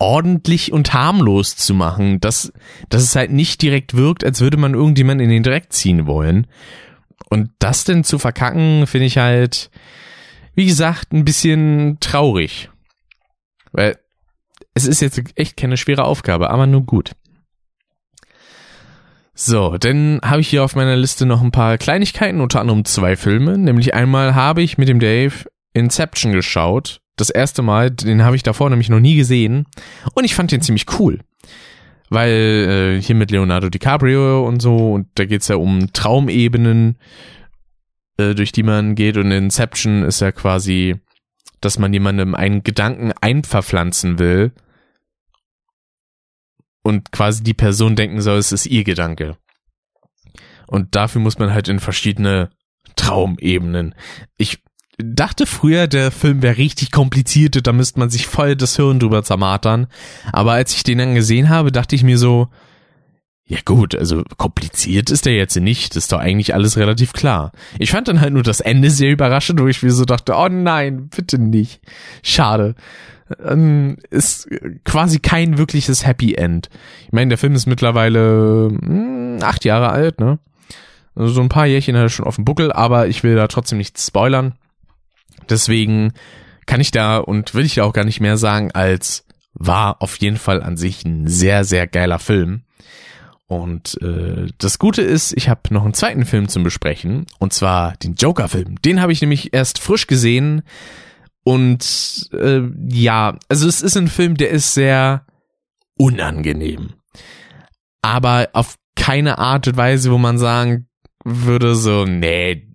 ordentlich 0.04 0.70
und 0.70 0.92
harmlos 0.92 1.56
zu 1.56 1.72
machen, 1.72 2.20
dass, 2.20 2.52
dass 2.90 3.02
es 3.02 3.16
halt 3.16 3.30
nicht 3.30 3.62
direkt 3.62 3.96
wirkt, 3.96 4.22
als 4.22 4.42
würde 4.42 4.58
man 4.58 4.74
irgendjemand 4.74 5.22
in 5.22 5.30
den 5.30 5.42
Dreck 5.42 5.72
ziehen 5.72 6.04
wollen. 6.04 6.46
Und 7.30 7.52
das 7.58 7.84
denn 7.84 8.04
zu 8.04 8.18
verkacken, 8.18 8.86
finde 8.86 9.06
ich 9.06 9.16
halt, 9.16 9.70
wie 10.54 10.66
gesagt, 10.66 11.14
ein 11.14 11.24
bisschen 11.24 11.96
traurig. 12.00 12.68
Weil 13.72 13.96
es 14.74 14.86
ist 14.86 15.00
jetzt 15.00 15.22
echt 15.36 15.56
keine 15.56 15.78
schwere 15.78 16.04
Aufgabe, 16.04 16.50
aber 16.50 16.66
nur 16.66 16.82
gut. 16.82 17.12
So, 19.32 19.78
dann 19.78 20.20
habe 20.22 20.42
ich 20.42 20.48
hier 20.48 20.64
auf 20.64 20.76
meiner 20.76 20.96
Liste 20.96 21.24
noch 21.24 21.40
ein 21.40 21.50
paar 21.50 21.78
Kleinigkeiten, 21.78 22.42
unter 22.42 22.60
anderem 22.60 22.84
zwei 22.84 23.16
Filme. 23.16 23.56
Nämlich 23.56 23.94
einmal 23.94 24.34
habe 24.34 24.60
ich 24.60 24.76
mit 24.76 24.90
dem 24.90 25.00
Dave 25.00 25.46
Inception 25.72 26.32
geschaut 26.32 27.00
das 27.16 27.30
erste 27.30 27.62
Mal, 27.62 27.90
den 27.90 28.24
habe 28.24 28.36
ich 28.36 28.42
davor 28.42 28.70
nämlich 28.70 28.88
noch 28.88 29.00
nie 29.00 29.16
gesehen 29.16 29.66
und 30.14 30.24
ich 30.24 30.34
fand 30.34 30.52
den 30.52 30.62
ziemlich 30.62 30.86
cool. 30.98 31.20
Weil 32.10 32.98
äh, 32.98 33.02
hier 33.02 33.14
mit 33.14 33.30
Leonardo 33.30 33.70
DiCaprio 33.70 34.46
und 34.46 34.60
so, 34.60 34.94
und 34.94 35.08
da 35.14 35.24
geht's 35.24 35.48
ja 35.48 35.56
um 35.56 35.92
Traumebenen, 35.92 36.98
äh, 38.18 38.34
durch 38.34 38.52
die 38.52 38.62
man 38.62 38.94
geht 38.94 39.16
und 39.16 39.30
Inception 39.30 40.02
ist 40.04 40.20
ja 40.20 40.32
quasi, 40.32 40.96
dass 41.60 41.78
man 41.78 41.92
jemandem 41.92 42.34
einen 42.34 42.62
Gedanken 42.62 43.12
einverpflanzen 43.20 44.18
will 44.18 44.52
und 46.82 47.10
quasi 47.12 47.42
die 47.42 47.54
Person 47.54 47.96
denken 47.96 48.20
soll, 48.20 48.38
es 48.38 48.52
ist 48.52 48.66
ihr 48.66 48.84
Gedanke. 48.84 49.36
Und 50.66 50.94
dafür 50.94 51.20
muss 51.20 51.38
man 51.38 51.52
halt 51.52 51.68
in 51.68 51.80
verschiedene 51.80 52.50
Traumebenen. 52.96 53.94
Ich 54.36 54.62
dachte 54.98 55.46
früher, 55.46 55.86
der 55.86 56.10
Film 56.10 56.42
wäre 56.42 56.56
richtig 56.56 56.90
kompliziert, 56.90 57.66
da 57.66 57.72
müsste 57.72 57.98
man 57.98 58.10
sich 58.10 58.26
voll 58.26 58.56
das 58.56 58.76
Hirn 58.76 59.00
drüber 59.00 59.22
zermatern. 59.22 59.86
Aber 60.32 60.52
als 60.52 60.74
ich 60.74 60.82
den 60.82 60.98
dann 60.98 61.14
gesehen 61.14 61.48
habe, 61.48 61.72
dachte 61.72 61.96
ich 61.96 62.02
mir 62.02 62.18
so, 62.18 62.48
ja 63.46 63.58
gut, 63.64 63.94
also 63.94 64.22
kompliziert 64.38 65.10
ist 65.10 65.26
der 65.26 65.36
jetzt 65.36 65.56
nicht, 65.56 65.94
das 65.94 66.04
ist 66.04 66.12
doch 66.12 66.18
eigentlich 66.18 66.54
alles 66.54 66.78
relativ 66.78 67.12
klar. 67.12 67.52
Ich 67.78 67.90
fand 67.90 68.08
dann 68.08 68.20
halt 68.20 68.32
nur 68.32 68.42
das 68.42 68.60
Ende 68.60 68.90
sehr 68.90 69.10
überraschend, 69.10 69.60
wo 69.60 69.66
ich 69.66 69.82
mir 69.82 69.92
so 69.92 70.06
dachte, 70.06 70.34
oh 70.34 70.48
nein, 70.48 71.08
bitte 71.14 71.38
nicht. 71.38 71.80
Schade. 72.22 72.74
Ähm, 73.44 73.98
ist 74.10 74.48
quasi 74.84 75.18
kein 75.18 75.58
wirkliches 75.58 76.06
Happy 76.06 76.34
End. 76.34 76.70
Ich 77.06 77.12
meine, 77.12 77.30
der 77.30 77.38
Film 77.38 77.54
ist 77.54 77.66
mittlerweile 77.66 78.70
mh, 78.70 78.86
hm, 78.86 79.38
acht 79.42 79.64
Jahre 79.64 79.90
alt, 79.90 80.20
ne? 80.20 80.38
Also 81.14 81.32
so 81.32 81.40
ein 81.42 81.48
paar 81.48 81.66
Jährchen 81.66 81.96
hat 81.96 82.02
er 82.02 82.08
schon 82.08 82.26
auf 82.26 82.36
dem 82.36 82.44
Buckel, 82.44 82.72
aber 82.72 83.06
ich 83.06 83.22
will 83.22 83.36
da 83.36 83.46
trotzdem 83.46 83.78
nichts 83.78 84.06
spoilern. 84.06 84.54
Deswegen 85.50 86.12
kann 86.66 86.80
ich 86.80 86.90
da 86.90 87.18
und 87.18 87.54
will 87.54 87.64
ich 87.64 87.74
da 87.74 87.84
auch 87.84 87.92
gar 87.92 88.04
nicht 88.04 88.20
mehr 88.20 88.36
sagen, 88.36 88.72
als 88.72 89.24
war 89.54 90.02
auf 90.02 90.16
jeden 90.16 90.36
Fall 90.36 90.62
an 90.62 90.76
sich 90.76 91.04
ein 91.04 91.28
sehr, 91.28 91.64
sehr 91.64 91.86
geiler 91.86 92.18
Film. 92.18 92.62
Und 93.46 94.00
äh, 94.02 94.48
das 94.58 94.78
Gute 94.78 95.02
ist, 95.02 95.32
ich 95.36 95.48
habe 95.48 95.60
noch 95.70 95.84
einen 95.84 95.94
zweiten 95.94 96.24
Film 96.24 96.48
zum 96.48 96.62
Besprechen, 96.62 97.26
und 97.38 97.52
zwar 97.52 97.96
den 97.98 98.14
Joker-Film. 98.14 98.80
Den 98.82 99.00
habe 99.00 99.12
ich 99.12 99.20
nämlich 99.20 99.52
erst 99.52 99.78
frisch 99.78 100.06
gesehen. 100.06 100.62
Und 101.44 102.30
äh, 102.32 102.62
ja, 102.88 103.38
also 103.48 103.68
es 103.68 103.82
ist 103.82 103.96
ein 103.96 104.08
Film, 104.08 104.36
der 104.36 104.50
ist 104.50 104.72
sehr 104.72 105.26
unangenehm. 105.96 106.94
Aber 108.02 108.48
auf 108.54 108.76
keine 108.96 109.38
Art 109.38 109.68
und 109.68 109.76
Weise, 109.76 110.10
wo 110.10 110.18
man 110.18 110.38
sagen 110.38 110.88
würde, 111.24 111.74
so, 111.74 112.04
nee, 112.04 112.73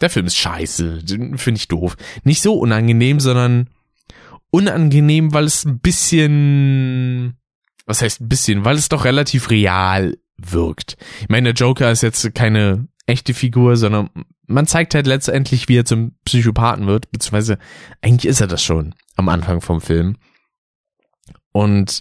der 0.00 0.10
Film 0.10 0.26
ist 0.26 0.36
scheiße, 0.36 1.02
finde 1.36 1.58
ich 1.58 1.68
doof. 1.68 1.96
Nicht 2.24 2.42
so 2.42 2.54
unangenehm, 2.54 3.20
sondern 3.20 3.70
unangenehm, 4.50 5.32
weil 5.34 5.44
es 5.44 5.64
ein 5.64 5.80
bisschen, 5.80 7.36
was 7.86 8.02
heißt 8.02 8.20
ein 8.20 8.28
bisschen, 8.28 8.64
weil 8.64 8.76
es 8.76 8.88
doch 8.88 9.04
relativ 9.04 9.50
real 9.50 10.16
wirkt. 10.36 10.96
Ich 11.20 11.28
meine, 11.28 11.52
der 11.52 11.66
Joker 11.66 11.90
ist 11.90 12.02
jetzt 12.02 12.34
keine 12.34 12.88
echte 13.06 13.34
Figur, 13.34 13.76
sondern 13.76 14.10
man 14.46 14.66
zeigt 14.66 14.94
halt 14.94 15.06
letztendlich, 15.06 15.68
wie 15.68 15.78
er 15.78 15.84
zum 15.84 16.16
Psychopathen 16.24 16.86
wird, 16.86 17.10
beziehungsweise 17.10 17.58
eigentlich 18.00 18.26
ist 18.26 18.40
er 18.40 18.46
das 18.46 18.62
schon 18.62 18.94
am 19.16 19.28
Anfang 19.28 19.60
vom 19.60 19.80
Film. 19.80 20.16
Und 21.52 22.00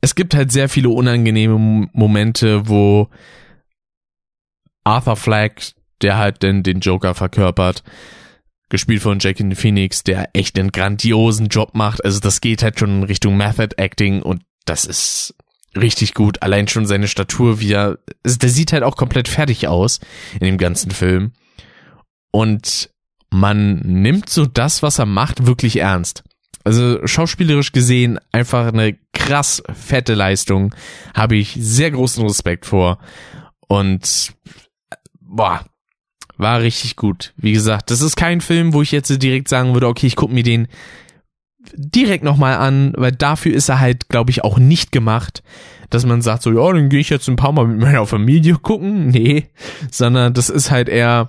es 0.00 0.14
gibt 0.14 0.34
halt 0.34 0.50
sehr 0.50 0.68
viele 0.68 0.88
unangenehme 0.88 1.88
Momente, 1.92 2.68
wo 2.68 3.08
Arthur 4.84 5.16
Fleck 5.16 5.72
der 6.02 6.18
halt 6.18 6.42
denn 6.42 6.62
den 6.62 6.80
Joker 6.80 7.14
verkörpert. 7.14 7.82
Gespielt 8.68 9.02
von 9.02 9.18
Jackie 9.20 9.54
Phoenix, 9.54 10.02
der 10.02 10.30
echt 10.32 10.58
einen 10.58 10.72
grandiosen 10.72 11.48
Job 11.48 11.74
macht. 11.74 12.04
Also 12.04 12.20
das 12.20 12.40
geht 12.40 12.62
halt 12.62 12.78
schon 12.78 12.98
in 13.00 13.02
Richtung 13.04 13.36
Method 13.36 13.74
Acting 13.76 14.22
und 14.22 14.42
das 14.64 14.84
ist 14.84 15.34
richtig 15.76 16.14
gut. 16.14 16.42
Allein 16.42 16.68
schon 16.68 16.86
seine 16.86 17.08
Statur, 17.08 17.60
wie 17.60 17.72
er, 17.72 17.98
also 18.24 18.38
der 18.38 18.48
sieht 18.48 18.72
halt 18.72 18.82
auch 18.82 18.96
komplett 18.96 19.28
fertig 19.28 19.68
aus 19.68 20.00
in 20.34 20.46
dem 20.46 20.58
ganzen 20.58 20.90
Film. 20.90 21.32
Und 22.30 22.90
man 23.30 23.78
nimmt 23.80 24.28
so 24.28 24.46
das, 24.46 24.82
was 24.82 24.98
er 24.98 25.06
macht, 25.06 25.46
wirklich 25.46 25.76
ernst. 25.76 26.22
Also 26.64 27.04
schauspielerisch 27.06 27.72
gesehen 27.72 28.18
einfach 28.30 28.68
eine 28.68 28.96
krass 29.12 29.62
fette 29.72 30.14
Leistung. 30.14 30.74
Habe 31.14 31.36
ich 31.36 31.56
sehr 31.58 31.90
großen 31.90 32.24
Respekt 32.24 32.66
vor. 32.66 32.98
Und 33.68 34.34
boah, 35.20 35.64
war 36.42 36.60
richtig 36.60 36.96
gut. 36.96 37.32
Wie 37.36 37.52
gesagt, 37.52 37.90
das 37.90 38.02
ist 38.02 38.16
kein 38.16 38.40
Film, 38.40 38.74
wo 38.74 38.82
ich 38.82 38.92
jetzt 38.92 39.22
direkt 39.22 39.48
sagen 39.48 39.74
würde, 39.74 39.88
okay, 39.88 40.06
ich 40.06 40.16
gucke 40.16 40.34
mir 40.34 40.42
den 40.42 40.68
direkt 41.74 42.24
nochmal 42.24 42.56
an, 42.56 42.92
weil 42.96 43.12
dafür 43.12 43.54
ist 43.54 43.68
er 43.68 43.80
halt, 43.80 44.08
glaube 44.08 44.30
ich, 44.30 44.44
auch 44.44 44.58
nicht 44.58 44.92
gemacht, 44.92 45.42
dass 45.90 46.04
man 46.04 46.22
sagt 46.22 46.42
so, 46.42 46.52
ja, 46.52 46.72
dann 46.72 46.88
gehe 46.88 47.00
ich 47.00 47.10
jetzt 47.10 47.28
ein 47.28 47.36
paar 47.36 47.52
Mal 47.52 47.66
mit 47.66 47.78
meiner 47.78 48.04
Familie 48.06 48.56
gucken. 48.56 49.08
Nee, 49.08 49.48
sondern 49.90 50.34
das 50.34 50.50
ist 50.50 50.70
halt 50.70 50.88
eher 50.88 51.28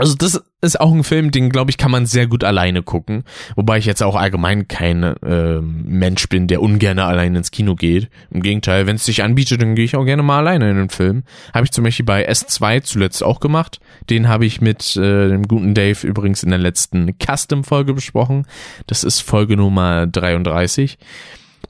also 0.00 0.14
das 0.14 0.42
ist 0.60 0.80
auch 0.80 0.92
ein 0.92 1.04
Film, 1.04 1.30
den 1.30 1.50
glaube 1.50 1.70
ich 1.70 1.78
kann 1.78 1.90
man 1.90 2.06
sehr 2.06 2.26
gut 2.26 2.44
alleine 2.44 2.82
gucken, 2.82 3.24
wobei 3.56 3.78
ich 3.78 3.86
jetzt 3.86 4.02
auch 4.02 4.16
allgemein 4.16 4.68
kein 4.68 5.02
äh, 5.02 5.60
Mensch 5.60 6.28
bin, 6.28 6.46
der 6.46 6.62
ungern 6.62 6.98
allein 6.98 7.34
ins 7.34 7.50
Kino 7.50 7.74
geht. 7.74 8.08
Im 8.30 8.42
Gegenteil, 8.42 8.86
wenn 8.86 8.96
es 8.96 9.04
sich 9.04 9.22
anbietet, 9.22 9.62
dann 9.62 9.74
gehe 9.74 9.84
ich 9.84 9.96
auch 9.96 10.04
gerne 10.04 10.22
mal 10.22 10.38
alleine 10.38 10.70
in 10.70 10.76
den 10.76 10.90
Film. 10.90 11.24
Habe 11.54 11.64
ich 11.64 11.72
zum 11.72 11.84
Beispiel 11.84 12.06
bei 12.06 12.28
S2 12.28 12.82
zuletzt 12.82 13.22
auch 13.22 13.40
gemacht. 13.40 13.80
Den 14.10 14.28
habe 14.28 14.46
ich 14.46 14.60
mit 14.60 14.96
äh, 14.96 15.28
dem 15.28 15.48
guten 15.48 15.74
Dave 15.74 16.06
übrigens 16.06 16.42
in 16.42 16.50
der 16.50 16.58
letzten 16.58 17.14
Custom-Folge 17.18 17.94
besprochen. 17.94 18.46
Das 18.86 19.04
ist 19.04 19.20
Folge 19.20 19.56
Nummer 19.56 20.06
33. 20.06 20.98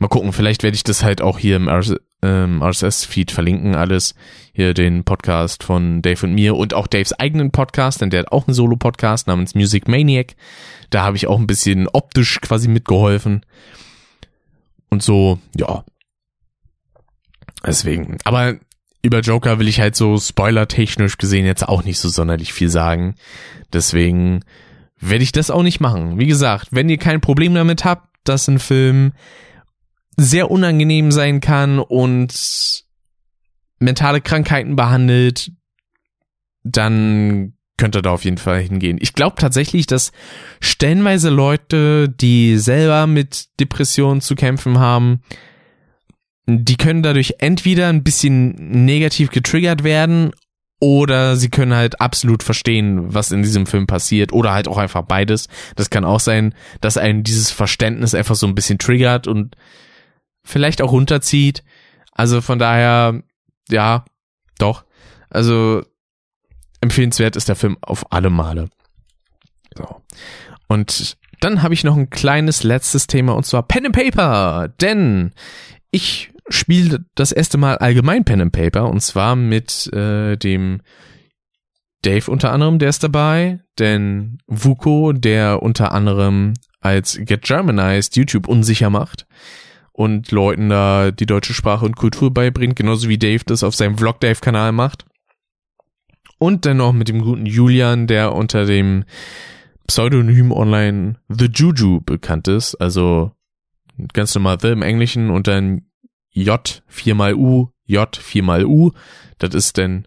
Mal 0.00 0.08
gucken, 0.08 0.32
vielleicht 0.32 0.62
werde 0.62 0.76
ich 0.76 0.82
das 0.82 1.04
halt 1.04 1.20
auch 1.20 1.38
hier 1.38 1.56
im 1.56 1.68
ähm, 2.22 2.62
RSS-Feed 2.62 3.30
verlinken, 3.30 3.74
alles. 3.74 4.14
Hier 4.54 4.72
den 4.72 5.04
Podcast 5.04 5.62
von 5.62 6.00
Dave 6.00 6.24
und 6.24 6.32
mir 6.32 6.56
und 6.56 6.72
auch 6.72 6.86
Daves 6.86 7.12
eigenen 7.12 7.50
Podcast, 7.50 8.00
denn 8.00 8.08
der 8.08 8.20
hat 8.20 8.32
auch 8.32 8.46
einen 8.46 8.54
Solo-Podcast 8.54 9.26
namens 9.26 9.54
Music 9.54 9.88
Maniac. 9.88 10.36
Da 10.88 11.02
habe 11.02 11.18
ich 11.18 11.26
auch 11.26 11.38
ein 11.38 11.46
bisschen 11.46 11.86
optisch 11.86 12.40
quasi 12.40 12.68
mitgeholfen. 12.68 13.44
Und 14.88 15.02
so, 15.02 15.38
ja. 15.54 15.84
Deswegen. 17.66 18.16
Aber 18.24 18.54
über 19.02 19.20
Joker 19.20 19.58
will 19.58 19.68
ich 19.68 19.80
halt 19.80 19.96
so 19.96 20.16
spoiler-technisch 20.16 21.18
gesehen 21.18 21.44
jetzt 21.44 21.68
auch 21.68 21.84
nicht 21.84 21.98
so 21.98 22.08
sonderlich 22.08 22.54
viel 22.54 22.70
sagen. 22.70 23.16
Deswegen 23.70 24.46
werde 24.98 25.24
ich 25.24 25.32
das 25.32 25.50
auch 25.50 25.62
nicht 25.62 25.80
machen. 25.80 26.18
Wie 26.18 26.26
gesagt, 26.26 26.68
wenn 26.70 26.88
ihr 26.88 26.96
kein 26.96 27.20
Problem 27.20 27.52
damit 27.52 27.84
habt, 27.84 28.08
dass 28.24 28.48
ein 28.48 28.58
Film 28.58 29.12
sehr 30.16 30.50
unangenehm 30.50 31.12
sein 31.12 31.40
kann 31.40 31.78
und 31.78 32.84
mentale 33.78 34.20
Krankheiten 34.20 34.76
behandelt, 34.76 35.52
dann 36.62 37.54
könnte 37.76 38.02
da 38.02 38.10
auf 38.10 38.24
jeden 38.24 38.36
Fall 38.36 38.60
hingehen. 38.60 38.98
Ich 39.00 39.14
glaube 39.14 39.36
tatsächlich, 39.36 39.86
dass 39.86 40.12
stellenweise 40.60 41.30
Leute, 41.30 42.10
die 42.10 42.58
selber 42.58 43.06
mit 43.06 43.48
Depressionen 43.58 44.20
zu 44.20 44.34
kämpfen 44.34 44.78
haben, 44.78 45.22
die 46.46 46.76
können 46.76 47.02
dadurch 47.02 47.36
entweder 47.38 47.88
ein 47.88 48.02
bisschen 48.02 48.84
negativ 48.84 49.30
getriggert 49.30 49.82
werden 49.82 50.32
oder 50.78 51.36
sie 51.36 51.48
können 51.48 51.74
halt 51.74 52.00
absolut 52.00 52.42
verstehen, 52.42 53.14
was 53.14 53.32
in 53.32 53.42
diesem 53.42 53.66
Film 53.66 53.86
passiert 53.86 54.32
oder 54.32 54.52
halt 54.52 54.68
auch 54.68 54.78
einfach 54.78 55.02
beides. 55.02 55.48
Das 55.76 55.90
kann 55.90 56.04
auch 56.04 56.20
sein, 56.20 56.54
dass 56.80 56.96
einen 56.96 57.22
dieses 57.22 57.50
Verständnis 57.50 58.14
einfach 58.14 58.34
so 58.34 58.46
ein 58.46 58.54
bisschen 58.54 58.78
triggert 58.78 59.26
und 59.26 59.56
vielleicht 60.44 60.82
auch 60.82 60.92
runterzieht. 60.92 61.62
Also 62.12 62.40
von 62.40 62.58
daher, 62.58 63.22
ja, 63.68 64.04
doch. 64.58 64.84
Also 65.28 65.82
empfehlenswert 66.80 67.36
ist 67.36 67.48
der 67.48 67.56
Film 67.56 67.78
auf 67.80 68.12
alle 68.12 68.30
Male. 68.30 68.68
So. 69.76 70.02
Und 70.68 71.16
dann 71.40 71.62
habe 71.62 71.74
ich 71.74 71.84
noch 71.84 71.96
ein 71.96 72.10
kleines 72.10 72.62
letztes 72.62 73.06
Thema 73.06 73.34
und 73.34 73.44
zwar 73.44 73.62
Pen 73.62 73.86
and 73.86 73.94
Paper, 73.94 74.68
denn 74.80 75.32
ich 75.90 76.32
spiele 76.48 77.04
das 77.14 77.32
erste 77.32 77.58
Mal 77.58 77.78
allgemein 77.78 78.24
Pen 78.24 78.40
and 78.40 78.52
Paper 78.52 78.88
und 78.88 79.00
zwar 79.00 79.36
mit 79.36 79.92
äh, 79.92 80.36
dem 80.36 80.82
Dave 82.02 82.30
unter 82.30 82.52
anderem, 82.52 82.78
der 82.78 82.88
ist 82.88 83.02
dabei, 83.02 83.60
denn 83.78 84.38
Vuko, 84.46 85.12
der 85.12 85.62
unter 85.62 85.92
anderem 85.92 86.54
als 86.80 87.18
Get 87.20 87.42
Germanized 87.42 88.16
YouTube 88.16 88.48
unsicher 88.48 88.90
macht 88.90 89.26
und 89.92 90.30
Leuten 90.30 90.68
da 90.68 91.10
die 91.10 91.26
deutsche 91.26 91.54
Sprache 91.54 91.84
und 91.84 91.96
Kultur 91.96 92.32
beibringt, 92.32 92.76
genauso 92.76 93.08
wie 93.08 93.18
Dave 93.18 93.44
das 93.44 93.62
auf 93.62 93.74
seinem 93.74 93.98
Vlog 93.98 94.20
Dave 94.20 94.40
Kanal 94.40 94.72
macht. 94.72 95.04
Und 96.38 96.64
dann 96.64 96.78
noch 96.78 96.92
mit 96.92 97.08
dem 97.08 97.20
guten 97.20 97.44
Julian, 97.44 98.06
der 98.06 98.34
unter 98.34 98.64
dem 98.64 99.04
Pseudonym 99.86 100.52
online 100.52 101.16
The 101.28 101.50
Juju 101.52 102.00
bekannt 102.00 102.48
ist, 102.48 102.76
also 102.76 103.32
ganz 104.12 104.34
normal 104.34 104.58
The 104.60 104.68
im 104.68 104.82
Englischen 104.82 105.30
und 105.30 105.46
dann 105.46 105.82
J 106.30 106.82
viermal 106.86 107.34
U, 107.34 107.68
J 107.84 108.16
viermal 108.16 108.64
U. 108.64 108.92
Das 109.38 109.54
ist 109.54 109.76
denn 109.76 110.06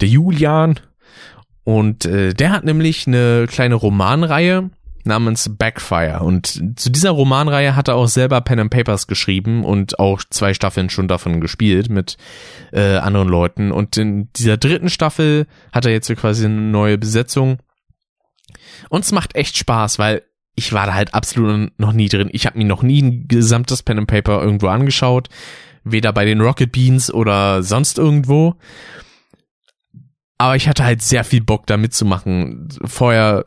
der 0.00 0.08
Julian. 0.08 0.78
Und 1.64 2.04
äh, 2.04 2.34
der 2.34 2.50
hat 2.50 2.64
nämlich 2.64 3.06
eine 3.06 3.46
kleine 3.48 3.76
Romanreihe 3.76 4.70
namens 5.04 5.50
Backfire. 5.56 6.20
Und 6.20 6.78
zu 6.78 6.90
dieser 6.90 7.10
Romanreihe 7.10 7.76
hat 7.76 7.88
er 7.88 7.96
auch 7.96 8.08
selber 8.08 8.40
Pen 8.40 8.60
and 8.60 8.70
Papers 8.70 9.06
geschrieben 9.06 9.64
und 9.64 9.98
auch 9.98 10.22
zwei 10.28 10.54
Staffeln 10.54 10.90
schon 10.90 11.08
davon 11.08 11.40
gespielt 11.40 11.90
mit 11.90 12.16
äh, 12.72 12.96
anderen 12.96 13.28
Leuten. 13.28 13.72
Und 13.72 13.96
in 13.96 14.32
dieser 14.34 14.56
dritten 14.56 14.90
Staffel 14.90 15.46
hat 15.72 15.84
er 15.84 15.92
jetzt 15.92 16.14
quasi 16.16 16.44
eine 16.44 16.60
neue 16.60 16.98
Besetzung. 16.98 17.58
Und 18.88 19.04
es 19.04 19.12
macht 19.12 19.34
echt 19.34 19.56
Spaß, 19.56 19.98
weil 19.98 20.22
ich 20.54 20.72
war 20.72 20.86
da 20.86 20.94
halt 20.94 21.14
absolut 21.14 21.78
noch 21.78 21.92
nie 21.92 22.08
drin. 22.08 22.28
Ich 22.32 22.46
habe 22.46 22.58
mir 22.58 22.64
noch 22.64 22.82
nie 22.82 23.02
ein 23.02 23.28
gesamtes 23.28 23.82
Pen 23.82 24.00
and 24.00 24.06
Paper 24.06 24.42
irgendwo 24.42 24.68
angeschaut, 24.68 25.28
weder 25.84 26.12
bei 26.12 26.24
den 26.24 26.40
Rocket 26.40 26.70
Beans 26.72 27.12
oder 27.12 27.62
sonst 27.62 27.98
irgendwo. 27.98 28.56
Aber 30.38 30.56
ich 30.56 30.68
hatte 30.68 30.84
halt 30.84 31.02
sehr 31.02 31.24
viel 31.24 31.40
Bock 31.40 31.66
da 31.66 31.76
mitzumachen. 31.76 32.68
Vorher 32.84 33.44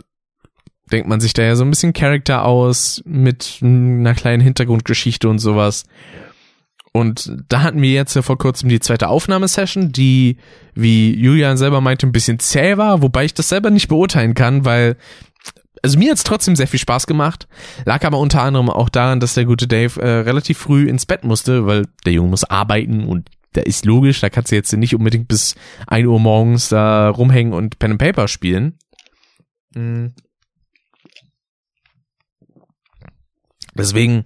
denkt 0.92 1.08
man 1.08 1.20
sich 1.20 1.34
da 1.34 1.44
ja 1.44 1.56
so 1.56 1.64
ein 1.64 1.70
bisschen 1.70 1.94
Charakter 1.94 2.46
aus 2.46 3.02
mit 3.06 3.60
einer 3.62 4.14
kleinen 4.14 4.42
Hintergrundgeschichte 4.42 5.28
und 5.28 5.40
sowas. 5.40 5.84
Und 6.92 7.36
da 7.50 7.62
hatten 7.62 7.82
wir 7.82 7.92
jetzt 7.92 8.16
ja 8.16 8.22
vor 8.22 8.38
kurzem 8.38 8.70
die 8.70 8.80
zweite 8.80 9.10
Aufnahmesession, 9.10 9.92
die, 9.92 10.38
wie 10.76 11.14
Julian 11.14 11.58
selber 11.58 11.82
meinte, 11.82 12.08
ein 12.08 12.14
bisschen 12.14 12.40
zäh 12.40 12.78
war, 12.78 13.02
wobei 13.02 13.26
ich 13.26 13.34
das 13.34 13.50
selber 13.50 13.70
nicht 13.70 13.90
beurteilen 13.90 14.34
kann, 14.34 14.64
weil 14.64 14.96
also 15.82 16.00
mir 16.00 16.10
hat's 16.10 16.24
trotzdem 16.24 16.56
sehr 16.56 16.68
viel 16.68 16.80
Spaß 16.80 17.06
gemacht. 17.06 17.48
Lag 17.84 18.04
aber 18.06 18.18
unter 18.18 18.42
anderem 18.42 18.70
auch 18.70 18.90
daran, 18.90 19.20
dass 19.20 19.34
der 19.34 19.46
gute 19.46 19.68
Dave 19.68 20.02
äh, 20.02 20.22
relativ 20.22 20.58
früh 20.58 20.88
ins 20.88 21.06
Bett 21.06 21.24
musste, 21.24 21.66
weil 21.66 21.86
der 22.06 22.14
Junge 22.14 22.30
muss 22.30 22.44
arbeiten 22.44 23.06
und 23.06 23.30
da 23.54 23.62
ist 23.62 23.86
logisch, 23.86 24.20
da 24.22 24.30
kannst 24.30 24.52
du 24.52 24.56
jetzt 24.56 24.74
nicht 24.74 24.96
unbedingt 24.96 25.28
bis 25.28 25.56
ein 25.88 26.06
Uhr 26.06 26.20
morgens 26.20 26.70
da 26.70 27.10
rumhängen 27.10 27.54
und 27.54 27.78
Pen 27.78 27.92
and 27.92 28.00
Paper 28.00 28.28
spielen. 28.28 28.78
Mhm. 29.76 30.14
Deswegen 33.76 34.26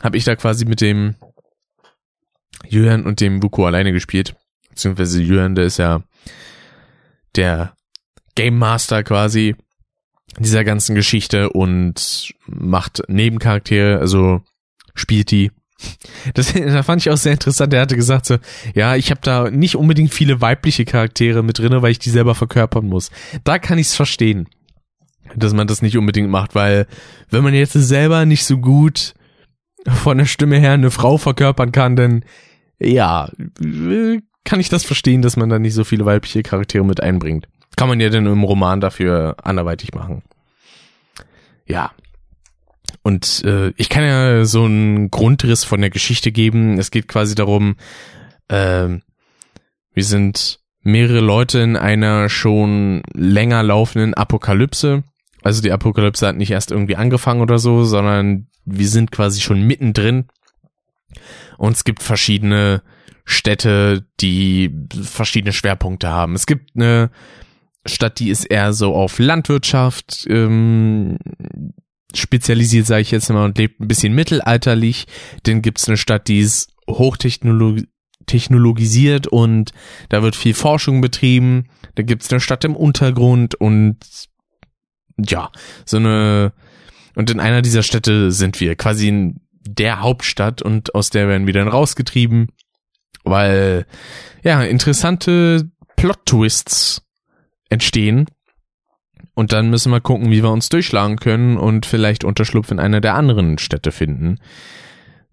habe 0.00 0.16
ich 0.16 0.24
da 0.24 0.36
quasi 0.36 0.64
mit 0.64 0.80
dem 0.80 1.16
Jürgen 2.68 3.04
und 3.04 3.20
dem 3.20 3.40
Buko 3.40 3.66
alleine 3.66 3.92
gespielt. 3.92 4.36
Beziehungsweise 4.70 5.22
Jürgen, 5.22 5.54
der 5.54 5.64
ist 5.64 5.78
ja 5.78 6.02
der 7.36 7.74
Game 8.34 8.58
Master 8.58 9.02
quasi 9.02 9.56
dieser 10.38 10.64
ganzen 10.64 10.94
Geschichte 10.94 11.50
und 11.50 12.34
macht 12.46 13.02
Nebencharaktere, 13.08 13.98
also 13.98 14.42
spielt 14.94 15.30
die. 15.30 15.50
Das, 16.32 16.52
da 16.54 16.82
fand 16.82 17.02
ich 17.02 17.10
auch 17.10 17.16
sehr 17.16 17.32
interessant. 17.32 17.74
Er 17.74 17.82
hatte 17.82 17.96
gesagt 17.96 18.24
so, 18.24 18.38
ja, 18.74 18.96
ich 18.96 19.10
habe 19.10 19.20
da 19.22 19.50
nicht 19.50 19.76
unbedingt 19.76 20.14
viele 20.14 20.40
weibliche 20.40 20.86
Charaktere 20.86 21.42
mit 21.42 21.58
drinne, 21.58 21.82
weil 21.82 21.90
ich 21.90 21.98
die 21.98 22.10
selber 22.10 22.34
verkörpern 22.34 22.86
muss. 22.86 23.10
Da 23.42 23.58
kann 23.58 23.78
ich 23.78 23.88
es 23.88 23.94
verstehen, 23.94 24.48
dass 25.34 25.52
man 25.52 25.66
das 25.66 25.82
nicht 25.82 25.96
unbedingt 25.96 26.30
macht, 26.30 26.54
weil 26.54 26.86
wenn 27.30 27.44
man 27.44 27.54
jetzt 27.54 27.72
selber 27.72 28.26
nicht 28.26 28.44
so 28.44 28.58
gut 28.58 29.14
von 29.86 30.18
der 30.18 30.24
Stimme 30.24 30.58
her 30.58 30.72
eine 30.72 30.90
Frau 30.90 31.18
verkörpern 31.18 31.72
kann, 31.72 31.96
dann 31.96 32.24
ja, 32.78 33.30
kann 34.44 34.60
ich 34.60 34.68
das 34.68 34.84
verstehen, 34.84 35.22
dass 35.22 35.36
man 35.36 35.48
da 35.48 35.58
nicht 35.58 35.74
so 35.74 35.84
viele 35.84 36.04
weibliche 36.04 36.42
Charaktere 36.42 36.84
mit 36.84 37.02
einbringt. 37.02 37.48
Kann 37.76 37.88
man 37.88 38.00
ja 38.00 38.08
dann 38.08 38.26
im 38.26 38.44
Roman 38.44 38.80
dafür 38.80 39.36
anderweitig 39.42 39.94
machen. 39.94 40.22
Ja. 41.66 41.92
Und 43.02 43.42
äh, 43.44 43.72
ich 43.76 43.88
kann 43.88 44.04
ja 44.04 44.44
so 44.44 44.64
einen 44.64 45.10
Grundriss 45.10 45.64
von 45.64 45.80
der 45.80 45.90
Geschichte 45.90 46.30
geben. 46.30 46.78
Es 46.78 46.90
geht 46.90 47.08
quasi 47.08 47.34
darum, 47.34 47.76
äh, 48.48 48.88
wir 49.92 50.04
sind 50.04 50.60
mehrere 50.82 51.20
Leute 51.20 51.60
in 51.60 51.76
einer 51.76 52.28
schon 52.28 53.02
länger 53.12 53.62
laufenden 53.62 54.14
Apokalypse. 54.14 55.02
Also 55.44 55.62
die 55.62 55.72
Apokalypse 55.72 56.26
hat 56.26 56.36
nicht 56.36 56.50
erst 56.50 56.70
irgendwie 56.70 56.96
angefangen 56.96 57.42
oder 57.42 57.58
so, 57.58 57.84
sondern 57.84 58.46
wir 58.64 58.88
sind 58.88 59.12
quasi 59.12 59.42
schon 59.42 59.60
mittendrin. 59.62 60.24
Und 61.58 61.74
es 61.74 61.84
gibt 61.84 62.02
verschiedene 62.02 62.82
Städte, 63.26 64.06
die 64.20 64.74
verschiedene 65.02 65.52
Schwerpunkte 65.52 66.08
haben. 66.08 66.34
Es 66.34 66.46
gibt 66.46 66.74
eine 66.74 67.10
Stadt, 67.84 68.20
die 68.20 68.30
ist 68.30 68.46
eher 68.46 68.72
so 68.72 68.94
auf 68.94 69.18
Landwirtschaft 69.18 70.26
ähm, 70.30 71.18
spezialisiert, 72.14 72.86
sage 72.86 73.02
ich 73.02 73.10
jetzt 73.10 73.28
mal, 73.28 73.44
und 73.44 73.58
lebt 73.58 73.80
ein 73.80 73.88
bisschen 73.88 74.14
mittelalterlich. 74.14 75.04
Dann 75.42 75.60
gibt's 75.60 75.88
eine 75.88 75.98
Stadt, 75.98 76.28
die 76.28 76.40
ist 76.40 76.72
hochtechnologisiert 76.88 79.26
und 79.26 79.72
da 80.08 80.22
wird 80.22 80.36
viel 80.36 80.54
Forschung 80.54 81.02
betrieben. 81.02 81.68
Da 81.96 82.02
gibt's 82.02 82.30
eine 82.30 82.40
Stadt 82.40 82.64
im 82.64 82.76
Untergrund 82.76 83.54
und 83.54 83.98
ja, 85.18 85.50
so 85.84 85.96
eine 85.98 86.52
und 87.14 87.30
in 87.30 87.40
einer 87.40 87.62
dieser 87.62 87.82
Städte 87.82 88.32
sind 88.32 88.60
wir 88.60 88.74
quasi 88.76 89.08
in 89.08 89.40
der 89.66 90.00
Hauptstadt 90.00 90.62
und 90.62 90.94
aus 90.94 91.10
der 91.10 91.28
werden 91.28 91.46
wir 91.46 91.54
dann 91.54 91.68
rausgetrieben, 91.68 92.48
weil 93.22 93.86
ja, 94.42 94.62
interessante 94.62 95.70
Plot-Twists 95.96 97.02
entstehen. 97.70 98.26
Und 99.36 99.52
dann 99.52 99.70
müssen 99.70 99.90
wir 99.90 100.00
gucken, 100.00 100.30
wie 100.30 100.42
wir 100.42 100.50
uns 100.50 100.68
durchschlagen 100.68 101.16
können 101.16 101.56
und 101.56 101.86
vielleicht 101.86 102.24
Unterschlupf 102.24 102.70
in 102.70 102.78
einer 102.78 103.00
der 103.00 103.14
anderen 103.14 103.58
Städte 103.58 103.90
finden. 103.90 104.38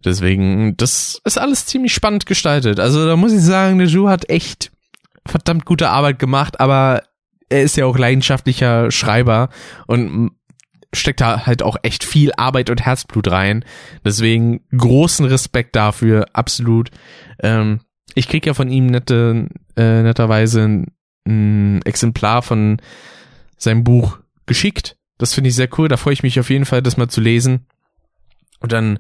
Deswegen, 0.03 0.75
das 0.77 1.21
ist 1.23 1.37
alles 1.37 1.67
ziemlich 1.67 1.93
spannend 1.93 2.25
gestaltet. 2.25 2.79
Also 2.79 3.05
da 3.05 3.15
muss 3.15 3.33
ich 3.33 3.41
sagen, 3.41 3.77
der 3.77 3.87
Ju 3.87 4.09
hat 4.09 4.29
echt 4.29 4.71
verdammt 5.27 5.65
gute 5.65 5.89
Arbeit 5.89 6.17
gemacht, 6.17 6.59
aber 6.59 7.03
er 7.51 7.61
ist 7.61 7.77
ja 7.77 7.85
auch 7.85 7.97
leidenschaftlicher 7.97 8.91
Schreiber 8.91 9.49
und 9.87 10.31
steckt 10.93 11.21
da 11.21 11.45
halt 11.45 11.63
auch 11.63 11.77
echt 11.83 12.03
viel 12.03 12.31
Arbeit 12.35 12.69
und 12.69 12.81
Herzblut 12.81 13.29
rein. 13.29 13.63
Deswegen 14.03 14.61
großen 14.75 15.25
Respekt 15.25 15.75
dafür, 15.75 16.25
absolut. 16.33 16.91
Ähm, 17.41 17.81
ich 18.13 18.27
krieg 18.27 18.45
ja 18.45 18.53
von 18.53 18.69
ihm 18.69 18.87
nette, 18.87 19.47
äh, 19.77 20.01
netterweise 20.03 20.85
ein 21.25 21.81
Exemplar 21.83 22.41
von 22.41 22.81
seinem 23.57 23.83
Buch 23.83 24.17
geschickt. 24.45 24.97
Das 25.17 25.33
finde 25.33 25.49
ich 25.49 25.55
sehr 25.55 25.69
cool. 25.77 25.87
Da 25.87 25.97
freue 25.97 26.13
ich 26.13 26.23
mich 26.23 26.39
auf 26.39 26.49
jeden 26.49 26.65
Fall, 26.65 26.81
das 26.81 26.97
mal 26.97 27.07
zu 27.07 27.21
lesen. 27.21 27.67
Und 28.59 28.71
dann 28.71 28.99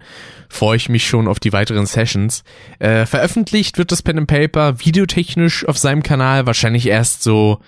freue 0.49 0.77
ich 0.77 0.89
mich 0.89 1.05
schon 1.05 1.27
auf 1.27 1.39
die 1.39 1.53
weiteren 1.53 1.85
Sessions. 1.85 2.43
Äh, 2.79 3.05
veröffentlicht 3.05 3.77
wird 3.77 3.91
das 3.91 4.01
Pen 4.01 4.19
and 4.19 4.27
Paper 4.27 4.79
videotechnisch 4.79 5.67
auf 5.67 5.77
seinem 5.77 6.03
Kanal 6.03 6.45
wahrscheinlich 6.47 6.87
erst 6.87 7.21
so, 7.21 7.59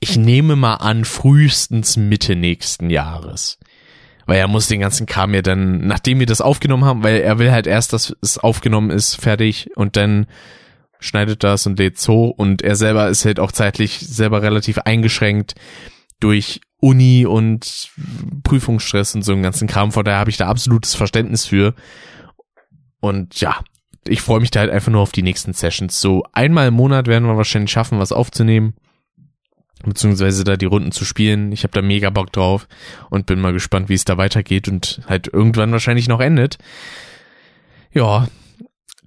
ich 0.00 0.16
nehme 0.16 0.56
mal 0.56 0.74
an, 0.74 1.04
frühestens 1.04 1.96
Mitte 1.96 2.36
nächsten 2.36 2.90
Jahres. 2.90 3.58
Weil 4.26 4.38
er 4.38 4.48
muss 4.48 4.66
den 4.66 4.80
ganzen 4.80 5.06
Kram 5.06 5.34
ja 5.34 5.42
dann, 5.42 5.86
nachdem 5.86 6.18
wir 6.18 6.26
das 6.26 6.40
aufgenommen 6.40 6.84
haben, 6.84 7.02
weil 7.02 7.20
er 7.20 7.38
will 7.38 7.52
halt 7.52 7.66
erst, 7.66 7.92
dass 7.92 8.14
es 8.20 8.38
aufgenommen 8.38 8.90
ist, 8.90 9.14
fertig 9.14 9.70
und 9.76 9.96
dann 9.96 10.26
schneidet 10.98 11.44
das 11.44 11.66
und 11.66 11.78
lädt's 11.78 12.08
hoch 12.08 12.30
und 12.36 12.62
er 12.62 12.74
selber 12.74 13.08
ist 13.08 13.24
halt 13.24 13.38
auch 13.38 13.52
zeitlich 13.52 13.98
selber 14.00 14.42
relativ 14.42 14.78
eingeschränkt 14.78 15.54
durch 16.18 16.60
Uni 16.80 17.26
und 17.26 17.90
Prüfungsstress 18.42 19.14
und 19.14 19.22
so 19.22 19.32
einen 19.32 19.42
ganzen 19.42 19.68
Kram. 19.68 19.92
Von 19.92 20.04
daher 20.04 20.18
habe 20.18 20.30
ich 20.30 20.36
da 20.36 20.48
absolutes 20.48 20.94
Verständnis 20.94 21.46
für. 21.46 21.74
Und 23.00 23.40
ja, 23.40 23.60
ich 24.06 24.20
freue 24.20 24.40
mich 24.40 24.50
da 24.50 24.60
halt 24.60 24.70
einfach 24.70 24.92
nur 24.92 25.00
auf 25.00 25.12
die 25.12 25.22
nächsten 25.22 25.52
Sessions. 25.52 26.00
So 26.00 26.24
einmal 26.32 26.68
im 26.68 26.74
Monat 26.74 27.06
werden 27.06 27.26
wir 27.26 27.36
wahrscheinlich 27.36 27.70
schaffen, 27.70 27.98
was 27.98 28.12
aufzunehmen. 28.12 28.74
Beziehungsweise 29.86 30.44
da 30.44 30.56
die 30.56 30.66
Runden 30.66 30.92
zu 30.92 31.04
spielen. 31.04 31.52
Ich 31.52 31.62
habe 31.62 31.72
da 31.72 31.80
mega 31.80 32.10
Bock 32.10 32.32
drauf 32.32 32.66
und 33.08 33.26
bin 33.26 33.40
mal 33.40 33.52
gespannt, 33.52 33.88
wie 33.88 33.94
es 33.94 34.04
da 34.04 34.16
weitergeht 34.16 34.68
und 34.68 35.00
halt 35.06 35.28
irgendwann 35.32 35.72
wahrscheinlich 35.72 36.08
noch 36.08 36.20
endet. 36.20 36.58
Ja, 37.92 38.28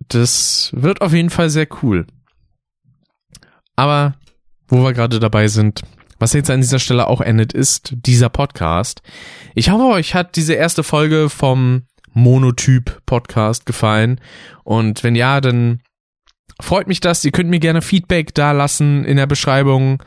das 0.07 0.71
wird 0.73 1.01
auf 1.01 1.13
jeden 1.13 1.30
Fall 1.30 1.49
sehr 1.49 1.67
cool. 1.84 2.07
Aber 3.75 4.15
wo 4.67 4.84
wir 4.84 4.93
gerade 4.93 5.19
dabei 5.19 5.47
sind, 5.47 5.82
was 6.19 6.34
jetzt 6.34 6.49
an 6.49 6.61
dieser 6.61 6.80
Stelle 6.80 7.07
auch 7.07 7.21
endet, 7.21 7.53
ist 7.53 7.93
dieser 7.93 8.30
Podcast. 8.30 9.01
Ich 9.55 9.69
hoffe, 9.69 9.86
euch 9.86 10.15
hat 10.15 10.36
diese 10.36 10.53
erste 10.53 10.84
Folge 10.84 11.30
vom 11.30 11.84
Monotyp 12.13 13.01
Podcast 13.05 13.65
gefallen. 13.65 14.19
Und 14.63 15.03
wenn 15.03 15.15
ja, 15.15 15.41
dann 15.41 15.82
freut 16.61 16.88
mich 16.88 16.99
das. 16.99 17.23
Ihr 17.23 17.32
könnt 17.32 17.49
mir 17.49 17.59
gerne 17.59 17.82
Feedback 17.82 18.34
da 18.34 18.51
lassen 18.51 19.05
in 19.05 19.17
der 19.17 19.27
Beschreibung 19.27 20.03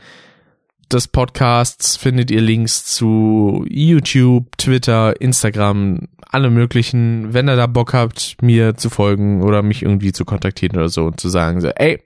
des 0.93 1.07
Podcasts 1.07 1.97
findet 1.97 2.29
ihr 2.29 2.41
Links 2.41 2.85
zu 2.85 3.65
YouTube, 3.67 4.57
Twitter, 4.57 5.19
Instagram, 5.19 6.07
alle 6.21 6.49
möglichen. 6.49 7.33
Wenn 7.33 7.49
ihr 7.49 7.55
da 7.55 7.67
Bock 7.67 7.93
habt, 7.93 8.37
mir 8.41 8.75
zu 8.75 8.89
folgen 8.89 9.41
oder 9.41 9.63
mich 9.63 9.81
irgendwie 9.81 10.11
zu 10.11 10.23
kontaktieren 10.23 10.77
oder 10.77 10.89
so 10.89 11.05
und 11.05 11.19
zu 11.19 11.29
sagen 11.29 11.61
so, 11.61 11.69
ey, 11.69 12.01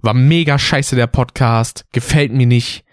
war 0.00 0.14
mega 0.14 0.58
scheiße 0.58 0.96
der 0.96 1.06
Podcast, 1.06 1.84
gefällt 1.92 2.32
mir 2.32 2.46
nicht. 2.46 2.84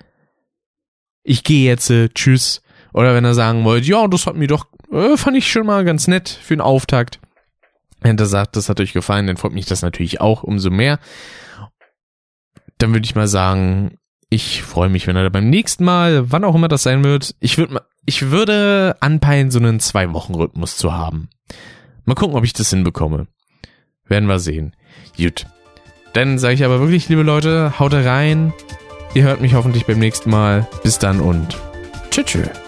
Ich 1.23 1.43
gehe 1.43 1.65
jetzt, 1.65 1.89
äh, 1.89 2.09
tschüss. 2.09 2.61
Oder 2.93 3.15
wenn 3.15 3.25
ihr 3.25 3.33
sagen 3.33 3.63
wollt, 3.63 3.85
ja, 3.85 4.07
das 4.07 4.27
hat 4.27 4.35
mir 4.35 4.47
doch, 4.47 4.67
äh, 4.91 5.17
fand 5.17 5.37
ich 5.37 5.49
schon 5.49 5.65
mal 5.65 5.85
ganz 5.85 6.07
nett 6.07 6.29
für 6.29 6.53
einen 6.53 6.61
Auftakt. 6.61 7.19
Wenn 8.01 8.17
ihr 8.17 8.25
sagt, 8.25 8.55
das 8.55 8.69
hat 8.69 8.79
euch 8.79 8.93
gefallen, 8.93 9.27
dann 9.27 9.37
freut 9.37 9.53
mich 9.53 9.65
das 9.65 9.81
natürlich 9.81 10.21
auch 10.21 10.43
umso 10.43 10.69
mehr. 10.69 10.99
Dann 12.77 12.93
würde 12.93 13.05
ich 13.05 13.15
mal 13.15 13.27
sagen, 13.27 13.97
ich 14.29 14.63
freue 14.63 14.89
mich, 14.89 15.07
wenn 15.07 15.15
er 15.15 15.29
beim 15.29 15.49
nächsten 15.49 15.85
Mal, 15.85 16.31
wann 16.31 16.43
auch 16.43 16.55
immer 16.55 16.67
das 16.67 16.83
sein 16.83 17.03
wird, 17.03 17.35
ich 17.39 17.57
würde 17.57 17.81
ich 18.05 18.29
würde 18.29 18.95
anpeilen, 18.99 19.49
so 19.49 19.59
einen 19.59 19.79
Zwei-Wochen-Rhythmus 19.79 20.77
zu 20.77 20.93
haben. 20.93 21.29
Mal 22.05 22.15
gucken, 22.15 22.35
ob 22.35 22.43
ich 22.43 22.53
das 22.53 22.69
hinbekomme. 22.69 23.27
Werden 24.07 24.29
wir 24.29 24.39
sehen. 24.39 24.75
Gut. 25.17 25.47
Dann 26.13 26.37
sage 26.37 26.53
ich 26.53 26.63
aber 26.63 26.79
wirklich, 26.79 27.09
liebe 27.09 27.23
Leute, 27.23 27.79
haut 27.79 27.93
rein. 27.93 28.53
Ihr 29.15 29.23
hört 29.23 29.41
mich 29.41 29.55
hoffentlich 29.55 29.85
beim 29.85 29.99
nächsten 29.99 30.29
Mal. 30.29 30.67
Bis 30.83 30.99
dann 30.99 31.19
und 31.19 31.57
tschüss. 32.11 32.25
tschüss. 32.25 32.64